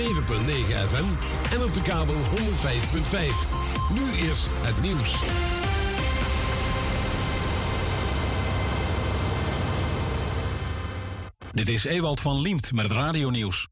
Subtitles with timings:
[0.00, 1.04] FM
[1.54, 2.20] en op de kabel 105.5.
[3.92, 5.18] Nu is het nieuws.
[11.52, 13.68] Dit is Ewald van Liemt met het radionieuws.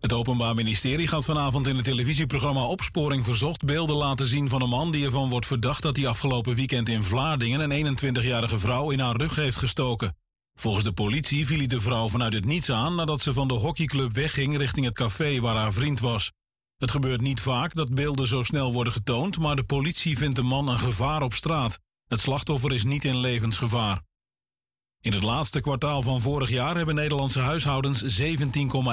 [0.00, 4.68] Het Openbaar Ministerie gaat vanavond in het televisieprogramma Opsporing Verzocht beelden laten zien van een
[4.68, 9.00] man die ervan wordt verdacht dat hij afgelopen weekend in Vlaardingen een 21-jarige vrouw in
[9.00, 10.19] haar rug heeft gestoken.
[10.60, 13.54] Volgens de politie viel hij de vrouw vanuit het niets aan nadat ze van de
[13.54, 16.32] hockeyclub wegging richting het café waar haar vriend was.
[16.76, 20.42] Het gebeurt niet vaak dat beelden zo snel worden getoond, maar de politie vindt de
[20.42, 21.78] man een gevaar op straat.
[22.06, 24.02] Het slachtoffer is niet in levensgevaar.
[25.00, 28.42] In het laatste kwartaal van vorig jaar hebben Nederlandse huishoudens 17,1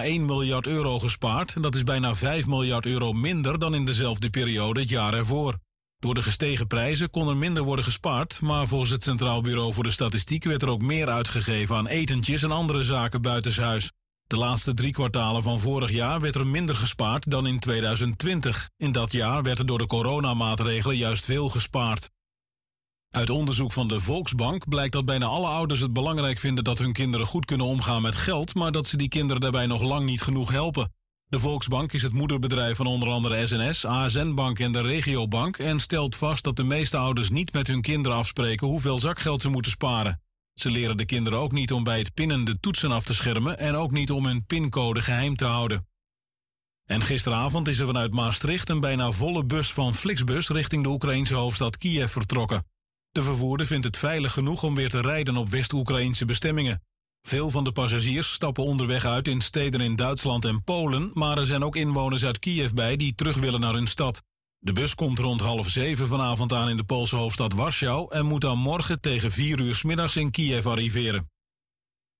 [0.01, 1.63] miljard euro gespaard.
[1.63, 5.57] Dat is bijna 5 miljard euro minder dan in dezelfde periode het jaar ervoor.
[5.99, 9.83] Door de gestegen prijzen kon er minder worden gespaard, maar volgens het Centraal Bureau voor
[9.83, 13.91] de Statistiek werd er ook meer uitgegeven aan etentjes en andere zaken buitenshuis.
[14.27, 18.69] De laatste drie kwartalen van vorig jaar werd er minder gespaard dan in 2020.
[18.77, 22.09] In dat jaar werd er door de coronamaatregelen juist veel gespaard.
[23.09, 26.93] Uit onderzoek van de Volksbank blijkt dat bijna alle ouders het belangrijk vinden dat hun
[26.93, 30.21] kinderen goed kunnen omgaan met geld, maar dat ze die kinderen daarbij nog lang niet
[30.21, 30.91] genoeg helpen.
[31.29, 35.79] De Volksbank is het moederbedrijf van onder andere SNS, ASN Bank en de Regiobank en
[35.79, 39.71] stelt vast dat de meeste ouders niet met hun kinderen afspreken hoeveel zakgeld ze moeten
[39.71, 40.21] sparen.
[40.53, 43.59] Ze leren de kinderen ook niet om bij het pinnen de toetsen af te schermen
[43.59, 45.87] en ook niet om hun pincode geheim te houden.
[46.85, 51.35] En gisteravond is er vanuit Maastricht een bijna volle bus van Flixbus richting de Oekraïnse
[51.35, 52.65] hoofdstad Kiev vertrokken.
[53.11, 56.81] De vervoerder vindt het veilig genoeg om weer te rijden op West-Oekraïnse bestemmingen.
[57.21, 61.45] Veel van de passagiers stappen onderweg uit in steden in Duitsland en Polen, maar er
[61.45, 64.23] zijn ook inwoners uit Kiev bij die terug willen naar hun stad.
[64.59, 68.41] De bus komt rond half zeven vanavond aan in de Poolse hoofdstad Warschau en moet
[68.41, 71.29] dan morgen tegen vier uur middags in Kiev arriveren.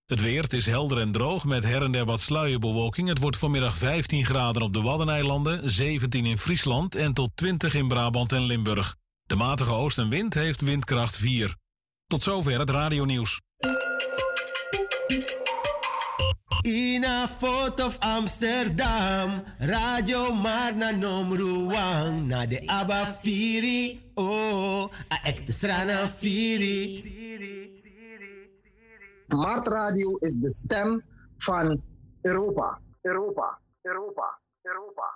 [0.05, 3.07] Het weer, het is helder en droog met her en der wat sluierbewolking.
[3.07, 7.87] Het wordt vanmiddag 15 graden op de Waddeneilanden, 17 in Friesland en tot 20 in
[7.87, 8.95] Brabant en Limburg.
[9.23, 11.55] De matige oostenwind heeft windkracht 4.
[12.05, 13.41] Tot zover het radionieuws.
[16.67, 25.55] In a foto of Amsterdam, Radio Marna Nomruang, na de Abba Firi, oh, a ekte
[25.55, 27.07] strana Firi.
[29.31, 30.99] Mart Radio is de stem
[31.47, 31.81] van
[32.27, 32.81] Europa.
[33.01, 34.27] Europa, Europa,
[34.67, 35.07] Europa.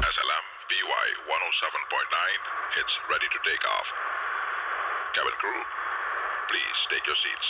[0.00, 3.88] SLM BY 107.9, it's ready to take off.
[5.12, 5.60] Cabin crew,
[6.46, 7.46] please take your seats.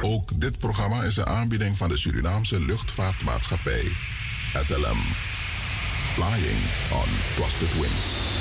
[0.00, 3.92] Ook dit programma is een aanbieding van de Surinaamse luchtvaartmaatschappij
[4.62, 4.98] SLM.
[6.14, 6.60] Flying
[6.92, 8.38] on Trusted Wings.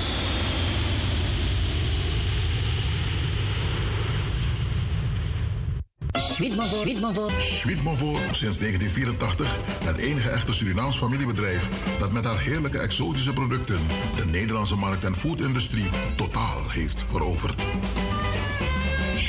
[7.40, 11.68] Schmidmovo sinds 1984 het enige echte Surinaams familiebedrijf
[12.00, 13.80] dat met haar heerlijke exotische producten
[14.16, 17.56] de Nederlandse markt en foodindustrie totaal heeft veroverd.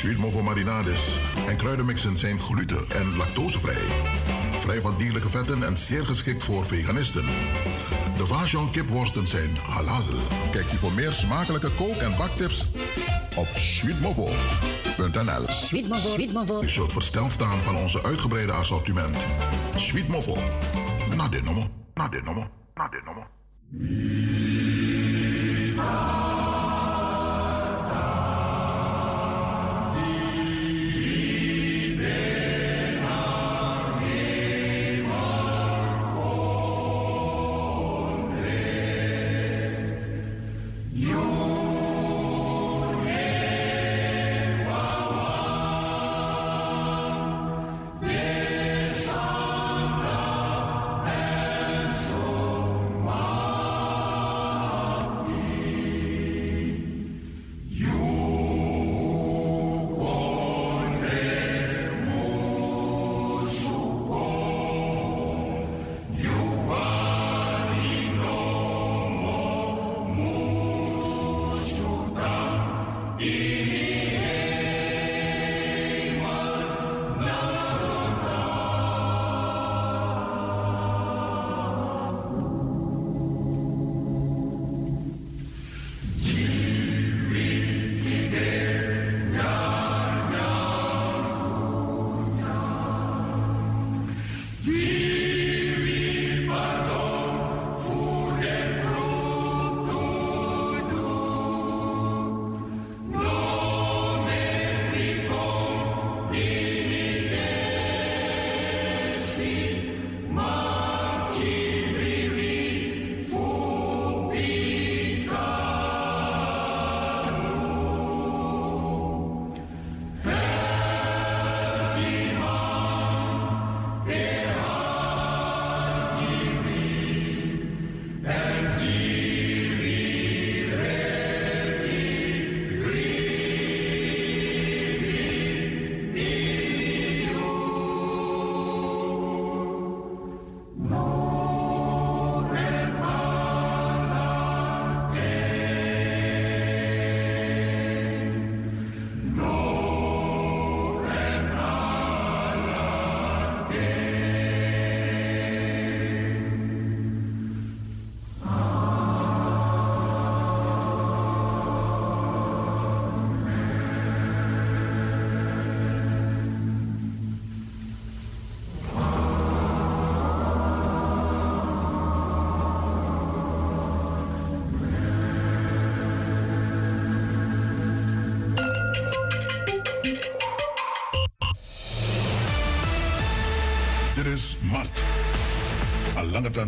[0.00, 1.19] Schmidmovo marinades
[1.49, 3.83] en kruidenmixen zijn gluten- en lactosevrij.
[4.61, 7.25] Vrij van dierlijke vetten en zeer geschikt voor veganisten.
[8.16, 10.03] De Vajon kipworsten zijn halal.
[10.50, 12.66] Kijk je voor meer smakelijke kook- en baktips
[13.37, 15.44] op sweetmovo.nl.
[16.63, 19.16] U zult versteld staan van onze uitgebreide assortiment.
[19.77, 20.36] Sweetmovo.
[21.16, 21.66] Na dit nummer.
[21.95, 22.51] Na dit nummer.
[22.75, 23.27] Na dit nummer.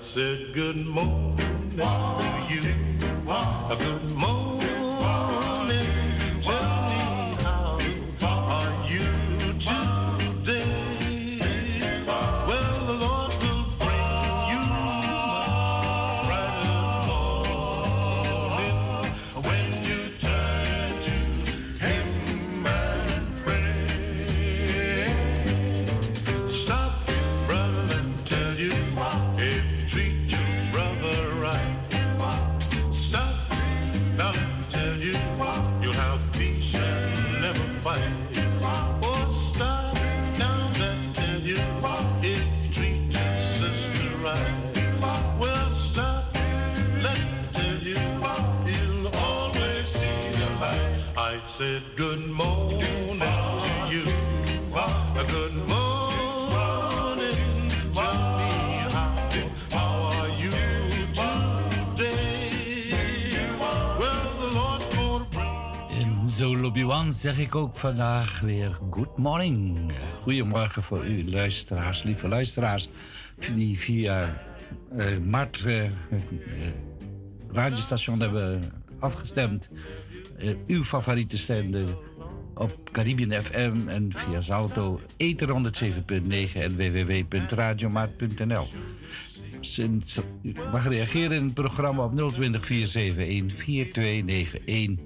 [0.00, 1.36] Said good morning
[1.76, 2.74] to you.
[2.98, 4.41] Good morning.
[51.62, 53.18] Said good morning
[53.64, 54.04] to you.
[54.74, 57.38] A good morning.
[57.94, 58.52] Tell me
[59.76, 60.52] how, are you
[61.14, 62.50] today?
[64.00, 69.92] Well, the Lord gonna bring In Zolobiwan zeg ik ook vandaag weer good morning.
[70.20, 72.88] Goedemorgen voor u luisteraars, lieve luisteraars,
[73.54, 74.42] die via
[74.98, 75.90] eh Mart eh, eh,
[77.52, 79.70] radiostation hebben afgestemd.
[80.42, 81.96] Eh, uw favoriete zender
[82.54, 88.66] op Caribbean FM en via Salto Ether 107.9 en www.radiomaat.nl.
[90.72, 94.98] Mag reageren in het programma op 020 471 4291.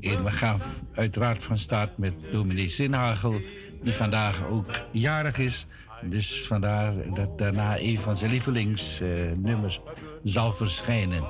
[0.00, 0.60] En we gaan
[0.94, 3.40] uiteraard van start met dominee Zinhagel,
[3.82, 5.66] die vandaag ook jarig is.
[6.02, 9.80] Dus vandaar dat daarna een van zijn lievelingsnummers
[10.22, 11.24] zal verschijnen.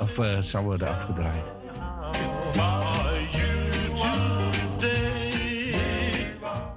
[0.00, 1.61] Of eh, zal worden afgedraaid.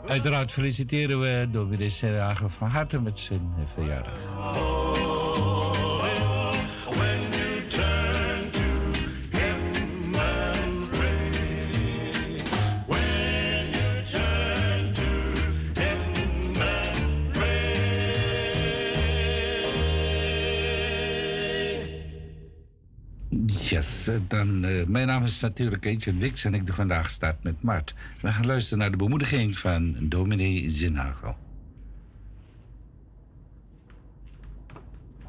[0.07, 5.04] Uiteraard feliciteren we dominee Zinhagel van harte met zijn verjaardag.
[23.75, 27.43] Yes, eh, dan, eh, mijn naam is natuurlijk Eentje Wix en ik doe vandaag start
[27.43, 27.95] met Mart.
[28.21, 31.35] We gaan luisteren naar de bemoediging van dominee Zinhagel.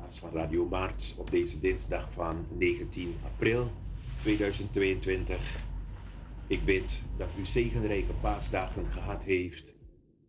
[0.09, 3.73] van Radio Maart op deze dinsdag van 19 april
[4.23, 5.61] 2022.
[6.47, 9.77] Ik bid dat u zegenrijke paasdagen gehad heeft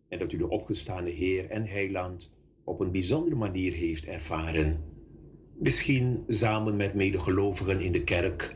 [0.08, 2.32] en dat u de opgestaande Heer en Heiland
[2.64, 4.97] op een bijzondere manier heeft ervaren.
[5.58, 8.54] Misschien samen met medegelovigen in de kerk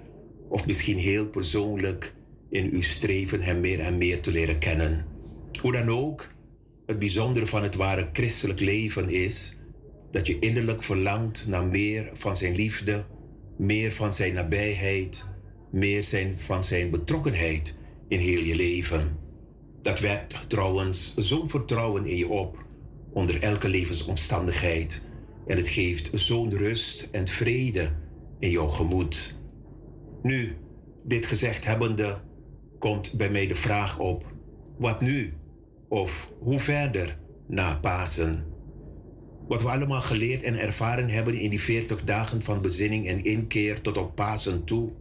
[0.49, 2.15] of misschien heel persoonlijk
[2.51, 5.05] in uw streven Hem meer en meer te leren kennen.
[5.61, 6.33] Hoe dan ook,
[6.87, 9.57] het bijzondere van het ware christelijk leven is
[10.11, 13.05] dat je innerlijk verlangt naar meer van zijn liefde,
[13.57, 15.27] meer van zijn nabijheid,
[15.71, 17.79] meer zijn, van zijn betrokkenheid
[18.09, 19.19] in heel je leven.
[19.83, 22.65] Dat wekt trouwens zo'n vertrouwen in je op
[23.13, 25.03] onder elke levensomstandigheid
[25.47, 27.91] en het geeft zo'n rust en vrede
[28.39, 29.41] in jouw gemoed.
[30.23, 30.57] Nu,
[31.05, 32.21] dit gezegd hebbende,
[32.79, 34.33] komt bij mij de vraag op:
[34.79, 35.33] wat nu?
[35.89, 38.45] Of hoe verder na Pasen?
[39.49, 43.81] Wat we allemaal geleerd en ervaren hebben in die 40 dagen van bezinning en inkeer
[43.81, 44.93] tot op Pasen toe,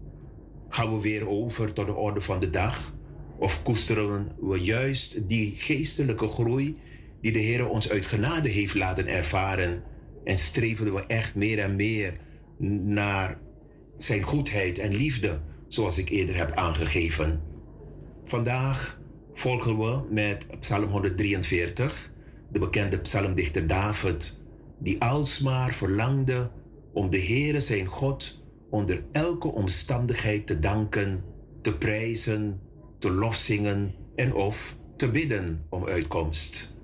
[0.69, 2.93] gaan we weer over tot de orde van de dag?
[3.37, 6.77] Of koesteren we juist die geestelijke groei
[7.21, 9.83] die de Heer ons uit genade heeft laten ervaren
[10.23, 12.13] en streven we echt meer en meer
[12.85, 13.39] naar
[13.97, 17.41] zijn goedheid en liefde, zoals ik eerder heb aangegeven?
[18.25, 18.99] Vandaag
[19.33, 22.11] volgen we met Psalm 143,
[22.51, 24.41] de bekende psalmdichter David,
[24.79, 26.51] die alsmaar verlangde
[26.93, 31.23] om de Heere zijn God onder elke omstandigheid te danken,
[31.61, 32.59] te prijzen,
[32.99, 36.79] te lofzingen en of te bidden om uitkomst.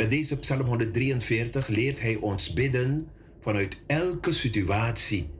[0.00, 3.08] Met deze Psalm 143 leert hij ons bidden
[3.40, 5.30] vanuit elke situatie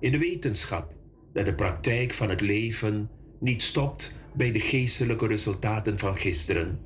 [0.00, 0.94] in de wetenschap
[1.32, 6.78] dat de praktijk van het leven niet stopt bij de geestelijke resultaten van gisteren,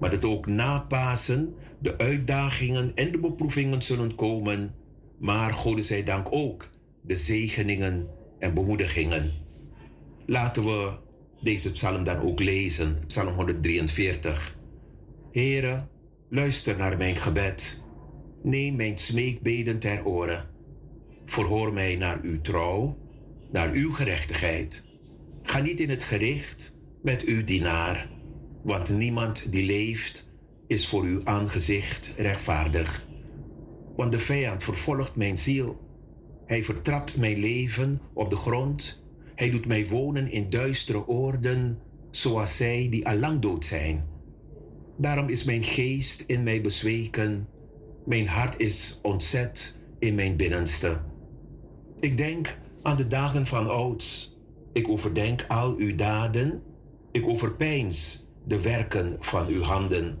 [0.00, 4.74] maar dat ook na Pasen de uitdagingen en de beproevingen zullen komen,
[5.18, 6.68] maar God zij dank ook
[7.02, 9.32] de zegeningen en bemoedigingen.
[10.26, 10.96] Laten we
[11.40, 14.56] deze psalm dan ook lezen, psalm 143.
[15.32, 15.86] Here,
[16.30, 17.84] luister naar mijn gebed.
[18.42, 20.48] Neem mijn smeekbeden ter oren.
[21.26, 22.98] Verhoor mij naar uw trouw,
[23.52, 24.88] naar uw gerechtigheid.
[25.42, 28.10] Ga niet in het gericht met uw dienaar,
[28.62, 30.28] want niemand die leeft
[30.66, 33.06] is voor uw aangezicht rechtvaardig.
[33.96, 35.80] Want de vijand vervolgt mijn ziel.
[36.46, 39.04] Hij vertrapt mijn leven op de grond.
[39.34, 41.78] Hij doet mij wonen in duistere oorden,
[42.10, 44.07] zoals zij die al lang dood zijn.
[45.00, 47.48] Daarom is mijn geest in mij bezweken.
[48.04, 51.00] Mijn hart is ontzet in mijn binnenste.
[52.00, 54.36] Ik denk aan de dagen van ouds.
[54.72, 56.62] Ik overdenk al uw daden.
[57.12, 60.18] Ik overpeins de werken van uw handen.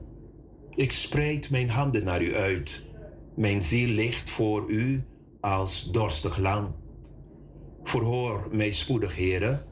[0.74, 2.86] Ik spreid mijn handen naar u uit.
[3.36, 5.00] Mijn ziel ligt voor u
[5.40, 6.70] als dorstig land.
[7.84, 9.62] Verhoor mij spoedig, heren.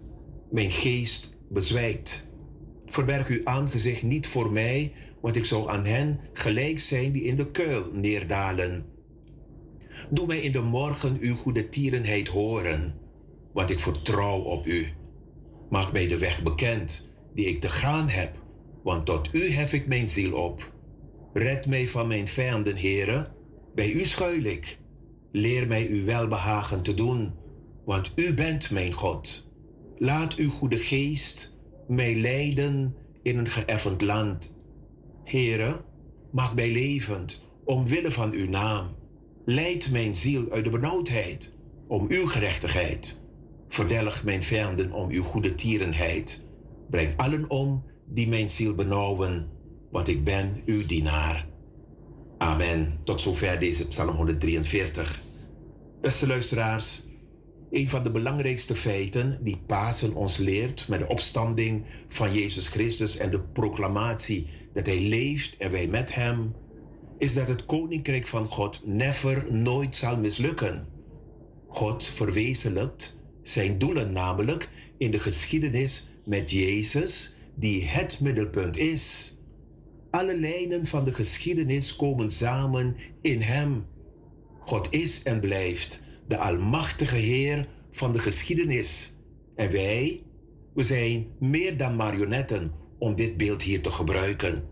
[0.50, 2.25] Mijn geest bezwijkt.
[2.96, 7.36] Verberg uw aangezicht niet voor mij, want ik zou aan hen gelijk zijn die in
[7.36, 8.86] de kuil neerdalen.
[10.10, 12.94] Doe mij in de morgen uw goede tierenheid horen,
[13.52, 14.86] want ik vertrouw op u.
[15.70, 18.38] Maak mij de weg bekend die ik te gaan heb,
[18.82, 20.72] want tot u hef ik mijn ziel op.
[21.32, 23.32] Red mij van mijn vijanden, heren,
[23.74, 24.78] bij u schuil ik.
[25.32, 27.34] Leer mij uw welbehagen te doen,
[27.84, 29.50] want u bent mijn God.
[29.96, 31.54] Laat uw goede geest
[31.88, 34.56] mij leiden in een geëffend land.
[35.24, 35.84] Heren,
[36.30, 38.86] maak mij levend omwille van uw naam.
[39.44, 41.54] Leid mijn ziel uit de benauwdheid
[41.86, 43.20] om uw gerechtigheid.
[43.68, 46.44] Verdelg mijn vijanden om uw goede tierenheid.
[46.90, 49.48] Breng allen om die mijn ziel benauwen,
[49.90, 51.46] want ik ben uw dienaar.
[52.38, 52.98] Amen.
[53.04, 55.20] Tot zover deze Psalm 143.
[56.00, 57.05] Beste luisteraars,
[57.70, 63.16] een van de belangrijkste feiten die Pasen ons leert met de opstanding van Jezus Christus
[63.16, 66.54] en de proclamatie dat Hij leeft en wij met Hem,
[67.18, 70.86] is dat het Koninkrijk van God never, nooit zal mislukken.
[71.68, 74.68] God verwezenlijkt zijn doelen namelijk
[74.98, 79.36] in de geschiedenis met Jezus, die het middelpunt is.
[80.10, 83.86] Alle lijnen van de geschiedenis komen samen in Hem.
[84.60, 89.16] God is en blijft de Almachtige Heer van de geschiedenis.
[89.54, 90.22] En wij,
[90.74, 94.64] we zijn meer dan marionetten om dit beeld hier te gebruiken.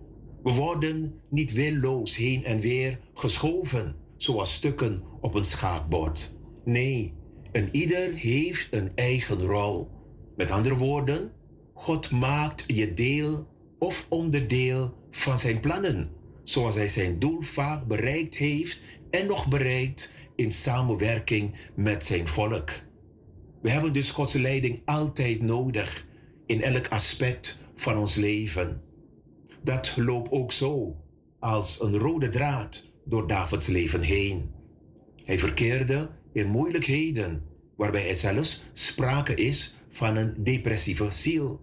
[0.42, 6.36] We worden niet willoos heen en weer geschoven, zoals stukken op een schaakbord.
[6.64, 7.14] Nee,
[7.52, 9.90] een ieder heeft een eigen rol.
[10.36, 11.32] Met andere woorden,
[11.74, 16.10] God maakt je deel of onderdeel van zijn plannen,
[16.42, 18.80] zoals hij zijn doel vaak bereikt heeft
[19.10, 22.70] en nog bereikt in samenwerking met zijn volk.
[23.62, 26.06] We hebben dus Gods leiding altijd nodig
[26.46, 28.82] in elk aspect van ons leven.
[29.62, 30.96] Dat loopt ook zo
[31.38, 34.50] als een rode draad door Davids leven heen.
[35.22, 37.42] Hij verkeerde in moeilijkheden,
[37.76, 41.60] waarbij er zelfs sprake is van een depressieve ziel.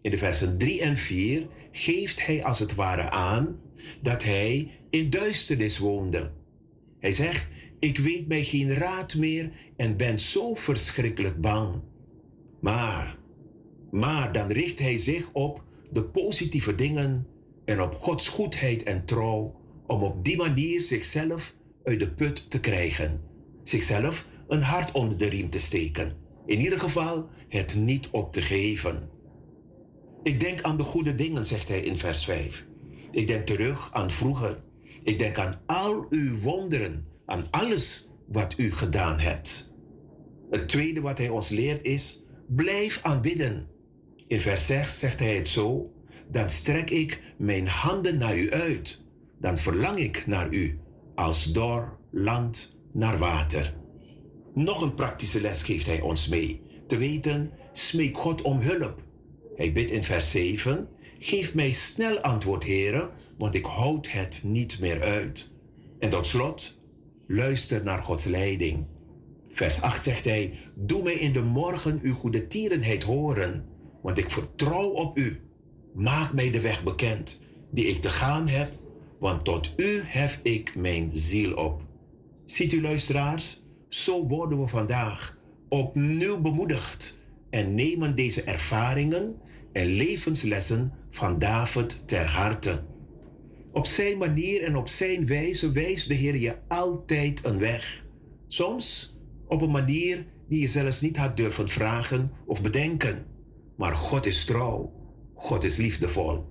[0.00, 3.60] In de versen 3 en 4 geeft hij als het ware aan
[4.02, 6.32] dat hij in duisternis woonde.
[6.98, 7.48] Hij zegt:
[7.80, 11.80] Ik weet mij geen raad meer en ben zo verschrikkelijk bang.
[12.60, 13.18] Maar,
[13.90, 17.26] maar dan richt hij zich op de positieve dingen
[17.64, 21.54] en op Gods goedheid en trouw om op die manier zichzelf
[21.84, 23.20] uit de put te krijgen.
[23.62, 26.16] Zichzelf een hart onder de riem te steken.
[26.46, 29.10] In ieder geval het niet op te geven.
[30.22, 32.66] Ik denk aan de goede dingen, zegt hij in vers 5.
[33.10, 34.62] Ik denk terug aan vroeger.
[35.02, 39.74] Ik denk aan al uw wonderen, aan alles wat u gedaan hebt.
[40.50, 43.68] Het tweede wat hij ons leert is, blijf aanbidden.
[44.26, 45.92] In vers 6 zegt hij het zo,
[46.30, 49.04] dan strek ik mijn handen naar u uit.
[49.40, 50.78] Dan verlang ik naar u,
[51.14, 53.74] als door land naar water.
[54.54, 56.62] Nog een praktische les geeft hij ons mee.
[56.86, 59.02] Te weten, smeek God om hulp.
[59.56, 64.80] Hij bidt in vers 7, geef mij snel antwoord, heren, want ik houd het niet
[64.80, 65.52] meer uit.
[65.98, 66.77] En tot slot,
[67.28, 68.86] luister naar Gods leiding.
[69.48, 73.64] Vers 8 zegt hij, doe mij in de morgen uw goede tierenheid horen,
[74.02, 75.40] want ik vertrouw op u.
[75.94, 78.72] Maak mij de weg bekend die ik te gaan heb,
[79.18, 81.82] want tot u hef ik mijn ziel op.
[82.44, 87.18] Ziet u luisteraars, zo worden we vandaag opnieuw bemoedigd
[87.50, 89.40] en nemen deze ervaringen
[89.72, 92.82] en levenslessen van David ter harte.
[93.78, 98.04] Op zijn manier en op zijn wijze wijst de Heer je altijd een weg.
[98.46, 103.26] Soms op een manier die je zelfs niet had durven vragen of bedenken.
[103.76, 104.92] Maar God is trouw.
[105.34, 106.46] God is liefdevol.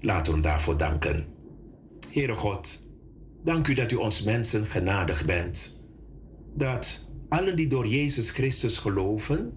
[0.00, 1.26] Laten we daarvoor danken.
[2.12, 2.86] Heere God,
[3.44, 5.76] dank u dat u ons mensen genadig bent.
[6.54, 9.52] Dat allen die door Jezus Christus geloven,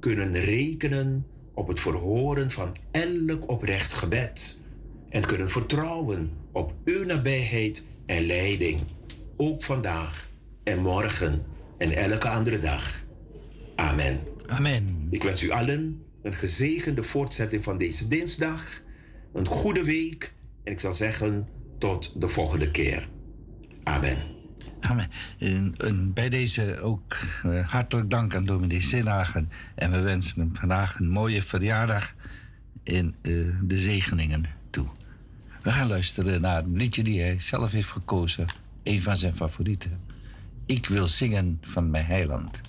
[0.00, 4.62] kunnen rekenen op het verhoren van elk oprecht gebed.
[5.08, 8.80] En kunnen vertrouwen op uw nabijheid en leiding.
[9.36, 10.28] Ook vandaag
[10.64, 11.44] en morgen
[11.78, 13.04] en elke andere dag.
[13.76, 14.20] Amen.
[14.46, 15.06] Amen.
[15.10, 18.80] Ik wens u allen een gezegende voortzetting van deze dinsdag.
[19.32, 20.34] Een goede week.
[20.64, 23.08] En ik zal zeggen tot de volgende keer.
[23.82, 24.32] Amen.
[24.80, 25.10] Amen.
[25.38, 29.50] En, en bij deze ook eh, hartelijk dank aan dominee Zinhagen.
[29.74, 32.14] En we wensen hem vandaag een mooie verjaardag
[32.82, 34.86] in eh, de zegeningen toe.
[35.62, 38.46] We gaan luisteren naar een liedje die hij zelf heeft gekozen.
[38.82, 40.00] Een van zijn favorieten.
[40.66, 42.60] Ik wil zingen van mijn heiland.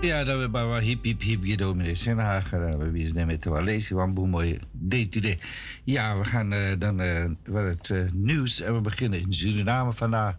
[0.00, 2.78] Ja, dat we hip hip hip je dominee Senhager.
[2.78, 5.36] We wisten met de Walesi van mooi DTD.
[5.84, 10.36] Ja, we gaan eh, dan uh, het nieuws en we beginnen in Suriname vandaag.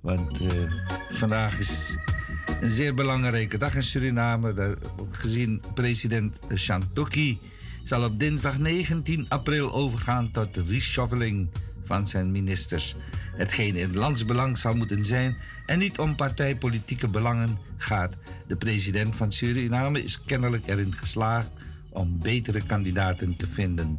[0.00, 0.38] Want
[1.10, 1.96] vandaag is
[2.60, 4.78] een zeer belangrijke dag in Suriname.
[5.08, 7.38] Gezien president Shantoki
[7.82, 11.48] zal op dinsdag 19 april overgaan tot de reshuffling
[11.84, 12.96] van zijn ministers.
[13.36, 18.16] Hetgeen in landsbelang zal moeten zijn en niet om partijpolitieke belangen gaat.
[18.46, 21.50] De president van Suriname is kennelijk erin geslaagd
[21.90, 23.98] om betere kandidaten te vinden.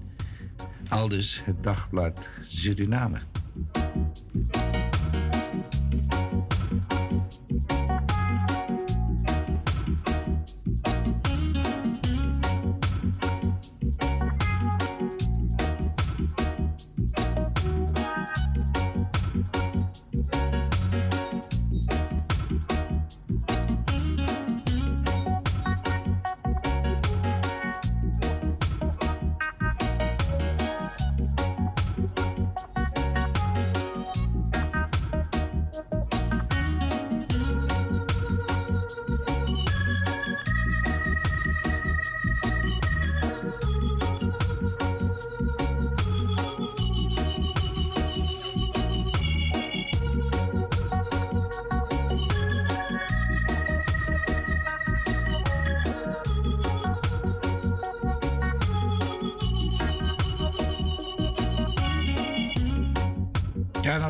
[0.90, 3.22] Aldus het dagblad Suriname.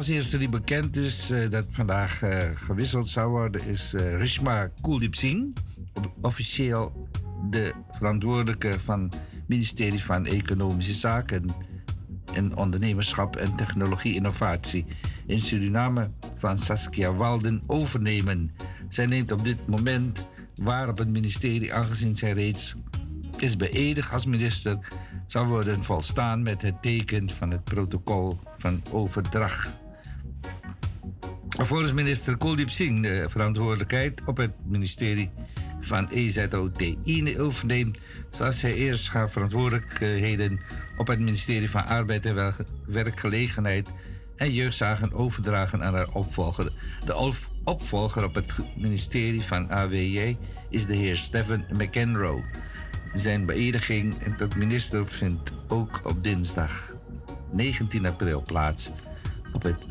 [0.04, 4.70] Als eerste die bekend is uh, dat vandaag uh, gewisseld zou worden, is uh, Rishma
[4.82, 5.58] Kuldeep Singh.
[6.22, 7.08] Officieel
[7.50, 11.46] de verantwoordelijke van het ministerie van Economische Zaken
[12.34, 14.86] en Ondernemerschap en Technologie Innovatie
[15.28, 18.52] in Suriname van Saskia Walden overnemen.
[18.90, 22.76] Zij neemt op dit moment waar op het ministerie, aangezien zij reeds
[23.38, 24.78] is beëdigd als minister,
[25.28, 29.82] zal worden volstaan met het teken van het protocol van overdracht.
[31.58, 35.32] Volgens minister Kuldeep Singh de verantwoordelijkheid op het ministerie
[35.82, 40.60] van EZOTI overneemt, zal zij eerst haar verantwoordelijkheden
[40.98, 42.54] op het ministerie van Arbeid en
[42.86, 43.90] Werkgelegenheid
[44.36, 46.72] en Jeugdzaken overdragen aan haar opvolger.
[47.06, 50.38] De opvolger op het ministerie van AWJ
[50.70, 52.44] is de heer Stephen McEnroe.
[53.14, 56.92] Zijn beëdiging tot minister vindt ook op dinsdag
[57.52, 58.92] 19 april plaats
[59.54, 59.86] op het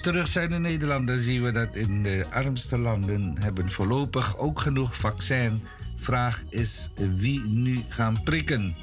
[0.00, 4.60] Terug zijn in Nederland, dan zien we dat in de armste landen hebben voorlopig ook
[4.60, 5.62] genoeg vaccin.
[5.96, 8.76] Vraag is wie nu gaan prikken.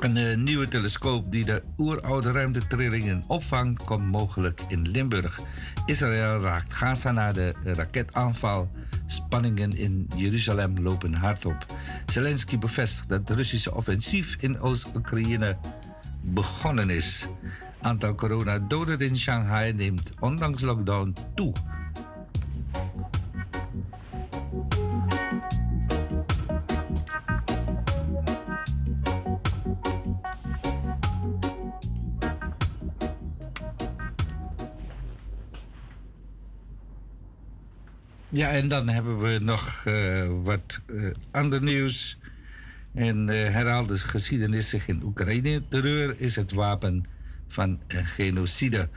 [0.00, 5.40] Een uh, nieuwe telescoop die de oeroude ruimtetrillingen opvangt, komt mogelijk in Limburg.
[5.86, 8.70] Israël raakt Gaza na de raketaanval.
[9.06, 11.66] Spanningen in Jeruzalem lopen hard op.
[12.06, 15.56] Zelensky bevestigt dat het Russische offensief in Oost-Oekraïne
[16.20, 17.28] begonnen is.
[17.84, 21.52] Aantal coronadoden in Shanghai neemt ondanks lockdown toe.
[38.28, 42.18] Ja, en dan hebben we nog uh, wat uh, ander nieuws.
[42.94, 45.62] En uh, herhaalde geschiedenissen in Oekraïne.
[45.68, 47.04] Terreur is het wapen
[47.54, 48.88] van genocide.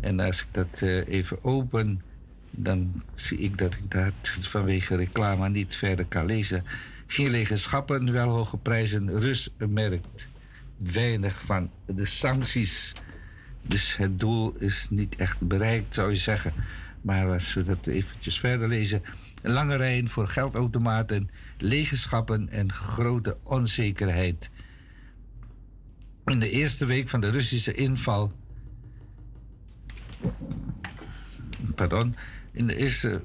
[0.00, 2.02] En als ik dat even open,
[2.50, 6.64] dan zie ik dat ik dat vanwege reclame niet verder kan lezen.
[7.06, 9.18] Geen lege schappen, wel hoge prijzen.
[9.18, 10.28] Rus merkt
[10.76, 12.94] weinig van de sancties.
[13.62, 16.52] Dus het doel is niet echt bereikt, zou je zeggen.
[17.00, 19.02] Maar als we dat eventjes verder lezen.
[19.42, 24.50] Lange rijen voor geldautomaten, lege schappen en grote onzekerheid.
[26.26, 28.32] In de eerste week van de Russische inval.
[31.74, 32.16] Pardon.
[32.52, 33.22] In de eerste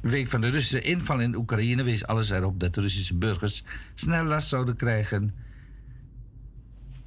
[0.00, 4.24] week van de Russische inval in Oekraïne wees alles erop dat de Russische burgers snel
[4.24, 5.34] last zouden krijgen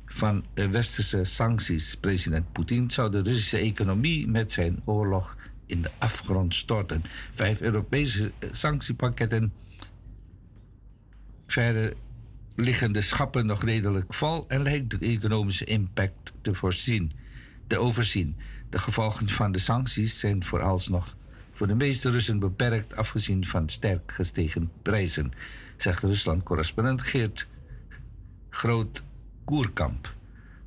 [0.06, 1.96] van westerse sancties.
[1.96, 7.04] President Poetin zou de Russische economie met zijn oorlog in de afgrond storten.
[7.34, 9.54] Vijf Europese sanctiepakketten.
[11.48, 11.94] Verder
[12.56, 17.12] liggen de schappen nog redelijk vol en lijkt de economische impact te voorzien,
[17.68, 18.36] te overzien.
[18.70, 21.16] De gevolgen van de sancties zijn vooralsnog
[21.54, 25.32] voor de meeste Russen beperkt, afgezien van sterk gestegen prijzen,
[25.78, 27.48] zegt Rusland-correspondent Geert
[28.50, 29.04] Groot
[29.46, 30.16] Koerkamp.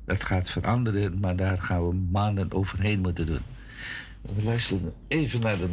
[0.05, 3.41] Dat gaat veranderen, maar daar gaan we maanden overheen moeten doen.
[4.21, 5.67] We luisteren even naar de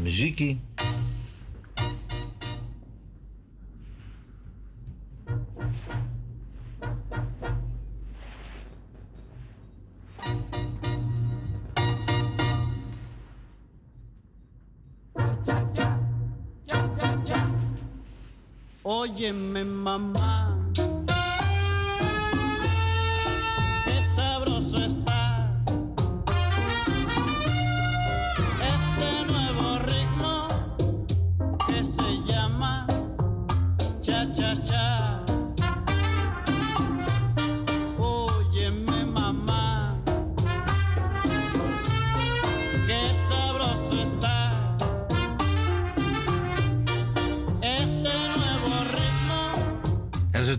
[19.17, 20.36] oye, me mamá.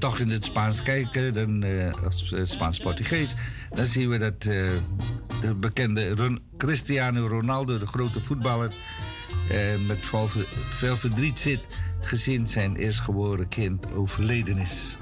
[0.07, 3.35] Toch in het Spaans kijken, dan, eh, als eh, Spaans-Portugees,
[3.75, 4.47] dan zien we dat eh,
[5.41, 6.15] de bekende
[6.57, 8.71] Cristiano Ronaldo, de grote voetballer,
[9.87, 10.05] met
[10.69, 11.59] veel, verdriet zit,
[12.01, 14.97] gezien zijn eerstgeboren kind overleden is.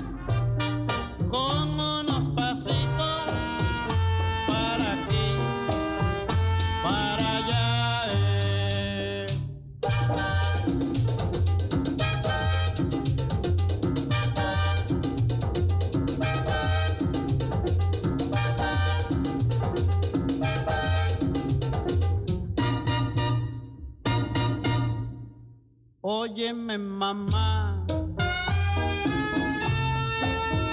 [26.07, 27.83] Óyeme mamá,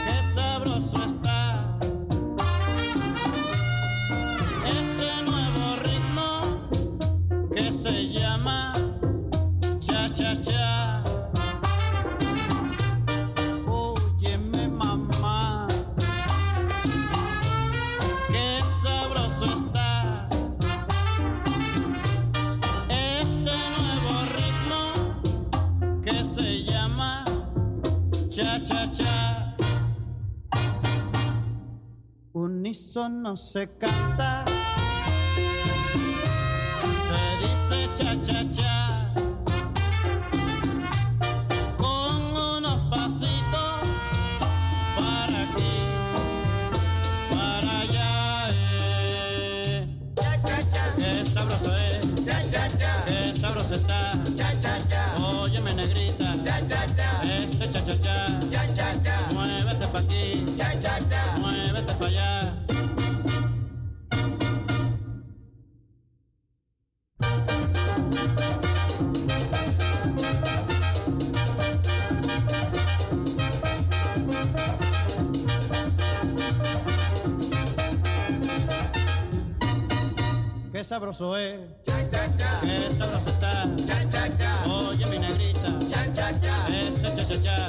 [0.04, 1.78] qué sabroso está
[4.66, 6.68] este nuevo ritmo
[7.50, 8.71] que se llama
[28.72, 29.52] cha cha cha.
[32.32, 34.44] Unísono se canta,
[37.06, 38.42] se dice cha
[80.92, 81.56] Oye
[85.08, 85.18] mi
[85.88, 86.04] cha
[87.24, 87.68] cha cha.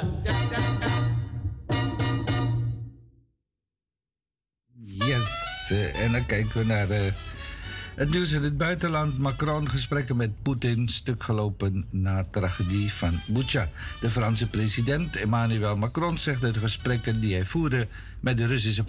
[4.84, 7.12] Yes, eh, en dan kijken we naar eh,
[7.94, 9.18] het nieuws in het buitenland.
[9.18, 13.68] Macron gesprekken met Poetin, stuk gelopen na tragedie van Bucha.
[14.00, 17.88] De Franse president Emmanuel Macron zegt dat de gesprekken die hij voerde
[18.20, 18.84] met de Russische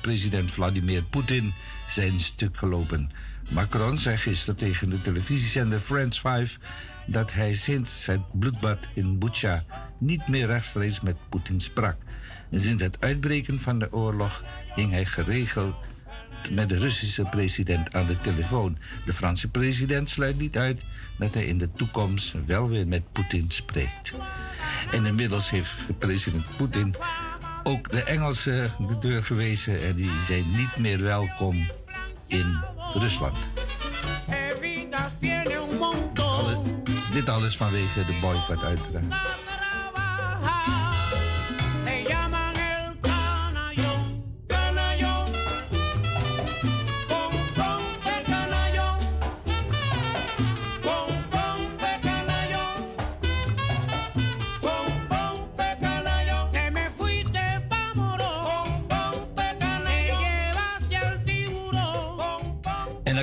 [0.00, 1.52] president Vladimir Poetin
[1.88, 3.10] zijn stuk gelopen.
[3.48, 6.58] Macron zei gisteren tegen de televisiezender France 5
[7.06, 9.64] dat hij sinds het bloedbad in Bucha
[9.98, 11.96] niet meer rechtstreeks met Poetin sprak.
[12.50, 15.74] En sinds het uitbreken van de oorlog hing hij geregeld
[16.52, 18.78] met de Russische president aan de telefoon.
[19.04, 20.82] De Franse president sluit niet uit
[21.16, 24.12] dat hij in de toekomst wel weer met Poetin spreekt.
[24.90, 26.94] En inmiddels heeft president Poetin
[27.62, 31.66] ook de Engelsen de deur gewezen en die zijn niet meer welkom
[32.26, 33.36] in Rusland.
[37.12, 39.14] Dit alles vanwege de boycott uiteraard.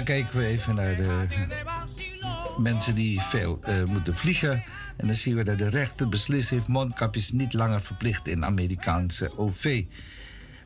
[0.04, 1.28] Kijken we even naar de
[2.58, 4.64] mensen die veel eh, moeten vliegen.
[4.98, 9.38] En dan zien we dat de rechter beslist heeft mondkapjes niet langer verplicht in Amerikaanse
[9.38, 9.84] OV.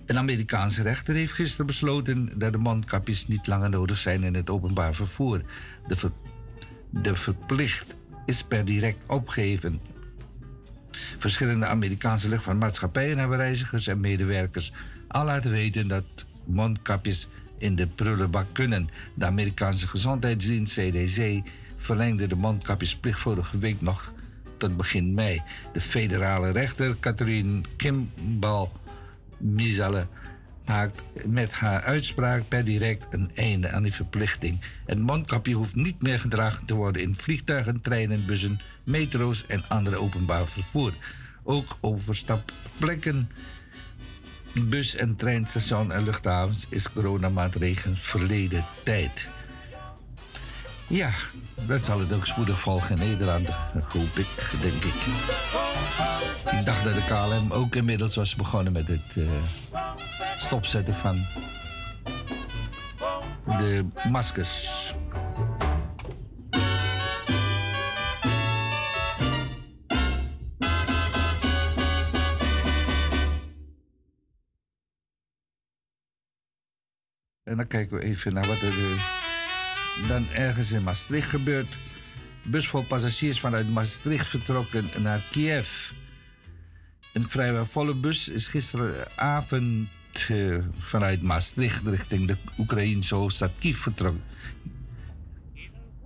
[0.06, 4.50] Een Amerikaanse rechter heeft gisteren besloten dat de mondkapjes niet langer nodig zijn in het
[4.50, 5.42] openbaar vervoer.
[5.88, 6.12] De,
[6.90, 7.96] de verplicht
[8.26, 9.82] is per direct opgeheven.
[11.18, 14.74] Verschillende Amerikaanse luchtvaartmaatschappijen hebben reizigers en medewerkers
[15.08, 18.90] al laten weten dat mondkapjes in de prullenbak kunnen.
[19.14, 21.42] De Amerikaanse gezondheidsdienst CDC
[21.78, 24.14] verlengde de mondkapjesplicht vorige week nog
[24.58, 25.42] tot begin mei.
[25.74, 28.70] De federale rechter Catherine Kimball
[29.38, 30.08] Mizelle
[30.66, 34.60] maakt met haar uitspraak per direct een einde aan die verplichting.
[34.86, 39.96] Het mondkapje hoeft niet meer gedragen te worden in vliegtuigen, treinen, bussen, metro's en andere
[39.96, 40.94] openbaar vervoer.
[41.44, 43.30] Ook overstapplekken,
[44.54, 49.30] bus- en treinstation en luchthavens is coronamaatregelen verleden tijd.
[50.88, 51.12] Ja,
[51.66, 55.06] dat zal het ook spoedig volgen in Nederland, hoop ik, denk ik.
[56.60, 59.24] Ik dacht dat de KLM ook inmiddels was begonnen met het eh,
[60.38, 61.26] stopzetten van
[63.46, 64.94] de maskers.
[77.48, 81.68] En dan kijken we even naar wat er eh, dan ergens in Maastricht gebeurt.
[82.44, 85.92] Bus vol passagiers vanuit Maastricht vertrokken naar Kiev.
[87.14, 89.90] Een vrijwel volle bus is gisteravond
[90.28, 94.24] eh, vanuit Maastricht richting de Oekraïnse hoofdstad Kiev vertrokken.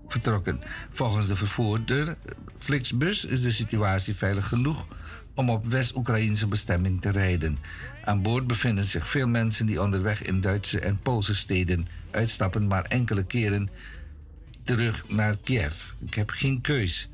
[0.07, 0.59] vertrokken.
[0.91, 2.15] Volgens de vervoerder
[2.57, 4.87] Flixbus is de situatie veilig genoeg
[5.36, 7.57] om op West-Oekraïnse bestemming te rijden.
[8.03, 12.86] Aan boord bevinden zich veel mensen die onderweg in Duitse en Poolse steden uitstappen, maar
[12.86, 13.69] enkele keren
[14.63, 15.91] terug naar Kiev.
[16.05, 17.09] Ik heb geen keus.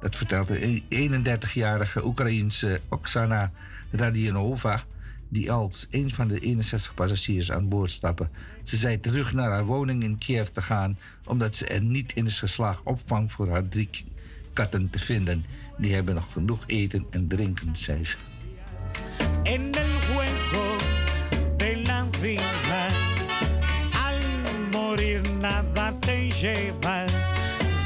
[0.00, 3.52] Dat vertelt de 31-jarige Oekraïense Oksana
[3.90, 4.84] Radionova,
[5.28, 8.30] die als een van de 61 passagiers aan boord stappen.
[8.62, 12.26] Ze zei terug naar haar woning in Kiev te gaan, omdat ze er niet in
[12.26, 13.88] is geslaagd opvang voor haar drie
[14.52, 15.44] katten te vinden.
[15.78, 18.16] Die hebben nog genoeg eten en drinken, zei ze.
[19.44, 20.76] en el juego
[21.56, 22.88] de la vida.
[24.04, 24.20] Al
[24.70, 27.12] morir nada te llevas.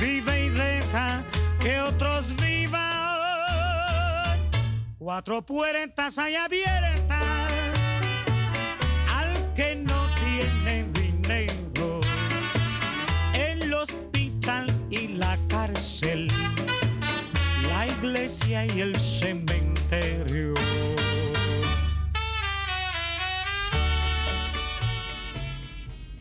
[0.01, 1.25] Vive y deja
[1.61, 2.83] que otros vivan.
[4.99, 7.25] Cuatro puertas hay abiertas
[9.09, 12.01] al que no tiene dinero.
[13.35, 16.29] El hospital y la cárcel.
[18.07, 20.55] Iglesia y el cementerio.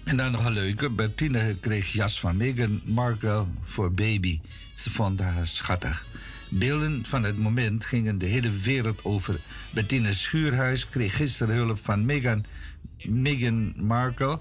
[0.03, 0.89] En dan nog een leuke.
[0.89, 4.39] Bertine kreeg jas van Meghan Markle voor baby.
[4.75, 6.05] Ze vond haar schattig.
[6.49, 9.39] Beelden van het moment gingen de hele wereld over.
[9.73, 12.45] Bertine Schuurhuis kreeg gisteren hulp van Meghan,
[13.03, 14.39] Meghan Markle...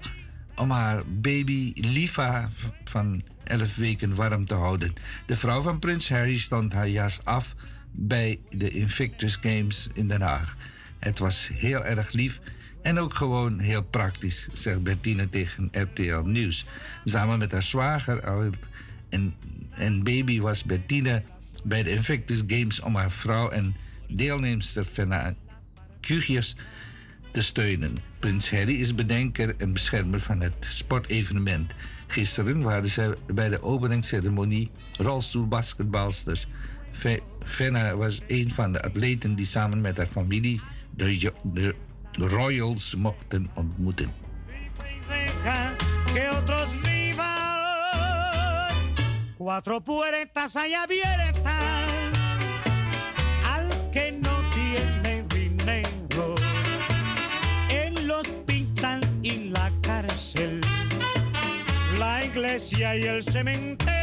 [0.55, 2.49] om haar baby Liva
[2.83, 4.93] van 11 weken warm te houden.
[5.25, 7.55] De vrouw van prins Harry stond haar jas af
[7.91, 10.55] bij de Invictus Games in Den Haag.
[10.99, 12.39] Het was heel erg lief
[12.81, 16.65] en ook gewoon heel praktisch, zegt Bertine tegen RTL Nieuws.
[17.05, 18.23] Samen met haar zwager
[19.09, 19.33] en,
[19.69, 21.23] en baby was Bertine
[21.63, 23.75] bij de Invictus Games om haar vrouw en
[24.07, 25.35] deelnemster Fenna
[26.01, 26.55] Kugiers
[27.31, 27.97] te steunen.
[28.19, 31.75] Prins Harry is bedenker en beschermer van het sportevenement.
[32.07, 36.47] Gisteren waren ze bij de openingsceremonie rolstoelbasketbalsters.
[36.91, 40.61] Fe- Fenna was een van de atleten die samen met haar familie
[40.95, 41.75] de, de
[42.11, 44.11] Royals mochten ontmoeten.
[62.35, 63.95] Iglesia y el cementerio.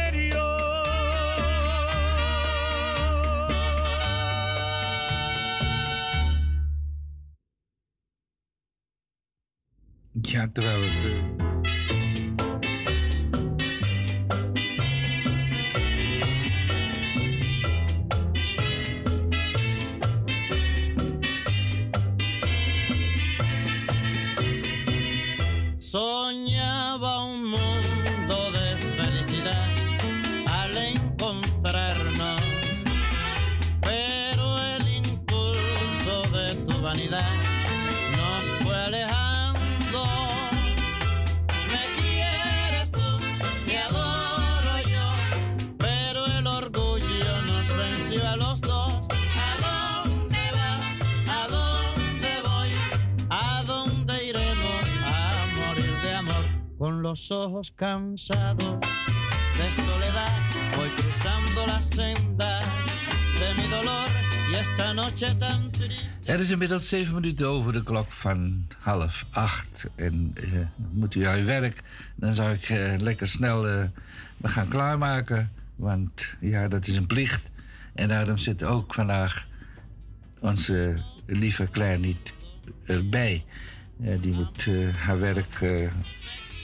[57.33, 60.31] Ojos de soledad,
[61.67, 62.59] la senda
[63.39, 64.13] de mi dolor.
[66.23, 69.89] Er is inmiddels zeven minuten over de klok van half acht.
[69.95, 70.43] En eh,
[70.91, 71.81] moet u werk,
[72.15, 73.83] dan zou ik eh, lekker snel eh,
[74.37, 75.51] me gaan klaarmaken.
[75.75, 77.51] Want ja, dat is een plicht.
[77.93, 79.47] En daarom zit ook vandaag
[80.39, 82.33] onze lieve Claire niet
[82.85, 83.45] erbij.
[83.97, 84.67] Die moet
[84.97, 85.59] haar werk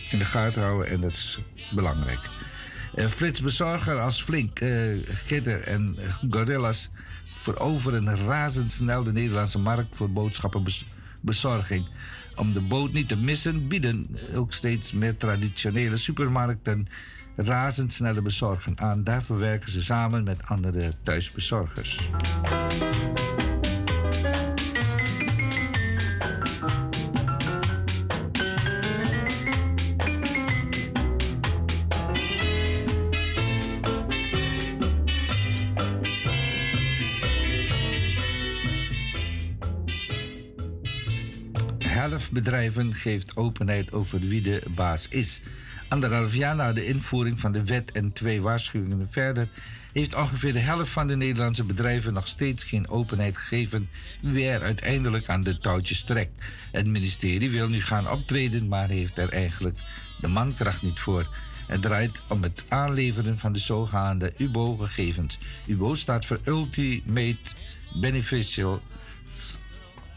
[0.09, 1.39] in de gaten houden en dat is
[1.71, 2.19] belangrijk.
[2.95, 4.69] Eh, Frits Bezorger als Flink, eh
[5.07, 5.97] Gitter en
[6.29, 6.89] Gorillas
[7.39, 11.87] veroveren razendsnel de Nederlandse markt voor boodschappenbezorging.
[12.35, 16.87] Om de boot niet te missen bieden ook steeds meer traditionele supermarkten
[17.35, 19.03] razendsnelle bezorgen aan.
[19.03, 22.09] Daarvoor werken ze samen met andere thuisbezorgers.
[42.09, 45.41] Helft bedrijven geeft openheid over wie de baas is.
[45.87, 49.47] Anderhalf jaar na de invoering van de wet en twee waarschuwingen verder,
[49.93, 53.89] heeft ongeveer de helft van de Nederlandse bedrijven nog steeds geen openheid gegeven
[54.21, 56.43] wie er uiteindelijk aan de touwtjes trekt.
[56.71, 59.79] Het ministerie wil nu gaan optreden, maar heeft er eigenlijk
[60.21, 61.35] de mankracht niet voor.
[61.67, 65.37] Het draait om het aanleveren van de zogenaamde UBO-gegevens.
[65.65, 67.37] UBO staat voor Ultimate
[67.93, 68.81] Beneficial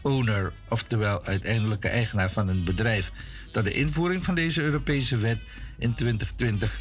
[0.03, 3.11] owner, oftewel uiteindelijke eigenaar van een bedrijf.
[3.51, 5.39] Door de invoering van deze Europese wet
[5.77, 6.79] in 2020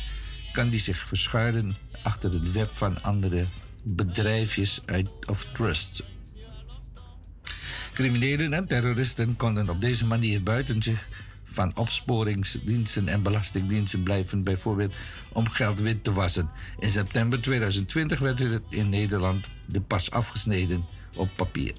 [0.53, 3.45] kan die zich verschuilen achter de web van andere
[3.83, 6.03] bedrijfjes uit, of trusts.
[7.93, 11.09] Criminelen en terroristen konden op deze manier buiten zich
[11.45, 14.95] van opsporingsdiensten en belastingdiensten blijven, bijvoorbeeld
[15.33, 16.51] om geld wit te wassen.
[16.79, 20.85] In september 2020 werd het in Nederland de pas afgesneden
[21.17, 21.75] op papier.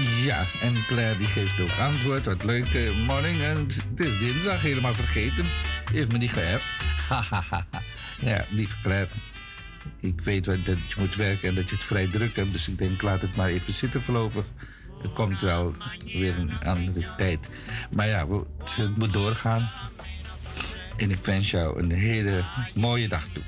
[0.00, 2.26] Ja, en Claire die geeft ook antwoord.
[2.26, 3.40] Wat leuk, eh, morning.
[3.40, 5.44] En het is dinsdag, helemaal vergeten.
[5.92, 6.64] Heeft me niet geappt.
[8.18, 9.08] Ja, lieve Claire.
[10.00, 12.52] Ik weet dat je moet werken en dat je het vrij druk hebt.
[12.52, 14.44] Dus ik denk, laat het maar even zitten voorlopig.
[15.02, 15.74] Het komt wel
[16.04, 17.48] weer een andere tijd.
[17.90, 18.26] Maar ja,
[18.76, 19.70] het moet doorgaan.
[20.96, 23.42] En ik wens jou een hele mooie dag toe.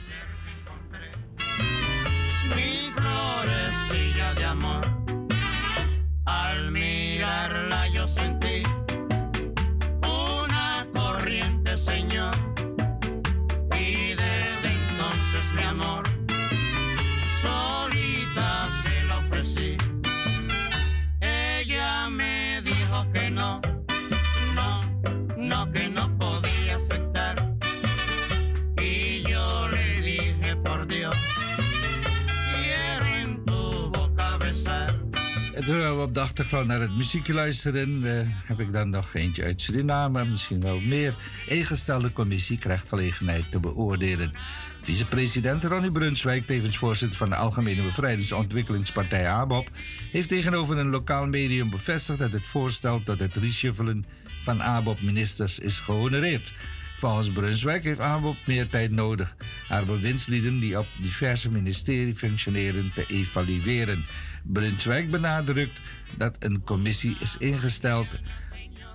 [35.64, 39.44] Terwijl we op de achtergrond naar het muziekje luisteren, eh, heb ik dan nog eentje
[39.44, 41.14] uit Suriname, misschien wel meer.
[41.46, 44.32] Ingestelde commissie krijgt gelegenheid te beoordelen.
[44.82, 49.70] Vicepresident Ronnie Brunswijk, tevens voorzitter van de Algemene Bevrijdingsontwikkelingspartij ABOP,
[50.12, 54.04] heeft tegenover een lokaal medium bevestigd dat het voorstel tot het reshuffelen
[54.42, 56.52] van ABOP-ministers is gehonoreerd.
[57.04, 59.36] Volgens Brunswijk heeft ABOP meer tijd nodig
[59.68, 64.04] haar bewindslieden die op diverse ministeries functioneren te evalueren.
[64.42, 65.80] Brunswijk benadrukt
[66.16, 68.06] dat een commissie is ingesteld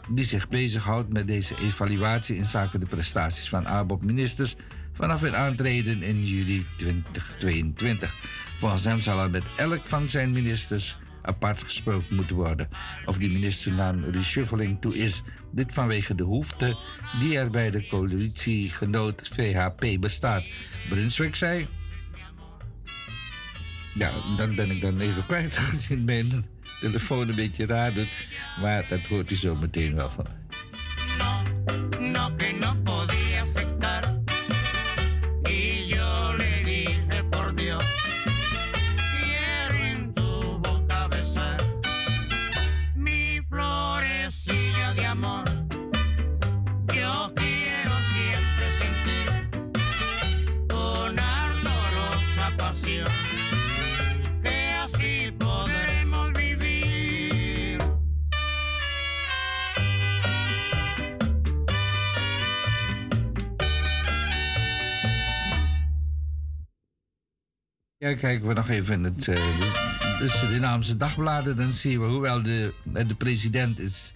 [0.10, 4.56] die zich bezighoudt met deze evaluatie in zaken de prestaties van ABOP-ministers
[4.94, 8.14] vanaf hun aantreden in juli 2022.
[8.58, 10.98] Volgens hem zal er met elk van zijn ministers
[11.30, 12.70] apart gesproken moeten worden
[13.06, 15.24] of die minister naar reshuffling toe is.
[15.52, 16.78] Dit vanwege de behoefte
[17.20, 20.44] die er bij de coalitiegenoot VHP bestaat.
[20.90, 21.68] Brunswijk zei...
[23.94, 26.46] Ja, dan ben ik dan even kwijt je mijn
[26.80, 28.10] telefoon een beetje raar doet.
[28.62, 30.28] Maar dat hoort u zo meteen wel van.
[68.00, 69.36] Ja, kijken we nog even in het, eh,
[70.20, 74.14] de Surinaamse dagbladen, dan zien we hoewel de, eh, de president is.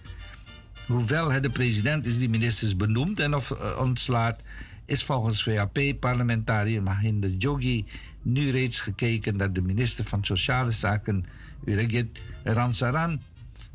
[0.86, 4.42] Hoewel de president is die ministers benoemt en of eh, ontslaat,
[4.84, 7.84] is volgens VHP-parlementariër Mahinder Jogi
[8.22, 11.26] nu reeds gekeken dat de minister van Sociale Zaken,
[11.64, 13.20] Urigit Ramsaran,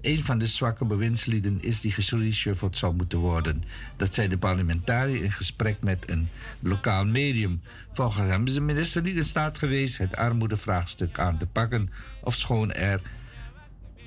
[0.01, 3.63] een van de zwakke bewindslieden is die gereshuffeld zou moeten worden.
[3.97, 6.29] Dat zei de parlementariër in gesprek met een
[6.59, 7.61] lokaal medium.
[7.91, 11.89] Volgens hem is de minister niet in staat geweest het armoedevraagstuk aan te pakken,
[12.23, 13.01] ofschoon er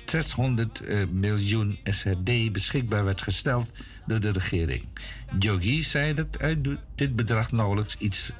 [0.05, 3.71] 600 eh, miljoen SRD beschikbaar werd gesteld
[4.05, 4.85] door de regering.
[5.39, 8.31] Jogi zei dat uit dit bedrag nauwelijks iets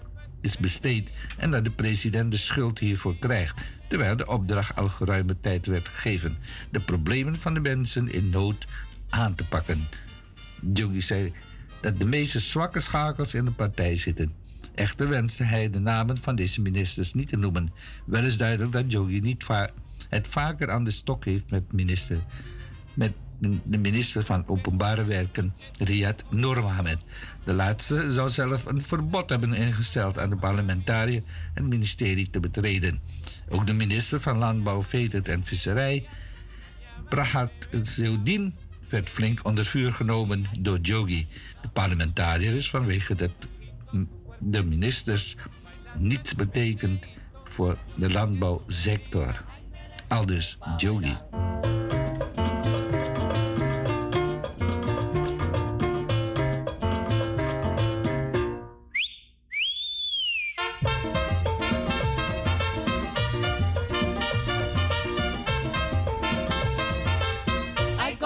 [0.42, 3.62] is besteed en dat de president de schuld hiervoor krijgt,
[3.94, 6.38] terwijl de opdracht al geruime tijd werd gegeven
[6.72, 8.66] de problemen van de mensen in nood
[9.10, 9.88] aan te pakken.
[10.74, 11.34] Jogi zei
[11.82, 14.34] dat de meeste zwakke schakels in de partij zitten.
[14.76, 17.74] Echter wenste hij de namen van deze ministers niet te noemen.
[18.06, 19.70] Wel is duidelijk dat Jogi niet va
[20.10, 22.18] het vaker aan de stok heeft met, minister,
[22.94, 23.14] met
[23.64, 27.04] de minister van Openbare Werken, Riyad Noormohamed.
[27.44, 31.24] De laatste zou zelf een verbod hebben ingesteld aan de parlementariër
[31.54, 33.02] het ministerie te betreden.
[33.50, 36.08] Ook de minister van Landbouw, Veeteelt en Visserij,
[37.10, 38.54] Prahat Zeudin,
[38.90, 41.28] werd flink onder vuur genomen door Jogi.
[41.62, 43.34] De parlementariër is vanwege dat
[44.40, 45.36] de ministers
[45.98, 47.08] niets betekent
[47.44, 49.44] voor de landbouwsector.
[50.08, 51.18] Aldus Jogi.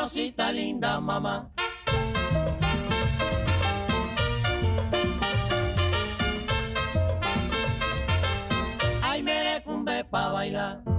[0.08, 1.52] Cosita linda, mamá.
[9.04, 10.97] Ay, merecumbe pa' bailar.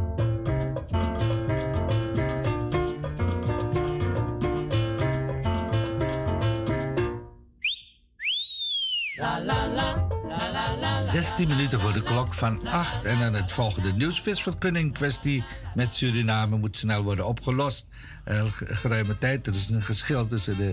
[11.12, 14.20] 16 minuten voor de klok van 8 en dan het volgende nieuws.
[14.20, 15.44] Visvergunning kwestie
[15.74, 17.86] met Suriname moet snel worden opgelost.
[18.26, 19.46] Uh, tijd.
[19.46, 20.72] Er is een geschil tussen de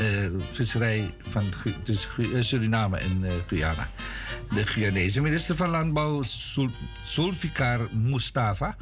[0.00, 1.42] uh, visserij van
[1.86, 3.88] eh, Suriname en Guyana.
[4.54, 6.70] De Guyanese minister van Landbouw, Sul
[7.04, 8.76] Sulfikar Mustafa,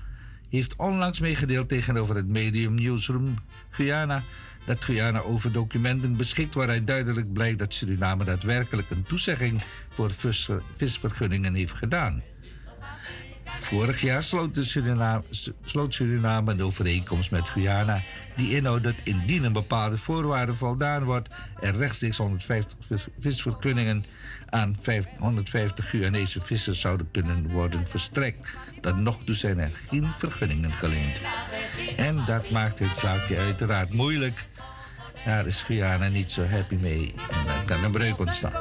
[0.48, 3.38] heeft onlangs meegedeeld tegenover het medium Newsroom
[3.70, 4.22] Guyana
[4.64, 10.48] dat Guyana over documenten beschikt waaruit duidelijk blijkt dat Suriname daadwerkelijk een toezegging voor vis-
[10.76, 12.22] visvergunningen heeft gedaan.
[13.60, 15.22] Vorig jaar sloot, Suriname,
[15.64, 18.02] sloot Suriname een overeenkomst met Guyana
[18.36, 21.28] die inhoudt dat indien een bepaalde voorwaarde voldaan wordt,
[21.60, 24.04] er rechtstreeks 150 vis- visvergunningen
[24.54, 28.50] aan vijf- 150 Guyanese vissers zouden kunnen worden verstrekt.
[28.80, 31.20] Tot nog toe zijn er geen vergunningen geleend.
[31.96, 34.46] En dat maakt het zaakje uiteraard moeilijk.
[35.24, 38.52] Daar is Guyana niet zo happy mee en dan kan een breuk ontstaan.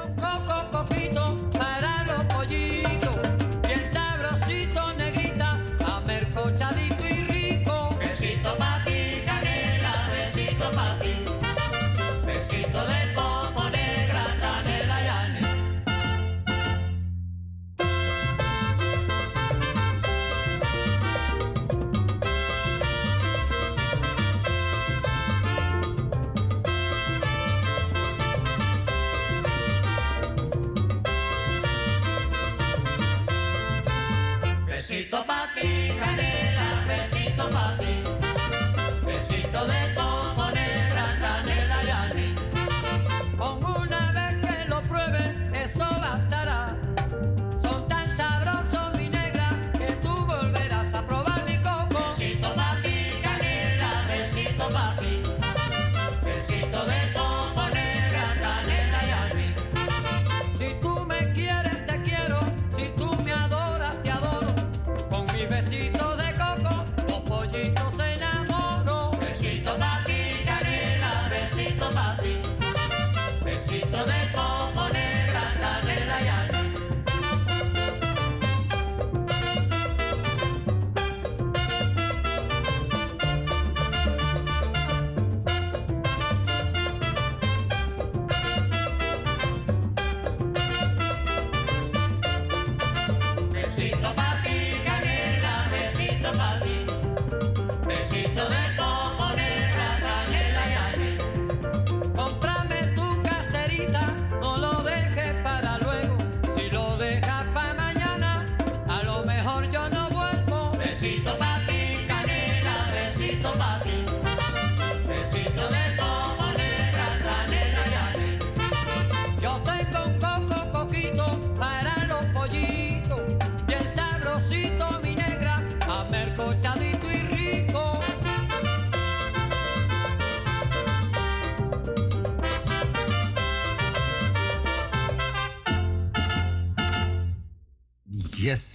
[35.14, 35.43] papá.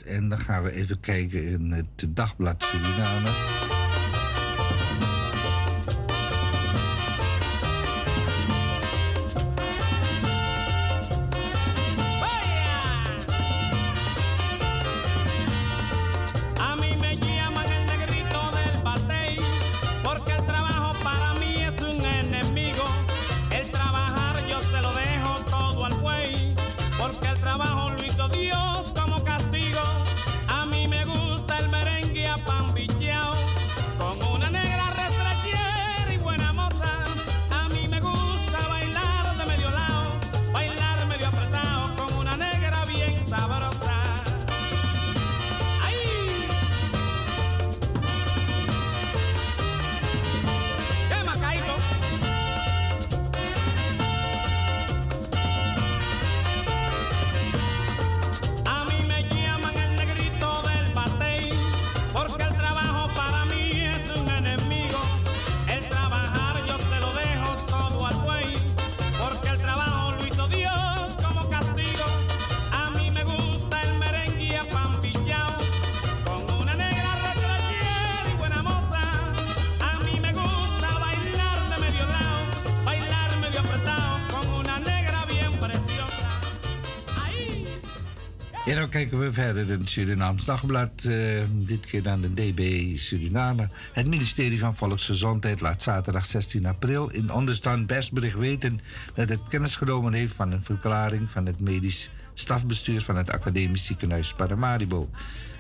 [0.09, 3.78] En dan gaan we even kijken in het dagblad Suriname.
[88.91, 91.05] Dan kijken we verder in het Surinaams Dagblad.
[91.05, 93.69] eh, dit keer naar de DB Suriname.
[93.93, 98.81] Het ministerie van Volksgezondheid laat zaterdag 16 april in onderstand persbericht weten
[99.15, 103.87] dat het kennis genomen heeft van een verklaring van het medisch stafbestuur van het Academisch
[103.87, 105.11] Ziekenhuis Paramaribo.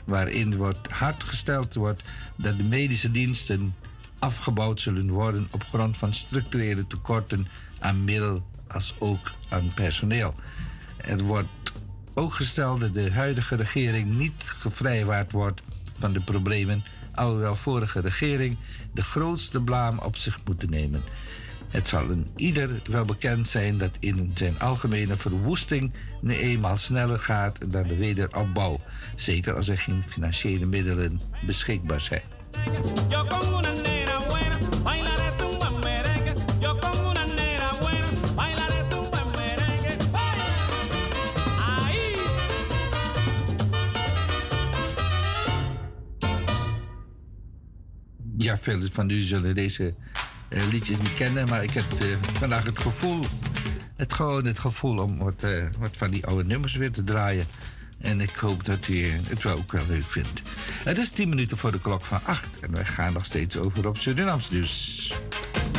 [0.04, 2.02] Waarin wordt hardgesteld wordt
[2.36, 3.74] dat de medische diensten
[4.18, 7.48] afgebouwd zullen worden op grond van structurele tekorten
[7.78, 10.34] aan middel als ook aan personeel.
[10.96, 11.48] Er wordt
[12.18, 15.62] ook gesteld dat de huidige regering niet gevrijwaard wordt
[15.98, 18.56] van de problemen, alhoewel vorige regering
[18.92, 21.02] de grootste blaam op zich moet nemen.
[21.68, 27.18] Het zal een ieder wel bekend zijn dat in zijn algemene verwoesting nu eenmaal sneller
[27.18, 28.80] gaat dan de wederopbouw,
[29.14, 32.22] zeker als er geen financiële middelen beschikbaar zijn.
[48.38, 49.94] Ja, veel van u zullen deze
[50.48, 53.24] eh, liedjes niet kennen, maar ik heb eh, vandaag het gevoel,
[53.96, 57.46] het gewoon het gevoel om wat, eh, wat van die oude nummers weer te draaien.
[57.98, 60.42] En ik hoop dat u het wel ook wel leuk vindt.
[60.84, 63.88] Het is 10 minuten voor de klok van 8 en wij gaan nog steeds over
[63.88, 65.12] op Surinaams nieuws.
[65.60, 65.77] Palo,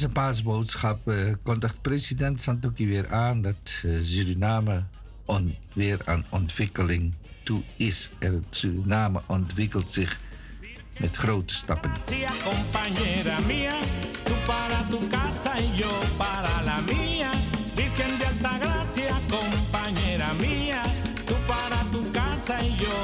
[0.00, 4.84] Een paasboodschap eh, kondigt president Santoki weer aan dat eh, Suriname
[5.24, 8.10] on, weer aan ontwikkeling toe is.
[8.18, 10.20] En Suriname ontwikkelt zich
[10.98, 11.90] met grote stappen.
[19.30, 20.82] Compañera mía,
[21.26, 22.99] tú para tu casa y yo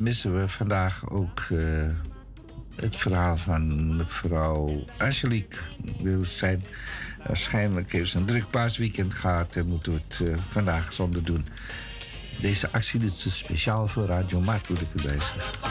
[0.00, 1.58] missen we vandaag ook eh,
[2.76, 5.58] het verhaal van mevrouw Angelique.
[5.98, 6.64] Dus zijn,
[7.26, 11.46] waarschijnlijk heeft ze een druk paasweekend gehad en moeten we het eh, vandaag zonder doen.
[12.40, 15.65] Deze actie doet ze speciaal voor Radio Markt, moet ik erbij zeggen.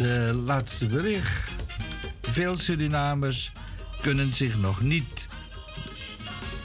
[0.00, 1.50] Eh, laatste bericht.
[2.22, 3.52] Veel Surinamers
[4.00, 5.28] kunnen zich nog niet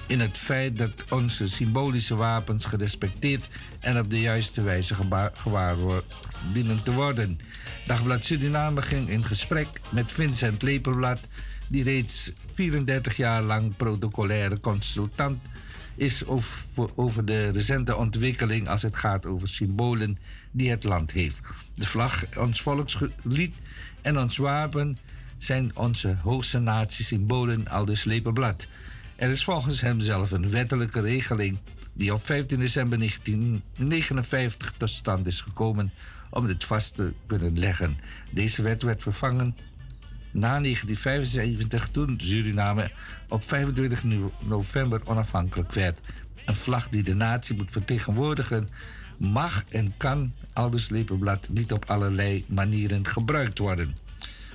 [0.07, 3.47] in het feit dat onze symbolische wapens gerespecteerd
[3.79, 4.95] en op de juiste wijze
[5.33, 5.83] gewaar
[6.53, 7.39] dienen te worden.
[7.87, 11.19] Dagblad Suriname ging in gesprek met Vincent Lepelblad,
[11.67, 15.41] die reeds 34 jaar lang protocolaire consultant
[15.95, 16.62] is over,
[16.95, 20.17] over de recente ontwikkeling als het gaat over symbolen
[20.51, 21.39] die het land heeft.
[21.73, 23.55] De vlag, ons volkslied
[24.01, 24.97] en ons wapen
[25.37, 28.67] zijn onze hoogste natiesymbolen, aldus Lepelblad.
[29.15, 31.57] Er is volgens hem zelf een wettelijke regeling
[31.93, 35.91] die op 15 december 1959 tot stand is gekomen
[36.29, 37.97] om dit vast te kunnen leggen.
[38.31, 39.55] Deze wet werd vervangen
[40.31, 42.91] na 1975 toen Suriname
[43.27, 45.99] op 25 no- november onafhankelijk werd.
[46.45, 48.69] Een vlag die de natie moet vertegenwoordigen
[49.17, 53.97] mag en kan aldus Lepelblad niet op allerlei manieren gebruikt worden.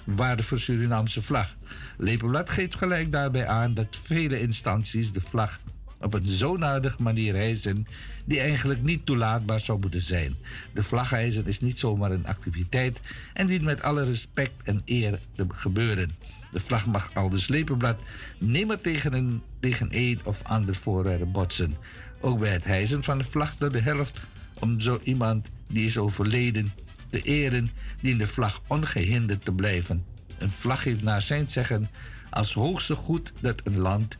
[0.04, 1.56] Waarde voor Surinaamse vlag.
[1.96, 5.60] Lepelblad geeft gelijk daarbij aan dat vele instanties de vlag
[6.00, 7.86] op een zodanig manier hijsen
[8.24, 10.36] die eigenlijk niet toelaatbaar zou moeten zijn.
[10.74, 13.00] De vlaghijzen is niet zomaar een activiteit
[13.34, 16.10] en dient met alle respect en eer te gebeuren.
[16.52, 18.00] De vlag mag al de slepenblad
[18.38, 21.76] nimmer tegen een, tegen een of ander voorwerp botsen.
[22.20, 24.20] Ook bij het hijsen van de vlag door de helft
[24.54, 26.72] om zo iemand die is overleden
[27.10, 27.70] te eren,
[28.00, 30.04] dient de vlag ongehinderd te blijven.
[30.38, 31.90] Een vlag heeft naar zijn zeggen
[32.30, 34.16] als hoogste goed dat een land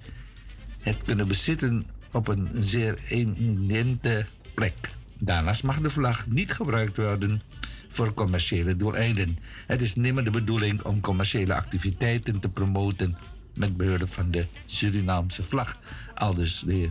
[0.80, 4.90] het kunnen bezitten op een zeer eminente plek.
[5.18, 7.42] Daarnaast mag de vlag niet gebruikt worden
[7.88, 9.38] voor commerciële doeleinden.
[9.66, 13.16] Het is nimmer de bedoeling om commerciële activiteiten te promoten
[13.54, 15.78] met behulp van de Surinaamse vlag.
[16.14, 16.90] Aldus de heer.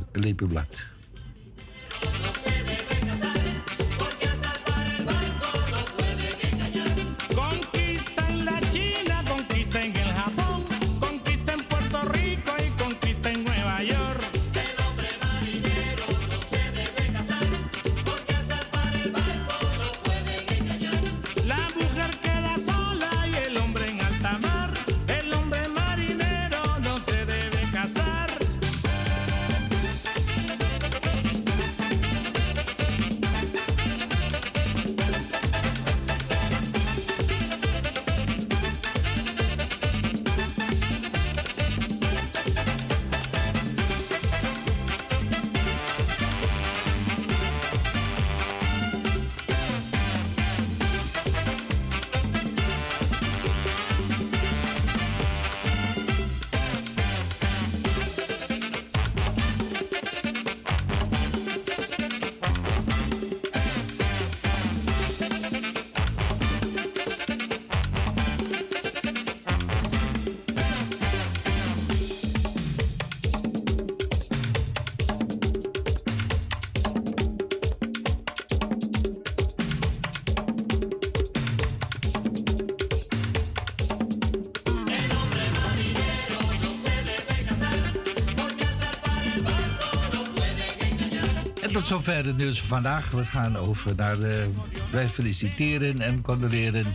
[92.08, 93.12] Het nieuws van vandaag.
[93.12, 94.50] We gaan over naar de...
[94.92, 96.86] Wij feliciteren en condoleren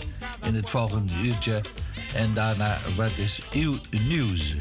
[0.46, 1.60] in het volgende uurtje.
[2.14, 4.56] En daarna, wat is uw nieuws?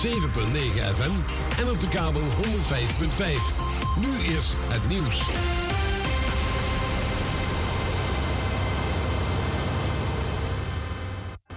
[0.00, 1.10] 107.9 FM
[1.60, 2.26] en op de kabel 105.5.
[4.00, 5.28] Nu eerst het nieuws.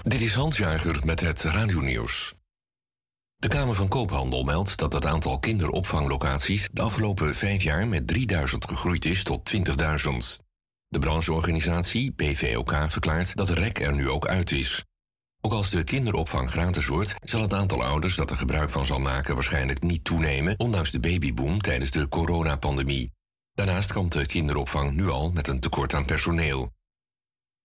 [0.01, 2.33] Dit is Hans Jager met het radionieuws.
[3.35, 8.65] De Kamer van Koophandel meldt dat het aantal kinderopvanglocaties de afgelopen vijf jaar met 3000
[8.65, 9.63] gegroeid is tot 20.000.
[10.87, 14.85] De brancheorganisatie PVOK verklaart dat REC er nu ook uit is.
[15.45, 18.99] Ook als de kinderopvang gratis wordt, zal het aantal ouders dat er gebruik van zal
[18.99, 23.11] maken waarschijnlijk niet toenemen, ondanks de babyboom tijdens de coronapandemie.
[23.53, 26.71] Daarnaast kampt de kinderopvang nu al met een tekort aan personeel.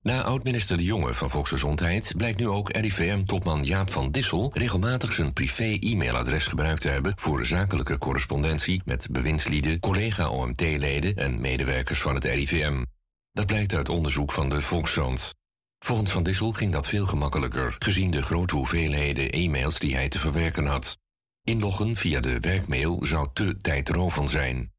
[0.00, 5.32] Na oud-minister De Jonge van Volksgezondheid blijkt nu ook RIVM-topman Jaap van Dissel regelmatig zijn
[5.32, 12.84] privé-e-mailadres gebruikt te hebben voor zakelijke correspondentie met bewindslieden, collega-OMT-leden en medewerkers van het RIVM.
[13.32, 15.37] Dat blijkt uit onderzoek van de Volkskrant.
[15.78, 20.18] Volgens Van Dissel ging dat veel gemakkelijker, gezien de grote hoeveelheden e-mails die hij te
[20.18, 20.98] verwerken had.
[21.44, 24.72] Inloggen via de werkmail zou te tijdrovend zijn.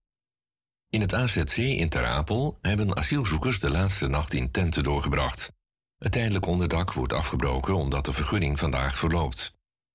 [0.89, 5.52] In het AZC in Ter Apel hebben asielzoekers de laatste nacht in tenten doorgebracht.
[5.97, 9.54] Het tijdelijk onderdak wordt afgebroken omdat de vergunning vandaag verloopt.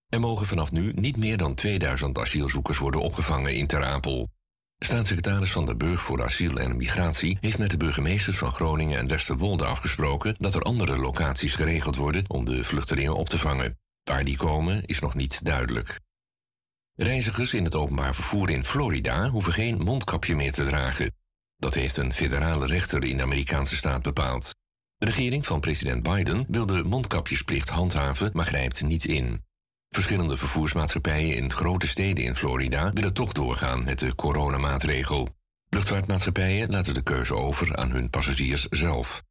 [0.09, 4.34] Er mogen vanaf nu niet meer dan 2000 asielzoekers worden opgevangen in Ter Apel.
[4.85, 9.09] Staatssecretaris Van der Burg voor Asiel en Migratie heeft met de burgemeesters van Groningen en
[9.09, 13.79] Westerwolde afgesproken dat er andere locaties geregeld worden om de vluchtelingen op te vangen.
[14.03, 16.01] Waar die komen is nog niet duidelijk.
[16.95, 21.15] Reizigers in het openbaar vervoer in Florida hoeven geen mondkapje meer te dragen.
[21.57, 24.55] Dat heeft een federale rechter in de Amerikaanse staat bepaald.
[24.97, 29.45] De regering van president Biden wil de mondkapjesplicht handhaven, maar grijpt niet in.
[29.95, 35.29] Verschillende vervoersmaatschappijen in grote steden in Florida willen toch doorgaan met de coronamaatregel.
[35.69, 39.23] Luchtvaartmaatschappijen laten de keuze over aan hun passagiers zelf.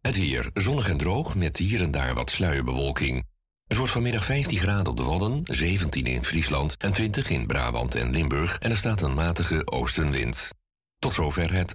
[0.00, 3.26] Het weer zonnig en droog met hier en daar wat sluierbewolking.
[3.66, 7.94] Het wordt vanmiddag 15 graden op de Wadden, 17 in Friesland en 20 in Brabant
[7.94, 10.50] en Limburg en er staat een matige oostenwind.
[10.98, 11.74] Tot zover het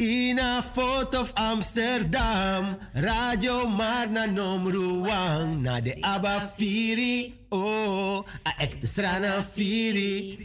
[0.00, 0.30] radionieuws.
[0.30, 8.86] Ina foto of Amsterdam, Radio Marna Nomruang, na de Abba Firi, oh, a ek de
[8.86, 10.38] strana Firi.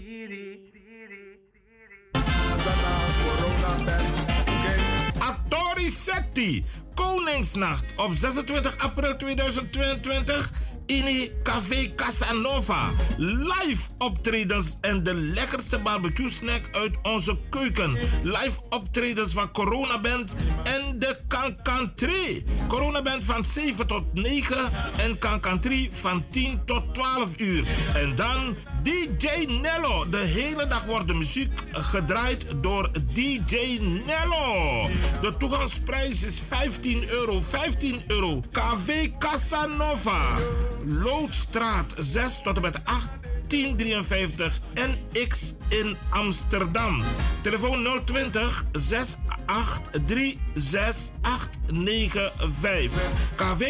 [5.20, 10.52] Atori Setti, Koningsnacht op 26 april 2022
[10.86, 12.90] in Café Casanova.
[13.18, 17.98] Live optredens en de lekkerste barbecue snack uit onze keuken.
[18.24, 22.44] Live optredens van Corona Band en de Cancan 3.
[22.68, 27.68] Corona Band van 7 tot 9 en Cancan 3 van 10 tot 12 uur.
[27.94, 30.10] En dan DJ Nello.
[30.10, 34.88] De hele dag wordt de muziek gedraaid door DJ Nello.
[35.22, 37.42] De toegangsprijs is 15 euro.
[37.42, 38.44] 15 euro.
[38.52, 40.38] KV Casanova.
[40.86, 43.10] Loodstraat 6 tot en met 8
[43.48, 47.02] 1053 en X in Amsterdam.
[47.42, 53.02] Telefoon 020 683 6895.
[53.36, 53.64] KW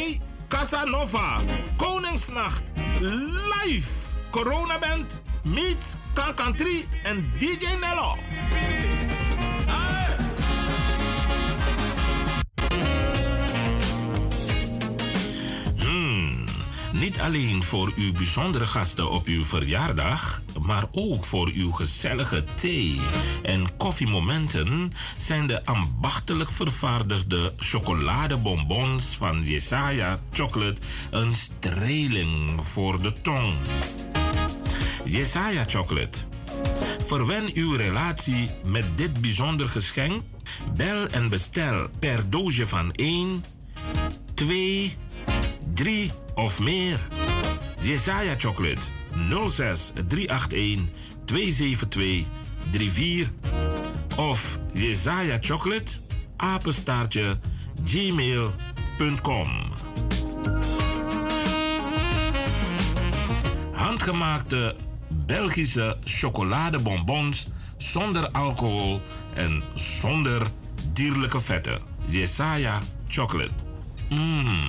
[0.48, 1.40] Casanova.
[1.78, 2.64] Koningsnacht.
[3.00, 3.90] Live.
[4.30, 5.22] Corona Band.
[5.44, 8.16] Meets Kankantri en DJ Nello.
[17.06, 23.02] Niet alleen voor uw bijzondere gasten op uw verjaardag, maar ook voor uw gezellige thee-
[23.44, 30.82] en koffiemomenten zijn de ambachtelijk vervaardigde chocoladebonbons van Jesaja Chocolate
[31.12, 33.54] een streling voor de tong.
[35.04, 36.18] Jesaja Chocolate.
[37.06, 40.24] Verwen uw relatie met dit bijzonder geschenk.
[40.76, 43.44] Bel en bestel per doosje van 1,
[44.34, 44.96] 2,
[45.74, 47.00] 3 of meer.
[47.82, 48.82] Jesaja Chocolate
[49.48, 50.90] 06 381
[51.26, 52.26] 272
[52.72, 53.28] 34
[54.18, 55.92] of Jesaja Chocolate
[56.38, 57.38] apenstaartje
[57.84, 59.48] gmail.com.
[63.72, 64.76] Handgemaakte
[65.26, 69.02] Belgische chocoladebonbons zonder alcohol
[69.34, 70.42] en zonder
[70.94, 71.80] dierlijke vetten.
[72.06, 73.54] Jesaja Chocolate.
[74.10, 74.60] Mmm.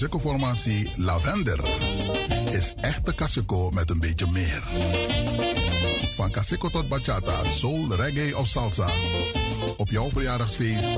[0.00, 1.60] Caseco-formatie Lavender
[2.52, 4.62] is echte Caseco met een beetje meer.
[6.14, 8.88] Van Caseco tot bachata, soul, reggae of salsa.
[9.76, 10.88] Op jouw verjaardagsfeest,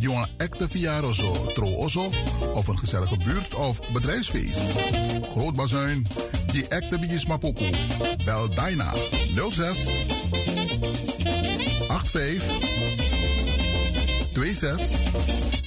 [0.00, 2.10] je een echte Viaroso, Trooso
[2.54, 4.60] of een gezellige buurt- of bedrijfsfeest.
[5.32, 6.06] Groot bazuin,
[6.52, 7.70] die echte bies mapoku.
[8.24, 8.92] Bel Dyna
[9.50, 9.88] 06
[11.88, 12.42] 85
[14.32, 14.80] 26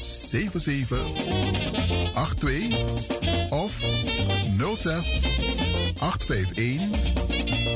[0.02, 1.83] 77
[2.14, 3.72] 82 of
[4.76, 5.26] 06
[6.00, 6.80] 851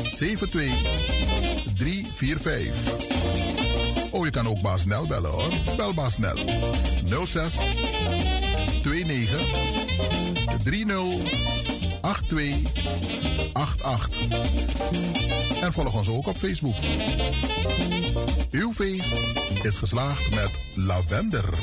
[0.09, 0.71] 72
[1.75, 3.05] 345.
[4.11, 5.49] Oh, je kan ook Baas Snel bellen hoor.
[5.75, 6.35] Bel Baas Snel.
[7.25, 7.55] 06
[8.83, 9.39] 29
[10.63, 10.87] 30
[12.27, 14.09] 82 88.
[15.61, 16.75] En volg ons ook op Facebook.
[18.51, 19.13] Uw feest
[19.63, 21.53] is geslaagd met lavender.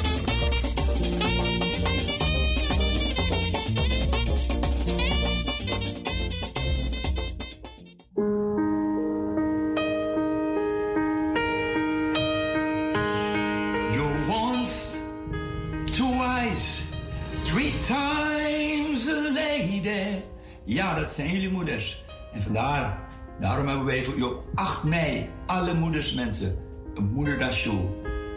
[21.04, 22.04] Dat zijn jullie moeders.
[22.32, 22.98] En vandaar,
[23.40, 26.56] daarom hebben wij voor u op 8 mei, alle moeders mensen,
[26.94, 27.80] een moederdagshow.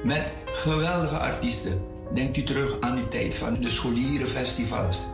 [0.04, 1.82] Met geweldige artiesten.
[2.14, 5.06] Denkt u terug aan die tijd van de scholierenfestivals.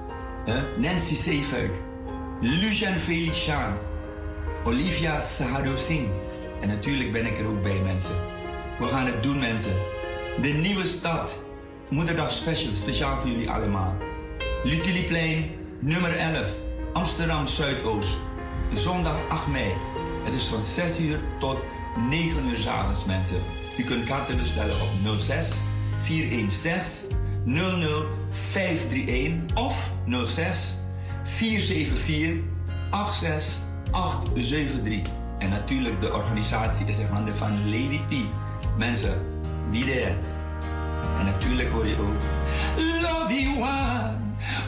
[0.78, 1.82] Nancy Zeefuik,
[2.42, 3.78] Lucian Felician,
[4.66, 5.76] Olivia Sahado.
[6.62, 8.16] En natuurlijk ben ik er ook bij, mensen.
[8.80, 9.76] We gaan het doen, mensen.
[10.42, 11.42] De nieuwe stad.
[11.90, 13.96] Moederdag special, speciaal voor jullie allemaal.
[14.64, 15.50] Lutuliplein,
[15.80, 16.63] nummer 11,
[16.94, 18.18] Amsterdam Zuidoost.
[18.74, 19.72] Zondag 8 mei.
[20.24, 21.60] Het is van 6 uur tot
[22.10, 23.42] 9 uur avonds, mensen.
[23.78, 25.54] U kunt kaarten bestellen op 06
[26.02, 29.92] 416 00 531 of
[30.26, 30.76] 06
[31.24, 32.44] 474
[32.90, 35.12] 86873.
[35.40, 38.14] En natuurlijk, de organisatie is in handen van Lady T.
[38.78, 39.14] Mensen,
[39.72, 40.16] be there.
[41.20, 42.22] En natuurlijk hoor je ook.
[43.02, 44.20] Love you one,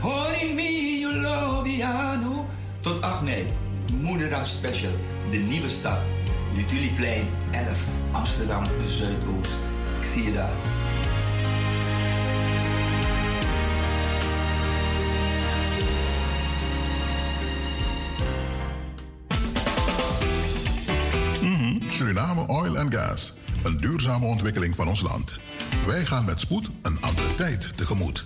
[0.01, 0.84] holy me,
[1.21, 2.45] you.
[2.81, 3.53] Tot 8 mei,
[4.01, 4.91] Moederdag Special,
[5.31, 5.99] de nieuwe stad.
[6.55, 9.51] Lutuliplein 11, Amsterdam Zuidoost.
[9.99, 10.53] Ik zie je daar.
[21.41, 23.33] Mhm, Suriname Oil and Gas.
[23.63, 25.39] Een duurzame ontwikkeling van ons land.
[25.87, 28.25] Wij gaan met spoed een andere tijd tegemoet.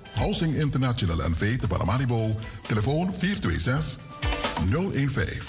[0.21, 3.97] Housing International NV te Paramaribo, telefoon 426
[4.69, 5.41] 015.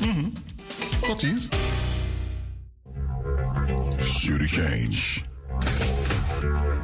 [0.00, 0.28] Mhm.
[1.00, 1.48] Tot ziens.
[3.98, 5.24] Zurich Change.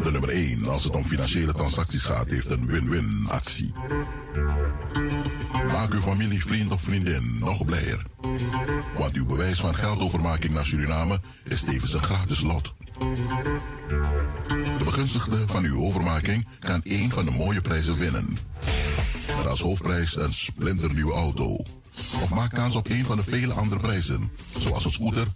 [0.05, 3.73] De nummer 1 als het om financiële transacties gaat heeft een win-win actie.
[5.53, 8.03] Maak uw familie, vriend of vriendin nog blijer.
[8.97, 12.75] Want uw bewijs van geldovermaking naar Suriname is tevens een gratis lot.
[14.79, 18.39] De begunstigde van uw overmaking kan één van de mooie prijzen winnen.
[19.37, 21.57] Met als hoofdprijs een splinternieuwe auto.
[22.23, 24.31] Of maak kans op een van de vele andere prijzen.
[24.59, 25.27] Zoals een scooter,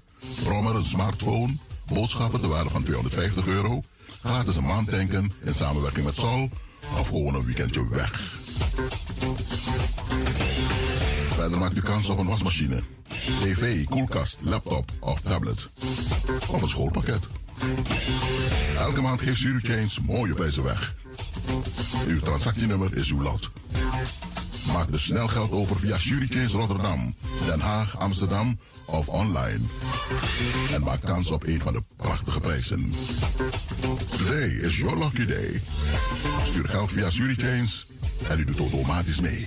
[0.43, 1.57] brommer, een smartphone,
[1.93, 3.83] boodschappen te waarde van 250 euro,
[4.23, 6.51] gratis een maand tanken in samenwerking met Sol
[6.99, 8.39] of gewoon een weekendje weg.
[11.35, 12.83] Verder maakt u kans op een wasmachine,
[13.41, 15.69] tv, koelkast, laptop of tablet.
[16.51, 17.21] Of een schoolpakket.
[18.79, 20.95] Elke maand geeft Zurich Change mooie prijzen weg.
[22.07, 23.51] Uw transactienummer is uw lot.
[24.73, 27.15] Maak dus snel geld over via Change Rotterdam,
[27.47, 29.61] Den Haag, Amsterdam of online.
[30.73, 32.93] En maak kans op een van de prachtige prijzen.
[34.17, 35.63] Today is your lucky day.
[36.45, 37.69] Stuur geld via Change
[38.29, 39.47] en u doet automatisch mee.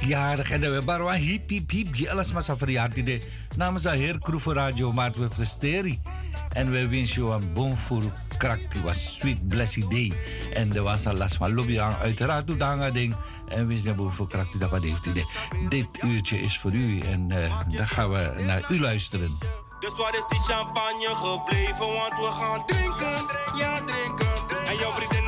[0.00, 0.50] Jarig.
[0.50, 1.94] En we barwan hip, hip, hip.
[1.94, 2.94] Je alles maar zo verjaard.
[2.94, 3.20] de
[3.56, 6.02] Namens de heer Kroeven Radio Maart we presteren.
[6.52, 8.02] En we wensen jou een bon voor
[8.38, 8.58] krak.
[8.82, 10.12] was sweet blessed day.
[10.54, 11.96] En er was al last van lobby aan.
[11.96, 13.14] Uiteraard ding.
[13.48, 15.08] En wens je bon voor krak die dat wat heeft.
[15.68, 17.00] Dit uurtje is voor u.
[17.00, 19.38] En uh, dan gaan we naar u luisteren.
[19.80, 21.86] Dus waar is die champagne gebleven?
[21.86, 23.26] Want we gaan drinken.
[23.58, 24.66] Ja, drinken.
[24.66, 25.23] En jouw vriendinnen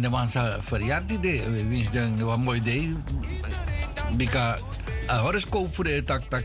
[0.00, 1.50] En de man zei verjaard die day.
[1.50, 2.96] We wensen wat mooi day.
[4.16, 4.58] Bika
[5.06, 6.44] horoscoop voor de tak tak.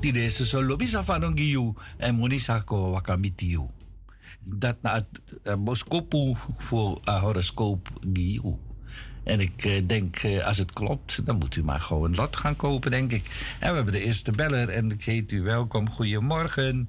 [0.00, 1.72] Tide is zo lobby van een giu.
[1.96, 3.66] En moni sa ko wakamiti you.
[4.44, 4.94] Dat na
[5.42, 7.88] het boskopu voor horoscoop.
[9.24, 12.36] En ik eh, denk, eh, als het klopt, dan moet u maar gewoon een lot
[12.36, 13.56] gaan kopen, denk ik.
[13.60, 15.90] En we hebben de eerste beller en ik heet u welkom.
[15.90, 16.88] Goedemorgen.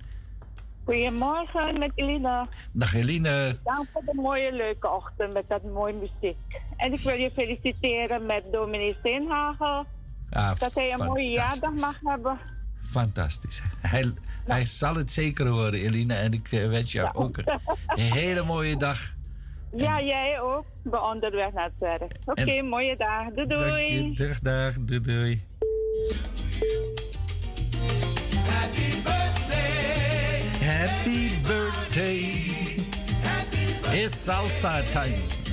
[0.86, 2.48] Goedemorgen met Elina.
[2.72, 3.58] Dag Eline.
[3.64, 6.38] Dank voor de mooie leuke ochtend met dat mooie muziek.
[6.78, 9.86] En ik wil je feliciteren met dominee Steenhagen.
[10.30, 12.40] Ah, dat hij een mooie jaardag mag hebben.
[12.84, 13.62] Fantastisch.
[13.82, 14.14] Hij,
[14.46, 16.14] hij zal het zeker horen, Eline.
[16.14, 19.14] En ik eh, wens jou ook een hele mooie dag.
[19.72, 20.66] Ja, jij ook.
[20.84, 22.18] Bij onderweg naar het werk.
[22.26, 23.30] Oké, mooie dag.
[23.34, 24.14] Doei doei.
[24.14, 24.74] Dag, dag.
[24.74, 25.44] Doei, doei.
[30.66, 31.36] Birthday.
[31.36, 32.76] Happy birthday.
[33.98, 35.45] It's salsa time.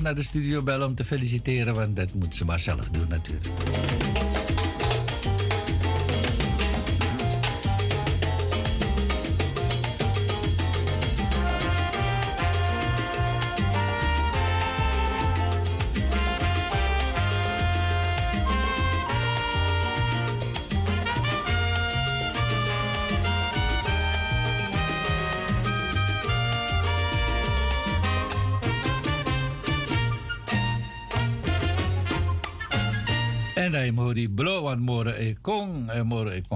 [0.00, 4.07] Naar de studio bellen om te feliciteren, want dat moet ze maar zelf doen natuurlijk.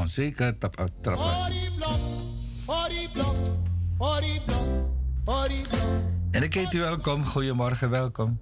[0.03, 1.51] Kon zeker trapas.
[6.31, 8.41] En dan keet u welkom, goedemorgen, welkom.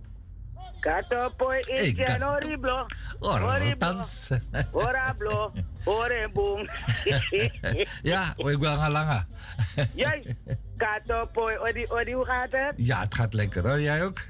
[0.81, 1.67] Katopoy Ik
[1.99, 2.87] ik kat- horiblo.
[3.19, 4.31] Orotans.
[4.73, 5.53] Horablo.
[5.85, 6.71] Horembong.
[8.03, 9.27] ja, ik wil gaan langer.
[9.95, 10.39] Juist.
[10.77, 11.57] Katopoy.
[11.57, 12.73] Odi, odi, hoe gaat het?
[12.77, 14.23] Ja, het gaat lekker hoor, jij ook?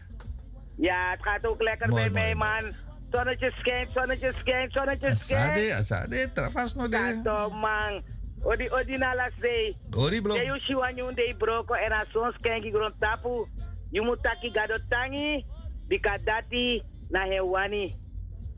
[0.76, 2.89] Ja, het gaat ook lekker Mooi, bij mooi, mij, man.
[3.10, 5.72] Zonnetje schijnt, zonnetje schijnt, zonnetje Asade, schijnt.
[5.72, 6.96] asade, trapas no de.
[7.22, 8.02] Kato, man.
[8.42, 9.74] Odi, odi, na la say.
[9.96, 10.34] Ori blo.
[10.36, 13.46] Je yushi wanyu de broko en a sons kenki grond tapu.
[13.90, 15.44] You moet taki gado tangi.
[15.88, 17.96] Bikadati na hewani.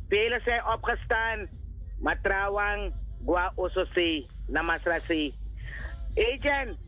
[0.09, 1.49] Velen zijn opgestaan.
[2.01, 2.93] Matrawang
[3.25, 4.27] gwa osose.
[4.47, 5.33] Namasrase.
[6.15, 6.79] Agent.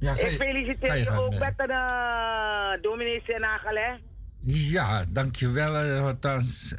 [0.00, 1.38] Ja, ga je- ik ga feliciteer je je gang, ook eh.
[1.40, 3.92] met de uh, dominee Senagel, hè?
[4.44, 6.74] Ja, dankjewel, eh, Hortans.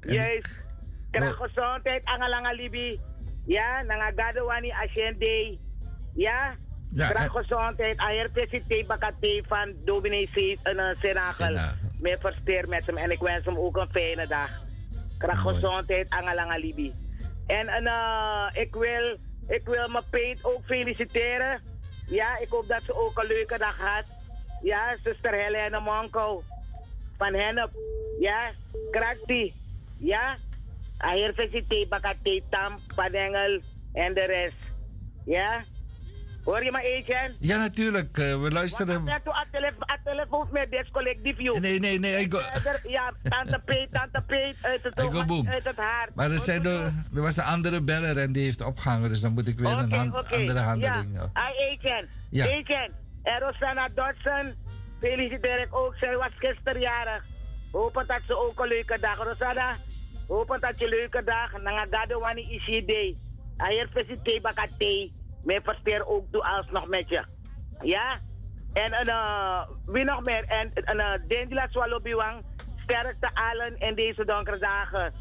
[0.00, 0.62] En- Juist.
[1.10, 3.00] Krijg gezondheid, angalanga libi.
[3.46, 5.58] Ja, nangagado wani ascende.
[6.14, 6.54] Ja.
[6.92, 7.98] Ja, Krijg en- gezondheid.
[7.98, 8.30] Ayer
[9.46, 11.32] van dominee Sees en uh, Senagel.
[11.46, 11.88] Senagel.
[12.00, 14.50] Meer versteer met hem en ik wens hem ook een fijne dag.
[15.18, 16.08] Krijg gezondheid.
[17.46, 19.16] En uh, ik, wil,
[19.48, 21.60] ik wil mijn peet ook feliciteren.
[22.06, 24.04] Ja, ik hoop dat ze ook een leuke dag had.
[24.62, 26.42] Ja, zuster Helene Monko
[27.18, 27.70] van Hennep.
[28.20, 28.50] Ja,
[28.90, 29.54] Krakti.
[30.00, 30.36] Ja,
[30.98, 33.60] Ayer Felicite, Bakate, Tam, Padengel
[33.92, 34.54] en de rest.
[35.24, 35.62] Ja,
[36.44, 37.36] hoor je me, agent?
[37.40, 38.18] Ja, natuurlijk.
[38.18, 39.04] eh, we luisteren.
[39.04, 41.58] Net toe, aan telefoon met dit collectief, joh.
[41.60, 42.20] Nee, nee, nee.
[42.20, 42.40] Ik go,
[42.88, 46.08] Ja, tante Peet, tante Peet, uit het, Ik go uit het haar.
[46.14, 46.82] Maar er, zijn er,
[47.14, 49.92] er was een andere beller en die heeft opgehangen, dus dan moet ik weer een
[49.92, 51.08] hand- andere handeling.
[51.14, 51.50] Ja, Ja.
[51.80, 52.08] Agent.
[52.30, 52.44] Ja.
[52.44, 52.92] Agent.
[53.22, 54.54] En Rosanna Dodson,
[55.00, 55.94] feliciteer ik ook.
[56.00, 57.24] Zij was gisteren jarig.
[57.72, 59.16] Hopen dat ze ook een leuke dag.
[59.16, 59.76] Rosanna,
[60.30, 61.62] hopen dat je een leuke dag.
[61.62, 63.16] Nangagado wani isi day.
[63.56, 65.10] Ayer bakate.
[65.42, 67.24] Mij versteer ook doe alsnog met je.
[67.82, 68.18] Ja?
[68.72, 70.44] En uh, wie nog meer?
[70.44, 72.44] En uh, Dendila Swalobiwang.
[72.82, 75.14] Sterkte allen in deze donkere dagen.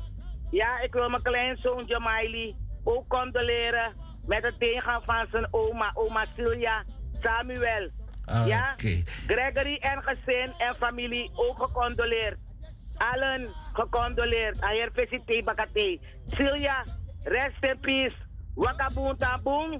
[0.52, 3.94] Ja, ik wil mijn kleinzoon Jamaili ook condoleren
[4.28, 7.90] met het ingaan van zijn oma, oma Silja Samuel.
[8.26, 8.76] Ah, ja.
[9.28, 12.38] Gregory en gezin en familie ook gecondoleerd.
[13.14, 14.62] Allen gecondoleerd.
[14.62, 16.00] Ayer Felicite Bakate.
[16.26, 16.84] Silja,
[17.24, 18.16] rest in peace.
[18.56, 19.80] Wakaboom taboom.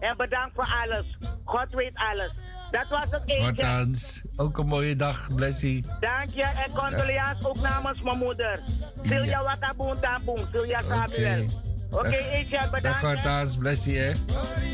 [0.00, 1.18] En bedankt voor alles.
[1.44, 2.34] God weet alles.
[2.70, 3.42] Dat was het eentje.
[3.44, 5.84] Hortans, ook een mooie dag, Blessie.
[6.00, 8.60] Dank je en condoleans ook namens mijn moeder.
[9.02, 10.38] Silja Wakaboom taboom.
[10.52, 11.44] Silja Samuel.
[11.90, 13.00] Oké, Dag- Eetje, Dag bedankt.
[13.00, 14.12] Hortans, Blessie hè.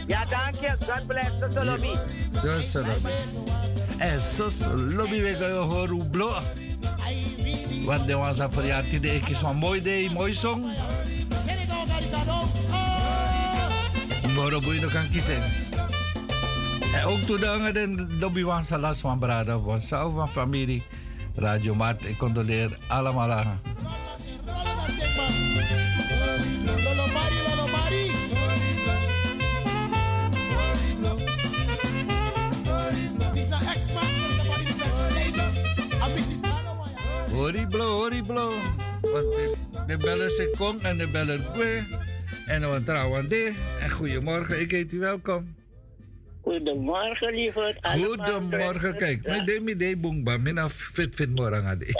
[0.06, 0.77] Ja, dank je.
[0.89, 1.39] God bless.
[1.39, 1.94] Tot de lobby.
[2.43, 3.10] Zo lobby.
[3.98, 6.43] En zo, lobby we gaan horen hoe.
[7.85, 10.65] Want de was aan verjaardag, de ik is van mooi day, mooi song.
[14.35, 15.43] Moro no kan kiezen.
[16.94, 19.19] En ook toe de lobby salas van
[19.65, 20.82] van zelf van familie.
[21.35, 23.61] Radio Mart, ik condoleer allemaal aan.
[37.37, 38.53] Horiblo, horiblo.
[39.01, 39.55] Want de,
[39.87, 41.83] de bellen ze kom en de bellen kwe.
[42.47, 43.53] En dan trouwen de.
[43.81, 45.55] En goedemorgen, ik heet u welkom.
[46.41, 47.87] Goedemorgen, lieverd.
[47.87, 49.27] Goedemorgen, kijk.
[49.27, 50.37] Mijn demi de boomba.
[50.37, 51.87] Mina fit fit morgen ade.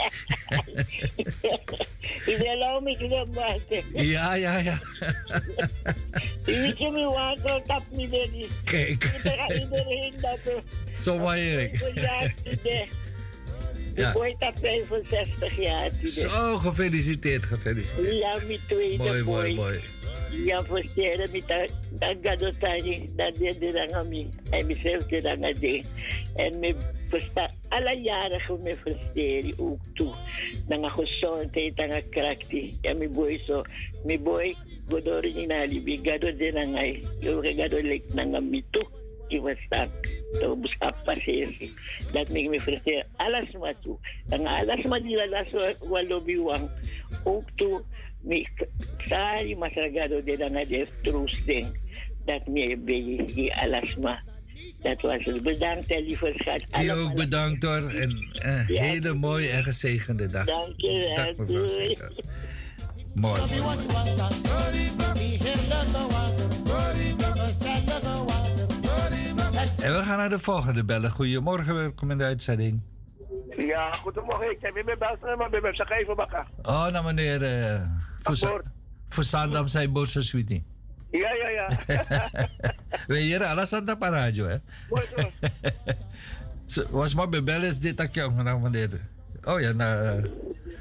[2.27, 4.07] Ik wil ook met je wachten.
[4.07, 4.81] Ja, ja, ja.
[6.45, 8.49] Ik wil me wachten, tap me.
[8.65, 9.05] Kijk.
[9.05, 10.39] Ik ga iedereen dat.
[10.99, 11.93] Zo maar Erik.
[11.95, 12.33] Ja,
[13.97, 14.09] Ja.
[14.09, 15.91] Ik word dat 65 jaar.
[16.05, 18.19] Zo, gefeliciteerd, gefeliciteerd.
[18.19, 19.35] Ja, mijn tweede Mooi, boy.
[19.35, 19.81] mooi, mooi.
[20.45, 24.29] Ja, versteren met dat dat gadotani, dat deed de lang aan mij.
[24.51, 25.83] En mezelf de lang aan de.
[26.35, 26.75] En me
[27.09, 30.13] versta alle jaren ge me versteren ook toe.
[30.69, 32.81] Dan een gezondheid, dan een krachtig.
[32.81, 33.63] En mijn boy zo,
[34.05, 34.55] mijn boy,
[34.89, 37.03] godori ni nali, bi gado de ay.
[37.21, 38.87] Yo ke gado lek nang aan mij toe.
[39.41, 39.89] Was dat.
[40.41, 41.71] To bus apasesi
[42.13, 46.71] dat mek me toe dan alles maar die dat so walobi wang
[47.25, 47.83] ook toe
[48.21, 48.47] me
[49.05, 51.67] sari masragado de dan de troosting
[52.25, 54.25] dat me be die alles maar
[54.83, 55.43] dat was het.
[55.43, 56.83] Bedankt, lieve schat.
[56.83, 57.91] U ook bedankt hoor.
[57.91, 60.47] En een hele mooie en gezegende dag.
[60.47, 61.15] Dank je wel.
[61.15, 61.69] Dag mevrouw Doei.
[61.69, 62.13] Zeker.
[63.15, 63.41] Mooi.
[69.87, 71.11] En we gaan naar de volgende bellen.
[71.11, 72.81] Goedemorgen, welkom in de uitzending.
[73.59, 74.51] Ja, goedemorgen.
[74.51, 76.47] Ik heb weer bellen, maar ik ben even bakken.
[76.63, 77.43] Oh, nou meneer.
[77.43, 77.83] eh
[78.23, 78.63] voor,
[79.09, 80.65] voor Sandam zijn bosse sweet niet.
[81.11, 81.69] Ja, ja, ja.
[83.07, 84.57] We hier alles aan de radio, hè?
[84.89, 85.07] Mooi
[86.67, 86.83] zo.
[86.91, 88.01] Was maar bebellen is dit
[88.45, 89.01] nou meneer.
[89.45, 90.21] Oh ja, nou.
[90.21, 90.31] Uh,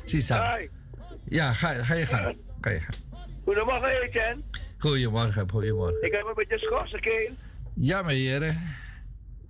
[0.06, 0.58] Sisa.
[0.58, 0.68] Hi.
[1.30, 2.36] Ja, ga, ga je gaan.
[2.62, 2.96] Ga je gaan.
[3.44, 4.42] Goedemorgen, Etienne.
[4.78, 6.04] Goedemorgen, goedemorgen.
[6.04, 7.38] Ik heb een beetje schorsen, Keen.
[7.74, 8.56] Ja, meneer.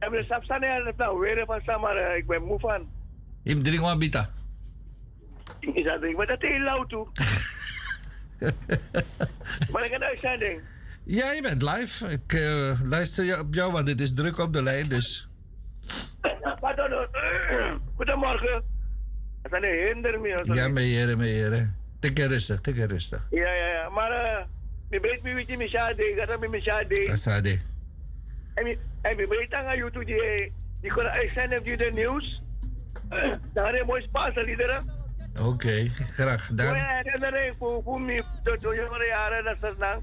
[0.06, 2.60] Ik heb de stap staan en het nou weer van maar eh, ik ben moe
[2.60, 2.90] van.
[3.44, 4.30] Je drink maar bita.
[5.60, 7.07] Ik zat ik ben dat heel lauw toe.
[9.72, 10.61] maar ik heb een uitzending.
[11.03, 12.07] Ja, je bent live.
[12.07, 15.30] Ik eh, luister op jou, want het is druk op de lijn, dus.
[16.60, 18.64] Pardon, eh, goedemorgen.
[19.41, 20.53] Dat is een hinder meer.
[20.56, 21.73] Ja, meneer, meneer.
[21.99, 23.27] Tik je rustig, tik je rustig.
[23.30, 23.90] Ja, ja, ja.
[23.90, 24.45] Maar eh,
[24.90, 27.10] je weet me wat je me zei, dat heb je me zei, deed.
[27.10, 27.60] Asade.
[28.56, 32.41] En je weet aan YouTube, die, die kunnen uitzenden via de nieuws.
[33.53, 34.90] Dan heb je mooi spaarliederen.
[35.40, 36.68] Oké, graag gedaan.
[36.68, 40.02] Mooie herinnering voor, voor me, de, de jongere jaren, dat is dat lang.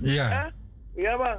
[0.00, 0.52] Ja,
[0.94, 1.38] Ja, maar.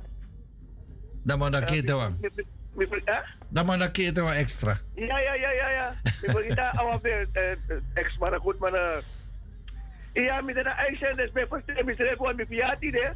[1.23, 2.19] dan maar een keer te wang.
[2.21, 3.19] Me- me- hè?
[3.49, 3.77] Dan maar
[4.21, 4.77] wang extra.
[4.95, 5.95] Ja, ja, ja, ja, ja.
[6.21, 7.27] Ik begin daar allemaal weer,
[7.93, 9.01] ex, maar goed, maar.
[10.13, 11.97] Ja, met een uitzending, is bij verstaan, met
[12.93, 13.09] hè?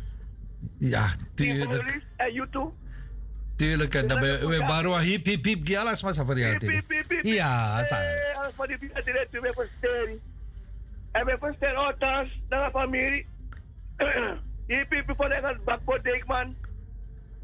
[0.77, 2.01] Ja, tuurlijk.
[2.17, 2.71] En YouTube.
[3.55, 6.81] Tuurlijk, en dan ben we baru hip hip hip gialas mas apa dia tadi.
[7.21, 8.01] Ja, sa.
[8.01, 8.77] Eh, Alles van die
[9.41, 10.19] bij verstaan.
[11.11, 11.95] En bij verstaan,
[12.49, 13.25] naar de familie.
[14.67, 16.55] Hier, people van de Bakbo Deekman.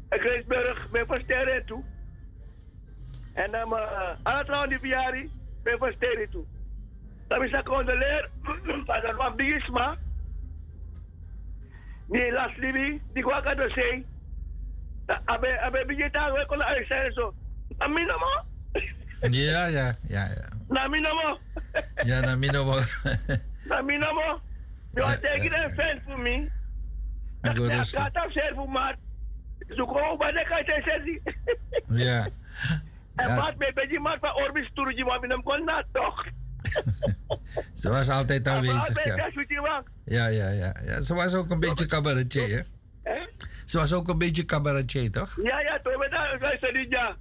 [0.08, 1.84] En Grijsburg, bij verstaan toe.
[3.34, 5.30] En dan, uh, alle trouwen die verjaardag,
[5.62, 6.44] bij verstaan toe.
[7.28, 8.30] Dan is dat gewoon de leer,
[9.16, 9.96] van bigisma.
[12.08, 14.00] Ni last libi, di ko agad say.
[15.28, 17.32] Abe, abe, bigyan tayo ko na ay sa so.
[17.80, 18.32] Amin mo?
[19.28, 20.46] Ja, ja, ja, ja.
[20.68, 21.28] Namin mo?
[22.04, 22.76] Ja, na mino mo.
[23.72, 24.40] Namin mo?
[24.96, 26.48] You are taking a fan for me.
[27.44, 27.98] Agora Ja, sim.
[28.04, 28.96] kata servo mat.
[29.76, 31.14] Suko ba de kay servi?
[31.92, 32.24] Ja.
[33.18, 33.34] En Ja.
[33.34, 36.22] mat me beji mat pa orbis turu ji mo binam kon na toch.
[37.72, 39.16] Ze was altijd aanwezig, Ja.
[39.16, 39.30] ja.
[39.48, 39.82] Ja.
[40.04, 40.74] Ja, ja, ja.
[40.84, 41.00] ja.
[41.00, 42.48] Ze was ook een beetje cabaretier,
[43.02, 43.20] hè?
[43.64, 45.36] Ze was ook een beetje cabaretier, toch?
[45.42, 47.16] Ja, ja, to me da sa sa di ja.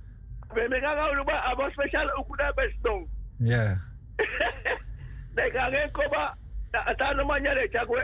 [0.56, 3.08] Me me ka ga ba abo special ukuda bestong.
[3.38, 3.82] Ja.
[5.36, 6.38] Nee, ga geen koba.
[6.72, 8.02] Ata naman niya rin, chakwe.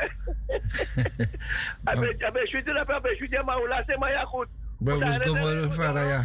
[1.85, 4.49] Abe, abe, shoot na pa, abe, shoot ma, ula se maya kut.
[4.80, 6.22] Bagus gomor para ya.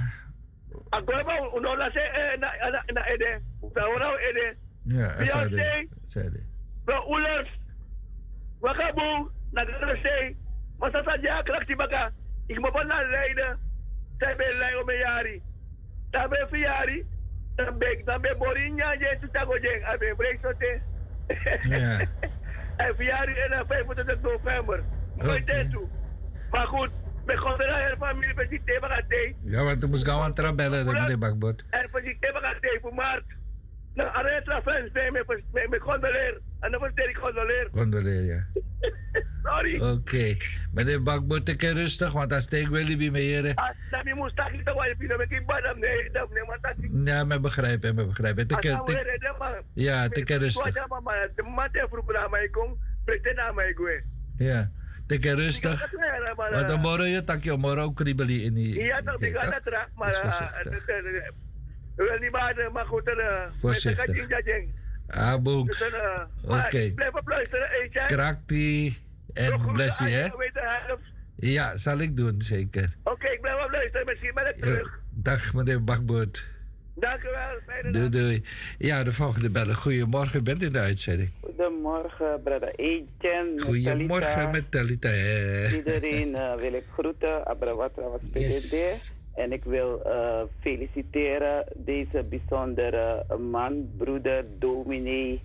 [0.93, 3.41] Ako ba, uno la se, eh, na, na, na, ede.
[3.75, 4.57] Sa ora, ede.
[4.89, 5.57] Ja, asade.
[5.57, 6.41] Beyonce, Asade.
[6.87, 7.49] sa ulas.
[8.61, 9.31] Wakabu,
[10.03, 10.37] se,
[10.81, 12.11] masasadya, kalak si baka.
[12.49, 13.59] Igma pa na leida.
[14.21, 15.37] Sabi lay o mayari.
[16.13, 16.99] Sabi fiyari.
[17.57, 19.85] Sabi, sabi borin niya, jen, tutago jen.
[19.85, 20.73] Abe, break sote.
[21.69, 22.01] Ja.
[22.79, 24.85] En verjaardag in eh, 25 november.
[25.17, 25.89] Nooit toe.
[26.51, 26.91] Maar goed,
[27.27, 29.37] we gaan er naar familie die thema gaan thee.
[29.45, 31.65] Ja, want toen moest ik gaan trabellen, dat meneer Bakbot.
[31.71, 33.25] En voor die thema gaan thee voor maart.
[33.99, 36.41] Nou, arrête la fans, nee, me, me, me condoleer.
[36.61, 37.69] En dan vertel ik condoleer.
[37.71, 38.41] Condoleer, ja.
[39.45, 39.81] Sorry.
[39.81, 40.37] Oké.
[40.73, 43.55] Meneer Bakbot, een keer rustig, want als ik wil niet meer.
[43.55, 46.59] Ah, Dat je moest tak kita wajib pindah met die badam nee, dat nee, maar
[46.61, 48.49] dat Ja, me begrijpen, me begrijpen.
[48.49, 49.63] De man.
[49.75, 50.73] ja, tik er rustig.
[51.35, 54.05] De mate vroeg naar mij kom, pretend naar mij gue.
[54.37, 54.71] Ja,
[55.07, 55.93] tik er rustig.
[56.37, 58.89] Want dan morgen je takje, morgen ook kriebelen in die.
[58.89, 59.49] Tak die- tiga toch?
[59.49, 60.13] ada terak, maar
[62.07, 64.07] Wel niet baden, maar goed, eh, Voorzichtig.
[64.07, 64.75] met elkaar jajeng.
[65.09, 65.67] Ah, boek.
[65.67, 66.79] Dus, eh, Oké.
[66.79, 68.05] ik blijf op luisteren, eentje.
[68.07, 68.97] Krakti
[69.33, 70.29] en blessie, hè?
[71.37, 72.95] Ja, zal ik doen, zeker.
[73.03, 75.01] Oké, ik blijf op luisteren, misschien ben ik terug.
[75.11, 76.45] Dag, meneer Bakbot.
[76.95, 78.45] Dank u wel, fijne Doei, doei.
[78.79, 79.75] Ja, de volgende bellen.
[79.75, 81.31] Goedemorgen, u bent in de uitzending.
[81.41, 83.61] Goedemorgen, brother Etienne.
[83.61, 85.09] Goedemorgen met Talita.
[85.75, 87.47] Iedereen eh, wil ik groeten.
[87.47, 89.17] Abrawatra was PDD.
[89.39, 95.41] En ik wil eh, feliciteren deze bijzondere man, broeder, dominee,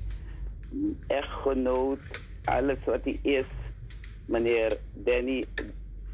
[1.07, 1.99] echtgenoot,
[2.43, 3.45] alles wat hij is.
[4.25, 5.45] Meneer Danny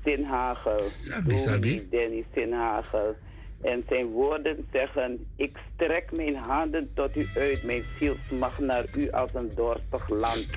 [0.03, 0.83] Sinhagel.
[0.83, 1.87] Sabi, sabi.
[1.89, 3.15] Danny Sinhagel.
[3.61, 8.85] En zijn woorden zeggen, ik strek mijn handen tot u uit, mijn ziel mag naar
[8.97, 10.49] u als een dorstig land.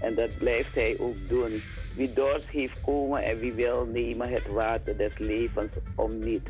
[0.00, 1.62] En dat blijft hij ook doen.
[1.96, 6.48] Wie dorst heeft komen en wie wil nemen het water des levens om niet.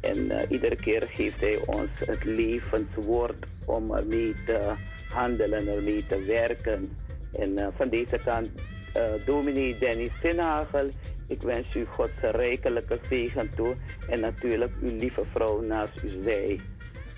[0.00, 4.74] En eh, iedere keer geeft hij ons het levenswoord om ermee te
[5.08, 6.96] handelen, ermee te werken.
[7.32, 8.48] En eh, van deze kant,
[8.96, 10.90] uh, dominee Dennis Sinhagel,
[11.26, 13.76] ik wens u Gods rijkelijke zegen toe.
[14.08, 16.60] En natuurlijk uw lieve vrouw naast u zij.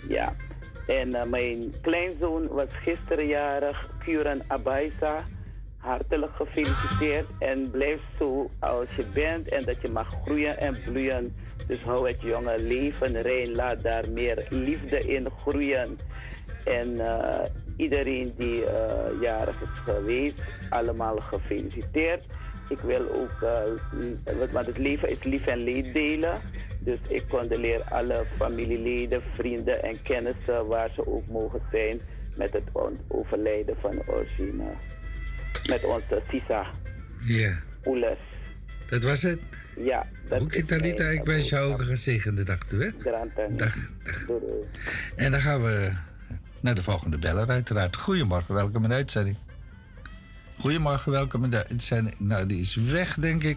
[0.09, 0.35] Ja.
[0.87, 5.25] En mijn kleinzoon was gisteren jarig, Kuran Abaisa.
[5.81, 11.35] Hartelijk gefeliciteerd en blijf zo als je bent en dat je mag groeien en bloeien.
[11.67, 15.99] Dus hou het jonge leven rein, laat daar meer liefde in groeien.
[16.65, 17.45] En uh,
[17.77, 22.25] iedereen die uh, jarig is geweest, allemaal gefeliciteerd.
[22.69, 26.41] Ik wil ook, uh, want het leven is lief en leed delen.
[26.81, 32.01] Dus ik condoleer alle familieleden, vrienden en kennissen waar ze ook mogen zijn
[32.37, 32.69] met het
[33.09, 34.73] overlijden van Orsina.
[35.69, 36.67] Met onze Sisa.
[37.25, 37.57] Ja.
[37.85, 38.19] Oeles.
[38.87, 39.41] Dat was het?
[39.77, 40.07] Ja.
[40.29, 42.91] Dat Ook Talita, ik wens jou ook een gezegende dag toe, hè?
[43.11, 43.75] Dag, dag.
[45.17, 45.93] En dan gaan we
[46.61, 47.97] naar de volgende beller uiteraard.
[47.97, 49.37] Goedemorgen, welkom in de uitzending.
[50.59, 52.15] Goedemorgen, welkom in de uitzending.
[52.19, 53.57] Nou, die is weg, denk ik.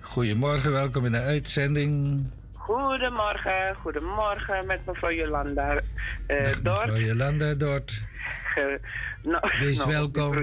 [0.00, 2.22] Goedemorgen, welkom in de uitzending.
[2.52, 5.80] Goedemorgen, goedemorgen met mevrouw Jolanda uh,
[6.62, 6.86] Dort.
[6.86, 8.02] Mevrouw Jolanda Dort.
[9.22, 10.38] nou, Wees nou, welkom.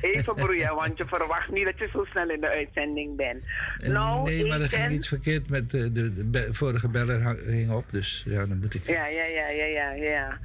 [0.00, 3.42] Even broeien, want je verwacht niet dat je zo snel in de uitzending bent.
[3.78, 7.36] Nou, nee, maar er ik ging ben- iets verkeerd met de, de, de vorige beller
[7.46, 8.86] ging op, dus ja, dan moet ik...
[8.86, 10.38] Ja, ja, ja, ja, ja, ja.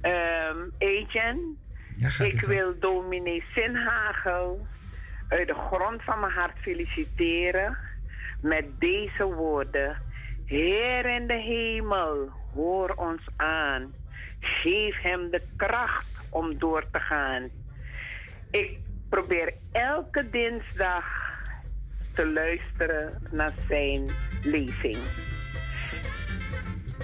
[0.00, 1.54] Ehm Etienne,
[1.96, 4.66] Ja, ik wil dominee Sinhagel
[5.28, 7.76] uit de grond van mijn hart feliciteren
[8.40, 9.96] met deze woorden.
[10.44, 13.92] Heer in de hemel, hoor ons aan.
[14.40, 17.48] Geef hem de kracht om door te gaan.
[18.50, 21.04] Ik probeer elke dinsdag
[22.14, 24.10] te luisteren naar zijn
[24.42, 24.98] lezing.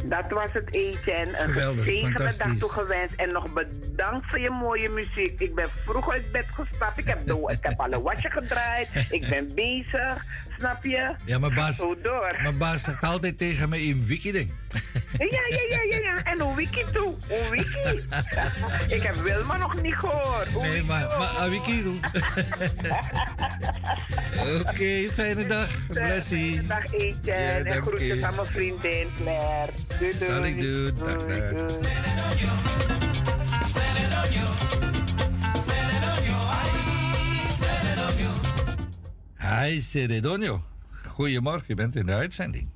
[0.05, 1.29] Dat was het eten.
[1.29, 3.15] Een Geweldig, gezegende dag toegewenst.
[3.17, 5.41] En nog bedankt voor je mooie muziek.
[5.41, 6.99] Ik ben vroeg uit bed gestapt.
[6.99, 8.89] Ik heb, de, ik heb alle watje gedraaid.
[9.11, 10.25] Ik ben bezig.
[10.63, 11.15] Snap je?
[11.25, 12.37] Ja, mijn baas, Zo door.
[12.43, 14.53] mijn baas zegt altijd tegen me in wiki-ding.
[15.19, 15.41] Ja, ja,
[15.71, 16.23] ja, ja, ja.
[16.25, 17.15] En hoe wiki toe?
[17.29, 18.05] Hoe wiki?
[18.97, 20.61] ik heb Wilma nog niet gehoord.
[20.61, 22.01] Nee, wiki maar, maar ah, wiki doen.
[24.69, 25.87] Oké, fijne dag.
[25.87, 26.67] Blessie.
[26.67, 27.19] Dag Etienne.
[27.25, 28.23] Ja, en groetjes u.
[28.23, 29.73] aan mijn vriendin Claire.
[29.99, 30.15] Doei, doei.
[30.15, 30.85] Zal ik doen.
[30.85, 31.67] Dag, Doei, dag.
[31.67, 31.89] doei.
[39.53, 40.63] Hi, Ceredonio.
[41.09, 42.69] Goedemorgen, je bent in de uitzending.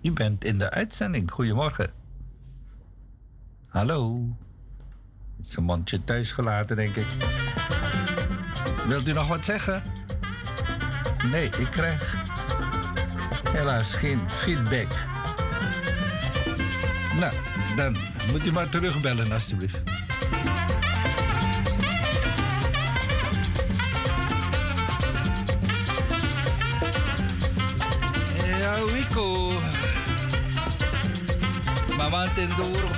[0.00, 1.30] Je bent in de uitzending.
[1.30, 1.90] Goedemorgen.
[3.66, 4.28] Hallo.
[5.40, 7.06] Zijn mondje thuis gelaten, denk ik.
[8.86, 9.82] Wilt u nog wat zeggen?
[11.30, 12.24] Nee, ik krijg
[13.48, 14.90] helaas geen feedback.
[17.18, 17.34] Nou,
[17.76, 17.96] dan
[18.30, 19.91] moet u maar terugbellen, alstublieft.
[32.34, 32.88] Tenduro.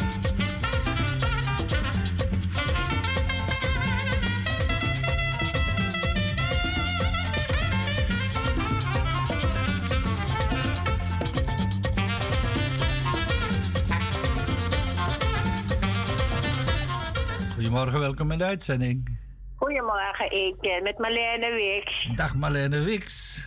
[17.55, 19.19] Goedemorgen, welkom in de uitzending.
[19.55, 22.17] Goedemorgen Etienne, met Marlene Wix.
[22.17, 23.39] Dag Marlene Wix.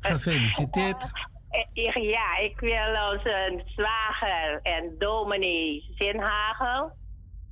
[0.00, 1.06] Gefeliciteerd.
[1.50, 6.92] Eh, Ja, ik wil onze zwager en dominee Zinhagel,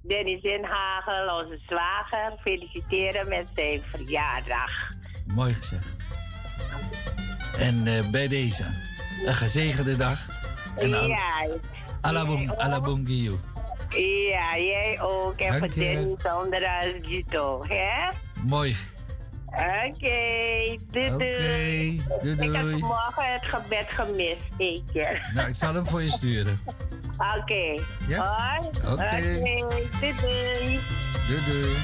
[0.02, 4.70] Dennis Zinhagel, onze zwager, feliciteren met zijn verjaardag.
[5.26, 5.84] Mooi gezegd.
[7.58, 8.64] En eh, bij deze,
[9.26, 10.26] een gezegende dag.
[10.76, 11.46] En al- ja,
[12.00, 13.38] alabong, alabongio.
[14.28, 15.36] ja, jij ook.
[15.36, 15.74] En voor je.
[15.74, 18.10] Dennis onder als Gito, hè?
[18.46, 18.76] Mooi.
[19.50, 22.02] Oké, doei doei.
[22.22, 25.30] doei, Ik heb vanmorgen het gebed gemist, Etienne.
[25.34, 26.58] Nou, ik zal hem voor je sturen.
[27.40, 27.82] Oké.
[28.06, 28.18] Yes.
[28.18, 28.66] Hoi.
[28.92, 28.92] Oké.
[28.92, 29.20] Oké,
[30.00, 30.80] doei doei.
[31.26, 31.76] Doei, doei.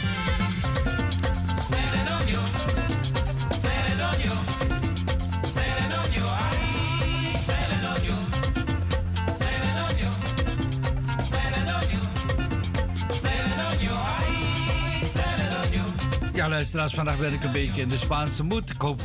[16.35, 18.71] Ja, luisteraars, vandaag ben ik een beetje in de Spaanse moed.
[18.71, 18.99] Ik hoop,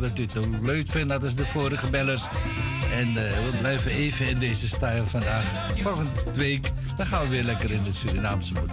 [0.00, 2.22] dat u het ook leuk vindt, net als de vorige bellers.
[2.92, 5.46] En uh, we blijven even in deze stijl vandaag.
[5.76, 8.70] Volgende week dan gaan we weer lekker in de Surinaamse moed.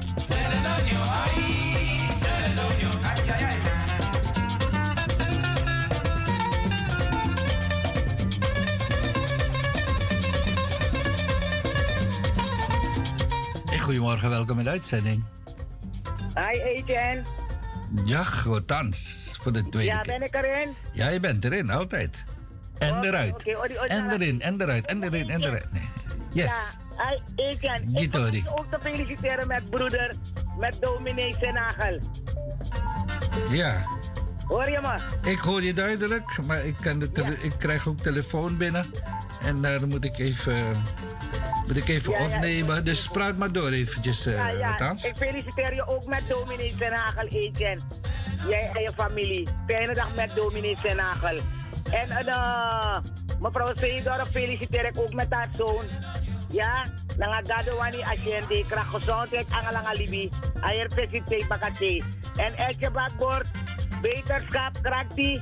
[13.80, 15.24] Goedemorgen, welkom in de uitzending.
[16.36, 17.24] Hi, Etienne.
[18.06, 19.38] Ja, godans.
[19.42, 20.76] Voor de tweede Ja, ben ik erin?
[20.94, 22.24] Ja, je bent erin, altijd.
[22.78, 23.44] En eruit.
[23.88, 25.72] en erin, en eruit, en erin, en eruit.
[25.72, 25.90] Nee.
[26.32, 26.78] Yes.
[26.98, 28.02] Ja, Etienne.
[28.02, 30.16] Ik wil ook te feliciteren met broeder,
[30.58, 32.00] met dominee Senagel.
[33.50, 33.86] Ja.
[34.48, 35.30] Hoor je me?
[35.32, 38.86] Ik hoor je duidelijk, maar ik, kan de ik krijg ook telefoon binnen.
[39.44, 40.84] En daar moet ik even,
[41.68, 42.26] moet ik even Ja, ja.
[42.26, 42.86] opnemen.
[42.86, 44.92] Dus praat maar door eventjes, uh, Ja, ja.
[44.92, 47.82] Ik feliciteer je ook met dominee Senagel, Etienne.
[48.50, 49.48] Jij en je familie.
[49.68, 51.38] Fijne dag met dominee Senagel.
[51.92, 52.98] En uh,
[53.40, 55.86] mevrouw Seedorf feliciteer ik ook met haar zoon.
[56.52, 56.86] Ja,
[57.18, 60.30] nanga gado wani asiende, kracht gezondheid, angalanga libi.
[60.60, 62.04] Ayer presite bakate.
[62.36, 63.48] En elke bakbord,
[64.02, 65.42] beterschap, krakti,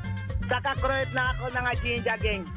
[0.50, 2.48] saka kruid nako nanga jinja gang.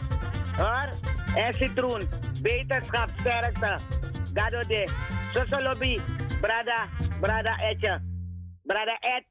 [0.56, 0.88] Hoor?
[1.34, 2.02] En citroen,
[2.42, 3.78] beterschap, sterkte.
[4.34, 4.88] Gado de.
[5.32, 6.00] Soso lobby,
[6.40, 6.88] brada,
[7.20, 8.02] brada etje.
[8.62, 9.24] Brada et.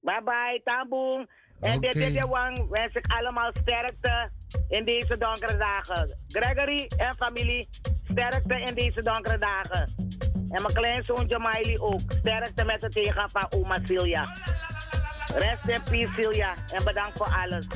[0.00, 1.28] Bye bye, tamboen.
[1.60, 2.04] En dit Oké.
[2.04, 4.30] is de wang wens ik allemaal sterkte
[4.68, 6.16] in deze donkere dagen.
[6.28, 7.68] Gregory en familie,
[8.04, 9.94] sterkte in deze donkere dagen.
[10.50, 12.00] En mijn kleinzoon Jamaili ook.
[12.06, 14.36] Sterkte met het tegengaan van oma Silja.
[15.34, 16.54] Rest in peace Silja.
[16.72, 17.66] En bedankt voor alles.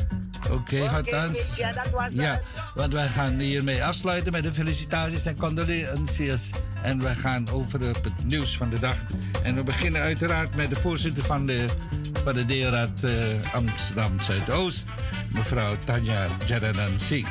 [0.51, 1.57] Oké, Gotans.
[1.57, 2.73] ja, dat was Ja, het.
[2.75, 6.51] want wij gaan hiermee afsluiten met de felicitaties en condolences.
[6.83, 8.97] En wij gaan over op het nieuws van de dag.
[9.43, 11.65] En we beginnen uiteraard met de voorzitter van de,
[12.25, 13.13] van de deelraad eh,
[13.53, 14.85] Amsterdam Zuidoost,
[15.33, 17.29] mevrouw Tanja Jaranan Singh.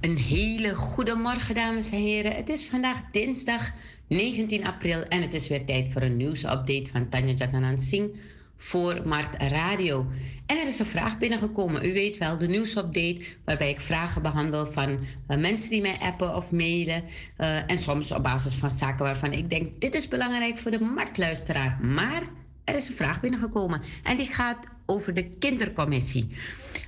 [0.00, 2.32] Een hele goede morgen, dames en heren.
[2.34, 3.70] Het is vandaag dinsdag
[4.08, 8.16] 19 april en het is weer tijd voor een nieuwsupdate van Tanja Jaganan Singh
[8.56, 10.06] voor Mart Radio.
[10.46, 11.86] En er is een vraag binnengekomen.
[11.86, 16.36] U weet wel, de nieuwsupdate waarbij ik vragen behandel van eh, mensen die mij appen
[16.36, 17.04] of mailen.
[17.36, 20.80] eh, en soms op basis van zaken waarvan ik denk, dit is belangrijk voor de
[20.80, 21.78] marktluisteraar.
[21.82, 22.22] Maar
[22.64, 26.28] er is een vraag binnengekomen en die gaat over de kindercommissie.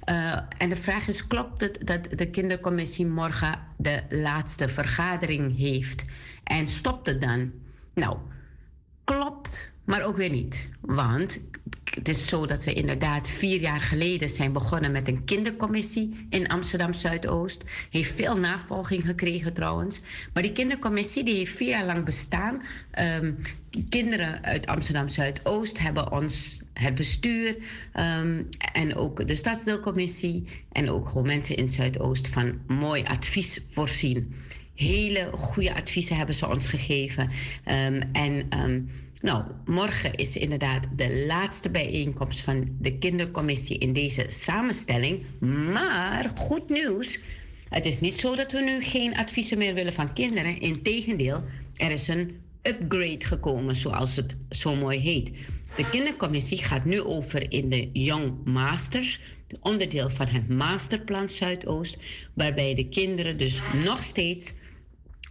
[0.05, 6.05] Eh, en de vraag is: klopt het dat de kindercommissie morgen de laatste vergadering heeft?
[6.47, 7.53] En stopt het dan?
[7.95, 8.17] Nou,
[9.05, 10.69] klopt, maar ook weer niet.
[10.81, 11.41] Want
[11.95, 16.49] het is zo dat we inderdaad vier jaar geleden zijn begonnen met een kindercommissie in
[16.49, 17.65] Amsterdam Zuidoost.
[17.91, 20.03] Heeft veel navolging gekregen trouwens.
[20.33, 22.63] Maar die kindercommissie die heeft vier jaar lang bestaan.
[22.91, 23.33] Ehm,
[23.89, 27.57] kinderen uit Amsterdam Zuidoost hebben ons het bestuur
[27.93, 28.43] ehm,
[28.73, 30.43] en ook de stadsdeelcommissie
[30.73, 34.35] en ook gewoon mensen in Zuidoost van mooi advies voorzien.
[34.77, 37.31] Hele goede adviezen hebben ze ons gegeven.
[37.65, 38.81] Ehm, en ehm,
[39.21, 45.25] nou, morgen is inderdaad de laatste bijeenkomst van de kindercommissie in deze samenstelling.
[45.73, 47.21] Maar goed nieuws.
[47.69, 50.61] Het is niet zo dat we nu geen adviezen meer willen van kinderen.
[50.61, 51.45] Integendeel,
[51.77, 55.31] er is een upgrade gekomen, zoals het zo mooi heet.
[55.77, 61.97] De kindercommissie gaat nu over in de Young Masters, de onderdeel van het Masterplan Zuidoost,
[62.35, 64.53] waarbij de kinderen dus nog steeds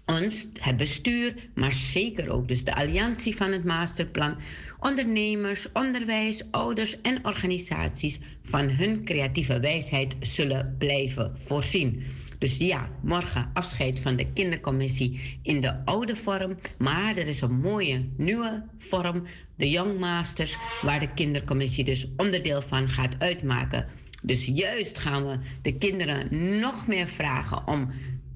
[0.06, 4.36] ons, het bestuur, maar zeker ook dus de alliantie van het masterplan,
[4.80, 12.03] ondernemers, onderwijs, ouders en organisaties van hun creatieve wijsheid zullen blijven voorzien.
[12.40, 17.60] Dus ja, morgen afscheid van de kindercommissie in de oude vorm, maar er is een
[17.60, 19.23] mooie nieuwe vorm,
[19.57, 23.86] de Young Masters, waar de kindercommissie dus onderdeel van gaat uitmaken.
[24.22, 27.90] Dus juist gaan we de kinderen nog meer vragen om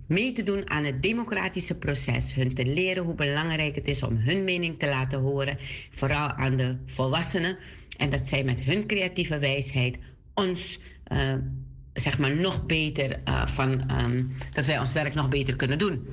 [0.10, 2.34] mee te doen aan het democratische proces.
[2.34, 5.58] Hun te leren hoe belangrijk het is om hun mening te laten horen.
[5.92, 7.58] Vooral aan de volwassenen.
[7.98, 9.98] En dat zij met hun creatieve wijsheid
[10.34, 11.34] ons, eh,
[11.94, 13.90] zeg maar, nog beter eh, van.
[13.90, 16.08] ehm, dat wij ons werk nog beter kunnen doen.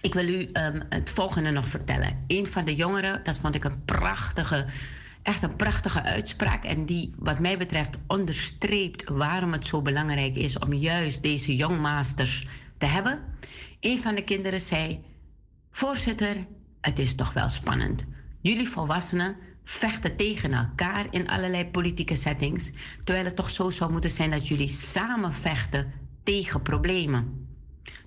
[0.00, 2.24] Ik wil u ehm, het volgende nog vertellen.
[2.26, 4.66] Een van de jongeren, dat vond ik een prachtige,
[5.22, 6.64] echt een prachtige uitspraak.
[6.64, 12.46] En die, wat mij betreft, onderstreept waarom het zo belangrijk is om juist deze jongmasters
[12.78, 13.24] te hebben.
[13.80, 15.04] Een van de kinderen zei:
[15.70, 16.46] Voorzitter,
[16.80, 18.04] het is toch wel spannend.
[18.40, 22.72] Jullie volwassenen vechten tegen elkaar in allerlei politieke settings,
[23.04, 25.92] terwijl het toch zo zou moeten zijn dat jullie samen vechten
[26.22, 27.46] tegen problemen.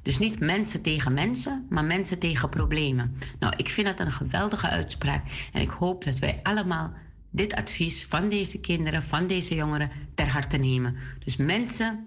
[0.02, 3.16] Dus niet mensen tegen mensen, maar mensen tegen problemen.
[3.40, 6.94] Nou, ik vind dat een geweldige uitspraak en ik hoop dat wij allemaal
[7.30, 10.96] dit advies van deze kinderen, van deze jongeren ter harte nemen.
[11.20, 12.06] Dus mensen,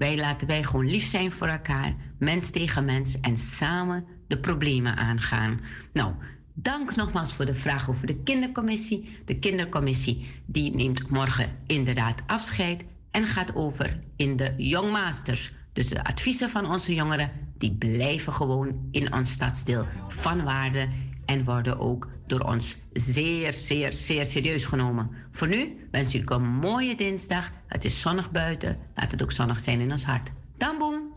[0.00, 4.96] wij laten wij gewoon lief zijn voor elkaar, mens tegen mens en samen de problemen
[4.96, 5.60] aangaan.
[5.92, 6.12] Nou,
[6.54, 9.18] dank nogmaals voor de vraag over de kindercommissie.
[9.24, 15.52] De kindercommissie die neemt morgen inderdaad afscheid en gaat over in de Young Masters.
[15.72, 20.88] Dus de adviezen van onze jongeren, die blijven gewoon in ons stadsdeel van waarde
[21.30, 25.10] en worden ook door ons zeer, zeer, zeer serieus genomen.
[25.32, 27.50] Voor nu wens ik een mooie dinsdag.
[27.66, 28.78] Het is zonnig buiten.
[28.94, 30.30] Laat het ook zonnig zijn in ons hart.
[30.56, 31.08] Tamboen!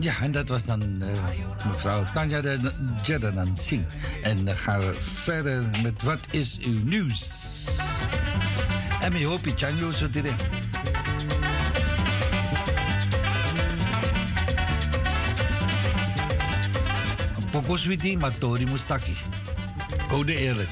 [0.00, 1.08] Ja, en dat was dan uh,
[1.66, 2.40] mevrouw Tanja
[3.02, 3.88] Jadanan Singh.
[4.22, 7.49] En dan gaan we verder met wat is uw nieuws?
[9.00, 10.34] En mi hopi chanyo zo dire.
[17.50, 19.16] Poko switi matori mustaki.
[20.08, 20.70] Code eerlijk.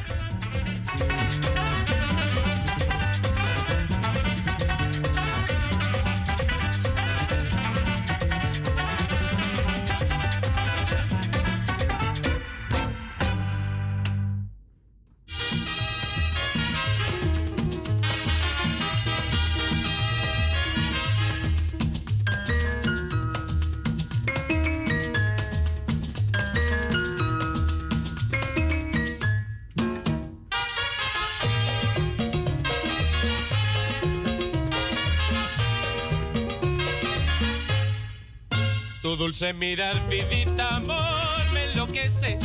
[39.38, 42.40] Dulce mirar, vidita, amor, me enloquece.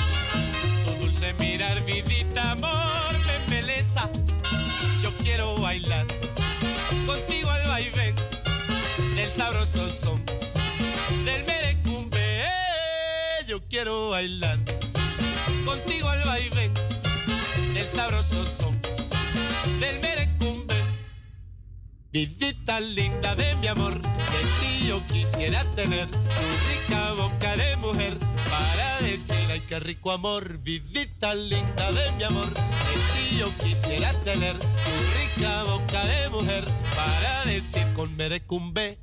[0.86, 4.08] Tu dulce mirar, vidita, amor, me embeleza.
[5.02, 6.06] Yo quiero bailar
[7.08, 8.16] contigo al vaivén
[9.16, 10.24] del sabroso son
[11.26, 12.20] del merecumbe.
[12.44, 14.60] Eh, Yo quiero bailar
[15.66, 16.74] contigo al vaivén
[17.74, 18.80] del sabroso son
[19.80, 20.76] del merecumbe.
[22.12, 26.08] Vidita linda de mi amor, de ti yo quisiera tener
[26.88, 28.18] rica boca de mujer
[28.50, 30.58] para decir ay qué rico amor.
[30.60, 32.60] Vidita linda de mi amor, de
[33.14, 36.66] ti yo quisiera tener tu rica boca de mujer
[36.96, 38.98] para decir con merecumbe.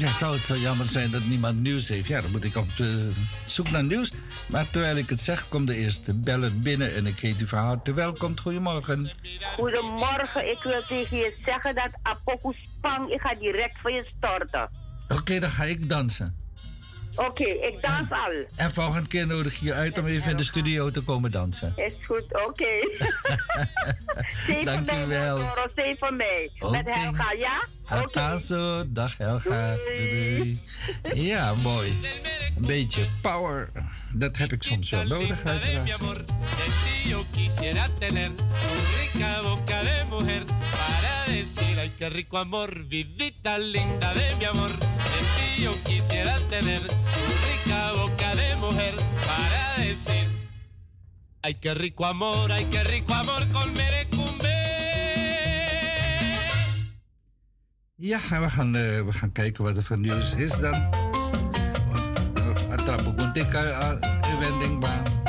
[0.00, 2.08] Ja, zou het zo jammer zijn dat niemand nieuws heeft?
[2.08, 2.68] Ja, dan moet ik op
[3.46, 4.12] zoek naar nieuws.
[4.48, 7.58] Maar terwijl ik het zeg, komt de eerste beller binnen en ik heet u van
[7.58, 8.38] harte welkom.
[8.40, 9.10] Goedemorgen.
[9.56, 14.70] Goedemorgen, ik wil tegen je zeggen dat Apoku Spang, ik ga direct voor je storten.
[15.08, 16.38] Oké, dan ga ik dansen.
[17.14, 18.44] Oké, ik dans al.
[18.56, 21.72] En volgende keer nodig je uit om even in de studio te komen dansen.
[21.76, 22.64] Is goed, oké.
[24.46, 25.28] Zeven Dank u mij.
[25.28, 26.50] Doro, zeven mij.
[26.70, 26.86] Met.
[26.86, 27.60] Helga, ja?
[27.90, 29.74] Atazo, dag Helga.
[29.76, 30.60] Doei.
[31.02, 31.26] doei.
[31.26, 31.88] Ja, mooi.
[32.56, 33.70] Een beetje power.
[34.12, 36.24] Dat heb ik soms wel nodig, uiteraard.
[37.04, 43.58] Yo quisiera tener tu rica boca de mujer para decir ay qué rico amor, vidita
[43.58, 44.70] linda de mi amor.
[44.78, 45.40] De
[58.02, 60.74] Ja, we gaan, eh, we gaan kijken wat er voor nieuws is dan.
[62.70, 63.98] Atrapo Guntika,
[64.40, 65.19] wendingbaan.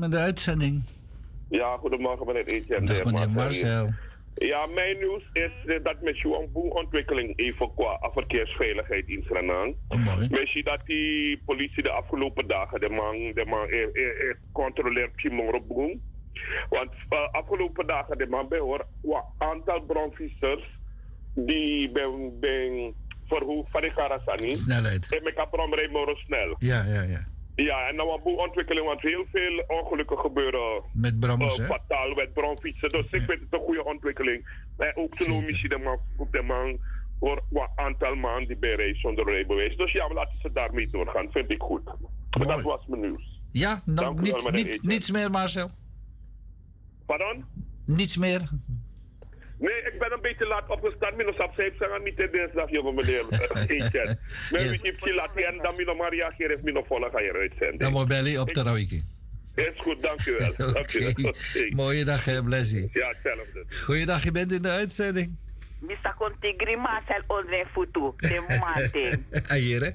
[0.00, 0.82] Welkom in de uitzending.
[1.48, 2.86] Ja, goedemorgen meneer Etienne.
[2.86, 3.92] Dag meneer Marcel.
[4.34, 9.74] Ja, mijn nieuws is eh, dat met jouw ontwikkeling even qua verkeersveiligheid in Suriname.
[9.88, 14.30] Oh, Weet je dat die politie de afgelopen dagen de man, de man eh, eh,
[14.30, 16.00] eh, controleert Kimoro Boom?
[16.68, 20.78] Want uh, afgelopen dagen de man behoort een aantal bronfietsers
[21.34, 22.94] die ben, ben
[23.26, 24.56] verhoogd van de Karasani.
[24.56, 25.12] Snelheid.
[25.12, 26.54] En met kaprom rijden snel.
[26.58, 27.26] Ja, ja, ja.
[27.64, 32.32] Ja, en nou een boel ontwikkeling, want heel veel ongelukken gebeuren Met eh, fataal met
[32.32, 32.88] bronfietsen.
[32.88, 34.48] Dus ik vind het een goede ontwikkeling.
[34.76, 35.98] En ook zo'n missie de man,
[36.30, 36.78] de man
[37.20, 39.76] voor een aantal maanden die bij rijden zonder rijbewijs.
[39.76, 41.30] Dus ja, we laten ze daarmee doorgaan.
[41.30, 41.84] Vind ik goed.
[42.38, 43.40] Maar dat was mijn nieuws.
[43.52, 45.70] Ja, nog Dank u wel, niet, niet, niets meer, Marcel.
[47.06, 47.44] Pardon?
[47.84, 48.50] Niets meer.
[49.60, 51.16] Nee, ik ben een beetje laat opgestaan.
[51.16, 54.18] Minus op zeep zijn niet de dinsdag, jongen meneer eh, Etienne.
[54.50, 57.32] Maar wie heeft je laat en dan minus maar reageren, heeft minus volle ga je
[57.32, 57.78] uitzenden.
[57.78, 59.02] Dan moet Belly op de rouwiki.
[59.54, 61.34] Is goed, dank u wel.
[61.84, 62.90] Mooie dag, hè, Blessie.
[62.92, 63.64] Ja, hetzelfde.
[63.84, 65.36] Goeiedag, je bent in de uitzending.
[65.80, 66.14] Mr.
[66.18, 68.12] Conti Grima zal onze voetu.
[68.16, 69.26] De Martin.
[69.48, 69.90] Ah, Hier, hè?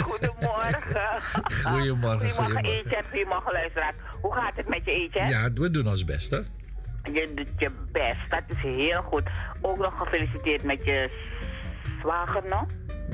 [0.00, 0.82] Goedemorgen.
[0.82, 1.20] Goedemorgen,
[1.62, 2.64] Goedemorgen, goedemorgen.
[2.64, 3.04] Etienne.
[3.10, 3.94] Goedemorgen, luisteraar.
[4.20, 5.28] Hoe gaat het met je, Etienne?
[5.30, 6.40] Ja, we doen ons best, hè?
[7.02, 8.30] Je doet je best.
[8.30, 9.22] Dat is heel goed.
[9.60, 11.10] Ook nog gefeliciteerd met je
[12.00, 12.66] zwager, no?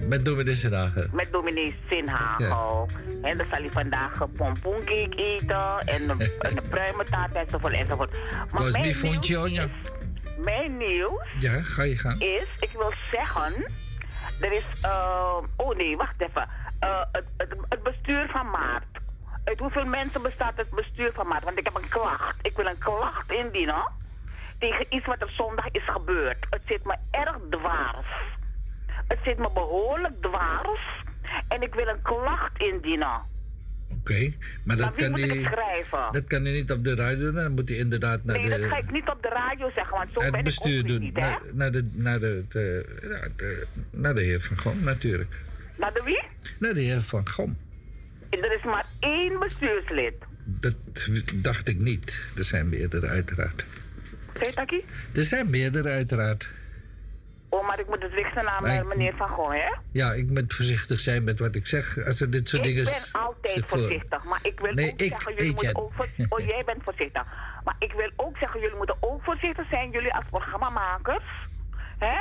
[0.09, 1.11] Met dominee dagen.
[1.13, 2.89] Met dominee Sinhagel.
[3.23, 8.11] En dan zal hij vandaag pompoencake eten en een, en een pruimentaart enzovoort enzovoort.
[8.51, 9.67] Maar Was mijn nieuws, ja.
[10.39, 12.21] mijn nieuws Ja, ga je gaan.
[12.21, 13.65] is, ik wil zeggen,
[14.41, 16.49] er is, eh, oh nee, wacht even.
[16.79, 18.85] Eh, het, het, het bestuur van Maart.
[19.49, 21.45] Uit hoeveel mensen bestaat het bestuur van Maart?
[21.45, 22.37] Want ik heb een klacht.
[22.43, 23.83] Ik wil een klacht indienen
[24.59, 26.47] tegen iets wat er zondag is gebeurd.
[26.51, 28.07] Het zit me erg dwars.
[29.09, 30.81] Het zit me behoorlijk dwars.
[31.49, 33.21] En ik wil een klacht indienen.
[34.01, 34.33] Oké,
[34.65, 35.37] maar dat kan moet ik hij...
[35.39, 36.13] het schrijven?
[36.13, 38.61] Dat kan hij niet op de radio doen, dan moet hij inderdaad naar Nee, dat
[38.61, 38.83] ga de...
[38.83, 41.01] ik niet op de radio zeggen, want zo ben Het ik bestuur doen.
[41.01, 41.21] niet, hè?
[41.21, 45.35] Naar, naar, de, naar, de, de, ja, de- naar de heer Van Gom, natuurlijk.
[45.77, 46.23] Naar de wie?
[46.59, 47.57] Naar de heer Van Gom.
[48.31, 50.15] Er is maar één bestuurslid.
[50.45, 50.75] Dat
[51.35, 52.27] dacht ik niet.
[52.37, 53.65] Er zijn meerdere, uiteraard.
[54.43, 54.85] Zeg Taki?
[55.15, 56.51] Er zijn meerdere, uiteraard.
[57.49, 59.75] Oh, maar ik moet het richten naar Maar ik- meneer Van Gogh, hè?
[59.93, 62.05] Ja, ik moet voorzichtig zijn met wat ik zeg.
[62.07, 62.85] Als er dit soort Ik dingen...
[62.85, 65.93] ben altijd zich voor- voorzichtig, maar ik wil Nee, ook ik, zeggen, jullie moeten ook
[66.29, 67.25] Oh, jij bent voorzichtig.
[67.65, 71.25] Maar ik wil ook zeggen, jullie moeten ook voorzichtig zijn, jullie als programmamakers.
[71.99, 72.17] Hè?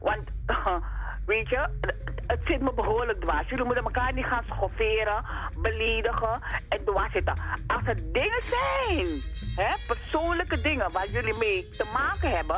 [0.00, 0.28] Want,
[1.26, 3.48] weet je, het- zit me behoorlijk dwars.
[3.48, 5.24] Jullie moeten elkaar niet gaan schofferen,
[5.56, 7.34] beledigen en dwars zitten.
[7.66, 9.06] Als er dingen zijn,
[9.56, 12.56] hè, persoonlijke dingen waar jullie mee te maken hebben,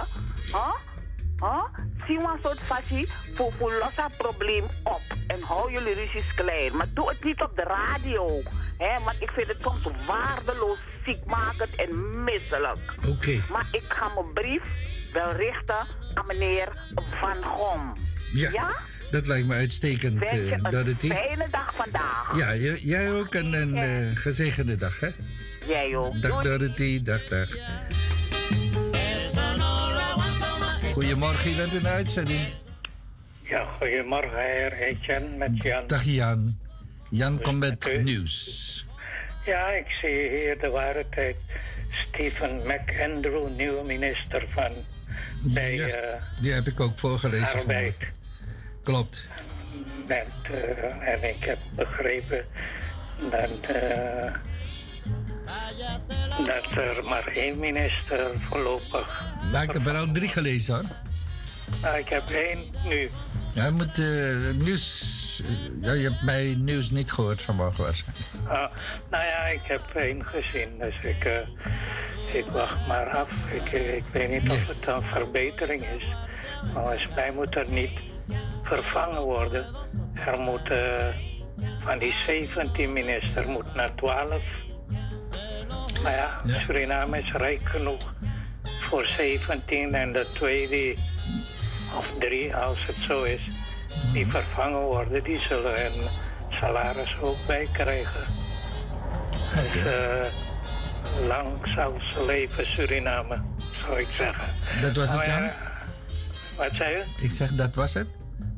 [0.53, 0.59] hè?
[1.39, 1.65] Huh?
[2.07, 5.01] Zie maar een soort fasie voor, voor los dat probleem op.
[5.27, 6.77] En hou jullie ruzies klein.
[6.77, 8.29] Maar doe het niet op de radio.
[8.79, 9.05] Hè?
[9.05, 12.95] Want ik vind het soms waardeloos, ziekmakend en misselijk.
[13.09, 13.41] Oké.
[13.51, 14.63] Maar ik ga mijn brief
[15.13, 16.69] wel richten aan meneer
[17.21, 17.93] Van Gom.
[18.41, 18.75] Ja,
[19.11, 21.09] dat lijkt me uitstekend, Wens je uh, een Dorothy.
[21.09, 22.33] fijne dag vandaag.
[22.37, 25.09] Ja, j- jij ook en een eh, gezegende dag, hè?
[25.69, 26.23] Jij ook.
[26.23, 27.49] Dag Dorothy, dag, dag.
[30.93, 32.41] Goedemorgen, je bent in de uitzending.
[33.43, 35.87] Ja, goedemorgen, heer Etienne met Jan.
[35.87, 36.59] Dag Jan.
[37.11, 38.87] Jan komt met nieuws.
[39.47, 41.37] Ja, ik zie hier de ware tijd.
[42.09, 44.71] Stephen McAndrew, nieuwe minister van
[45.41, 47.59] bij Ja, eh, die heb ik ook voorgelezen.
[47.59, 47.95] Arbeid.
[47.95, 48.23] vanmorgen.
[48.85, 49.27] Klopt.
[50.07, 52.45] Met, eh, en ik heb begrepen
[53.31, 54.33] dat, eh,
[56.47, 59.23] dat er maar één minister voorlopig.
[59.53, 60.85] Nou, ik heb er al drie gelezen hoor.
[61.83, 62.59] Nou, ik heb één
[62.89, 63.11] nu.
[63.53, 65.43] Ja, moet eh, nieuws.
[65.81, 68.27] ja, je hebt mij nieuws niet gehoord vanmorgen waarschijnlijk.
[68.45, 68.77] Ah,
[69.11, 71.45] nou ja, ik heb één gezien, dus ik,
[72.33, 73.29] ik wacht maar af.
[73.53, 76.07] Ik, ik weet niet of het een verbetering is.
[76.63, 78.13] Maar volgens mij moet er niet
[78.63, 79.67] vervangen worden.
[80.27, 81.07] Er moet eh,
[81.85, 84.43] van die 17 minister moet naar 12.
[86.03, 88.15] Maar ja, Suriname is rijk genoeg
[88.63, 90.95] voor 17 en de twee die,
[91.97, 93.41] of drie als het zo is,
[94.13, 96.03] die vervangen worden, die zullen een
[96.51, 98.25] salaris ook bij krijgen.
[99.55, 104.45] Dus eh, lang zal ze leven Suriname, zou ik zeggen.
[104.83, 105.51] Dat was het, ja, Jan?
[106.57, 107.05] Wat zei je?
[107.21, 108.07] Ik zeg dat was het?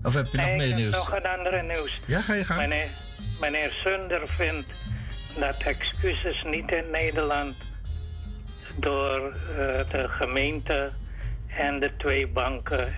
[0.03, 0.93] Of heb je nog nee, meer nieuws?
[0.93, 2.01] nog een andere nieuws.
[2.07, 2.61] Ja, ga je gang.
[2.61, 2.89] Meneer,
[3.41, 4.67] meneer Sunder vindt
[5.39, 7.55] dat excuses niet in Nederland
[8.77, 10.91] door eh, de gemeente
[11.47, 12.95] en de twee banken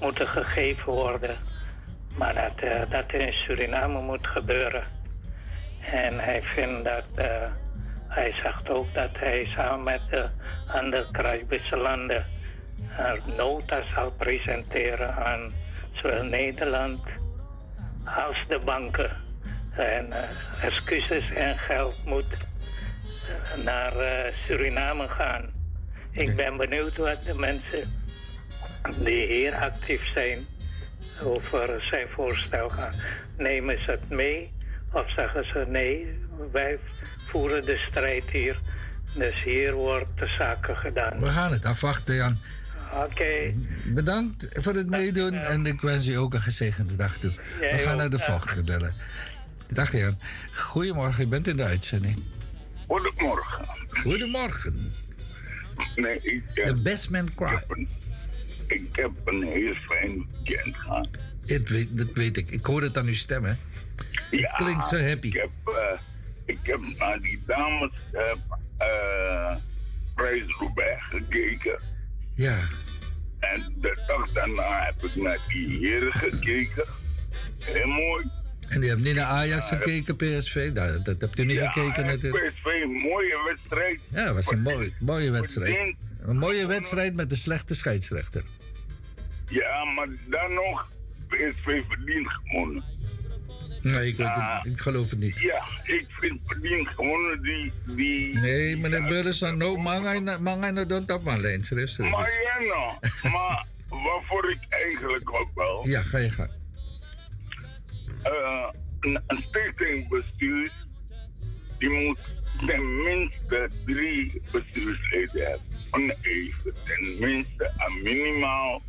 [0.00, 1.36] moeten gegeven worden.
[2.16, 4.84] Maar dat eh, dat in Suriname moet gebeuren.
[5.80, 7.26] En hij vindt dat, eh,
[8.08, 10.28] hij zegt ook dat hij samen met de
[10.66, 12.26] andere Caribische landen
[12.98, 15.52] een nota zal presenteren aan
[15.92, 17.00] zowel Nederland
[18.04, 19.10] als de banken.
[19.70, 25.50] En eh, excuses en geld moet eh, naar eh, Suriname gaan.
[26.10, 28.00] Ik ben benieuwd wat de mensen
[29.04, 30.38] die hier actief zijn
[31.24, 32.92] over zijn voorstel gaan.
[33.36, 34.52] Nemen ze het mee
[34.92, 36.18] of zeggen ze nee,
[36.52, 36.78] wij
[37.18, 38.56] voeren de strijd hier.
[39.14, 41.20] Dus hier wordt de zaken gedaan.
[41.20, 42.38] We gaan het afwachten, Jan.
[42.92, 43.52] Oké.
[43.84, 47.32] Bedankt voor het meedoen en ik wens je ook een gezegende dag toe.
[47.60, 48.94] We gaan naar de volgende bellen.
[49.68, 50.18] Dag Jan.
[50.54, 52.22] Goedemorgen, je bent in de uitzending.
[52.86, 53.64] Goedemorgen.
[53.88, 54.92] Goedemorgen.
[55.96, 57.62] Nee, ik heb, The best man cry.
[58.66, 61.08] ik heb een heel fijn weekend gehad.
[61.46, 62.50] Dat weet, dat weet ik.
[62.50, 63.54] Ik hoor het aan uw stem, hè?
[64.30, 65.26] Ja, klinkt zo happy.
[65.26, 65.98] Ik heb, eh,
[66.44, 68.20] ik heb naar die dames uh,
[68.80, 69.56] uh,
[70.14, 71.80] Prijs Roubaix gekeken.
[72.34, 72.58] Ja.
[73.38, 76.84] En de dag daarna heb ik naar die heren gekeken.
[77.64, 78.24] Heel mooi.
[78.68, 80.72] En u hebt niet naar Ajax gekeken, PSV?
[80.72, 82.52] Dat, dat hebt u niet ja, gekeken natuurlijk.
[82.54, 84.00] PSV, een mooie wedstrijd.
[84.08, 85.94] Ja, het was een mooie, mooie wedstrijd.
[86.20, 88.42] Een mooie wedstrijd met een slechte scheidsrechter.
[89.48, 90.88] Ja, maar dan nog,
[91.28, 92.84] PSV verdient gewonnen.
[93.82, 95.38] Nee, ik, weet het, ik geloof het niet.
[95.38, 97.72] Ja, ik vind verdient gewonnen die...
[97.86, 100.18] die nee, meneer Burleson, no, mangay
[100.70, 101.64] na doon tap man, lijn.
[101.98, 102.96] Maar ja, nou,
[103.32, 105.88] maar waarvoor ik eigenlijk ook wel...
[105.88, 106.50] Ja, ga je gang.
[108.24, 108.68] Uh,
[109.00, 110.72] een, een stichtingbestuur,
[111.78, 112.34] die moet
[112.66, 115.66] tenminste drie bestuursleden hebben.
[115.90, 118.82] Oneven, tenminste, een minimaal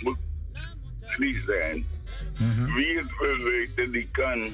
[0.00, 0.18] moet
[1.16, 1.86] drie zijn.
[2.38, 2.60] Mhm.
[2.60, 2.74] Mm -hmm.
[2.74, 4.50] Wie het wil weten, die kan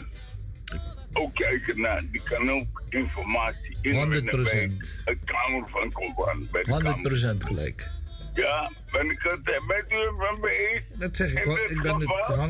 [1.12, 4.70] ook kijken naar, die kan ook informatie inwinnen bij
[5.04, 6.46] het Kamer van Koopman.
[7.36, 7.90] 100% gelijk.
[8.34, 10.98] Ja, ben ik het, bent u het met me eens?
[10.98, 12.00] Dat zeg ik wel, ik ben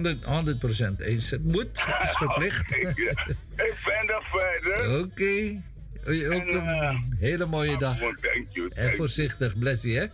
[0.04, 1.30] het 100%, 100 eens.
[1.30, 2.76] Het moet, het is verplicht.
[2.76, 3.26] okay, ja.
[3.64, 4.98] Ik ben er verder.
[4.98, 5.02] Oké.
[5.02, 5.62] Okay.
[6.08, 7.98] Ook een uh, hele mooie oh, dag.
[7.98, 10.06] Thank you, thank en voorzichtig, blessie, hè?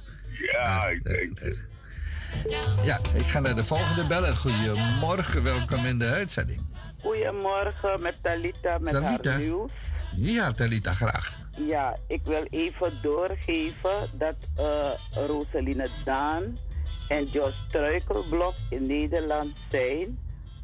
[0.53, 1.59] Ja, ik denk het.
[2.83, 4.37] Ja, ik ga naar de volgende beller.
[4.37, 6.61] Goedemorgen, welkom in de uitzending.
[7.03, 9.31] Goedemorgen met Talita met Talita.
[9.31, 9.73] haar nieuws.
[10.17, 11.37] Ja, Talita, graag.
[11.57, 16.57] Ja, ik wil even doorgeven dat uh, Rosaline Daan
[17.09, 20.19] en George Struikelblok in Nederland zijn.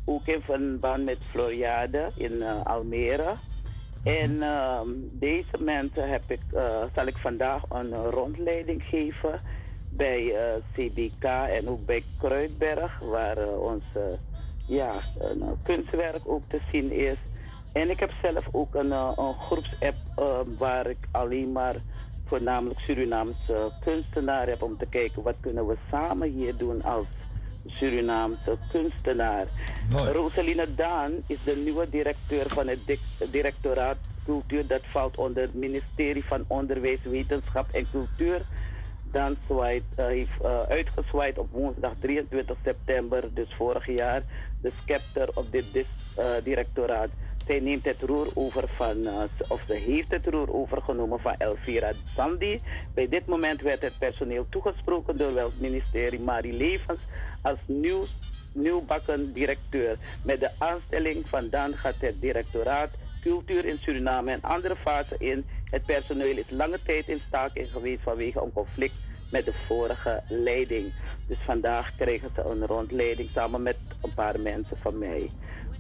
[0.04, 3.34] Ook in verband met Floriade in uh, Almere.
[4.04, 4.80] En uh,
[5.12, 9.40] deze mensen heb ik, uh, zal ik vandaag een rondleiding geven
[9.90, 10.34] bij uh,
[10.74, 13.82] CBK en ook bij Kruidberg, waar uh, ons
[14.66, 17.16] ja, een kunstwerk ook te zien is.
[17.72, 19.96] En ik heb zelf ook een, een groepsapp
[20.58, 21.76] waar ik alleen maar
[22.24, 27.06] voornamelijk Surinaamse kunstenaar heb om te kijken wat kunnen we samen hier doen als
[27.66, 29.46] Surinaamse kunstenaar.
[29.90, 30.12] Mooi.
[30.12, 32.98] Rosaline Daan is de nieuwe directeur van het
[33.30, 34.66] directoraat cultuur.
[34.66, 38.42] Dat valt onder het ministerie van Onderwijs, Wetenschap en Cultuur.
[39.10, 44.22] Dan zwaait, uh, heeft uh, uitgezwaaid op woensdag 23 september, dus vorig jaar,
[44.60, 45.84] de scepter op dit uh,
[46.44, 47.08] directoraat.
[47.46, 48.96] Zij neemt het roer over van,
[49.48, 52.58] of ze heeft het roer overgenomen van Elvira Sandi.
[52.94, 57.00] Bij dit moment werd het personeel toegesproken door het ministerie Marie Levens
[57.42, 58.04] als nieuw,
[58.52, 59.96] nieuwbakken directeur.
[60.22, 65.44] Met de aanstelling van dan gaat het directoraat cultuur in Suriname en andere fasen in.
[65.70, 68.94] Het personeel is lange tijd in staking geweest vanwege een conflict
[69.30, 70.92] met de vorige leiding.
[71.26, 75.30] Dus vandaag krijgen ze een rondleiding samen met een paar mensen van mij.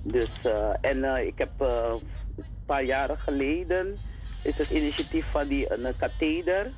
[0.02, 1.94] Dus, uh, en uh, ik heb uh,
[2.36, 3.96] een paar jaren geleden
[4.42, 6.72] is het initiatief van die een katheder.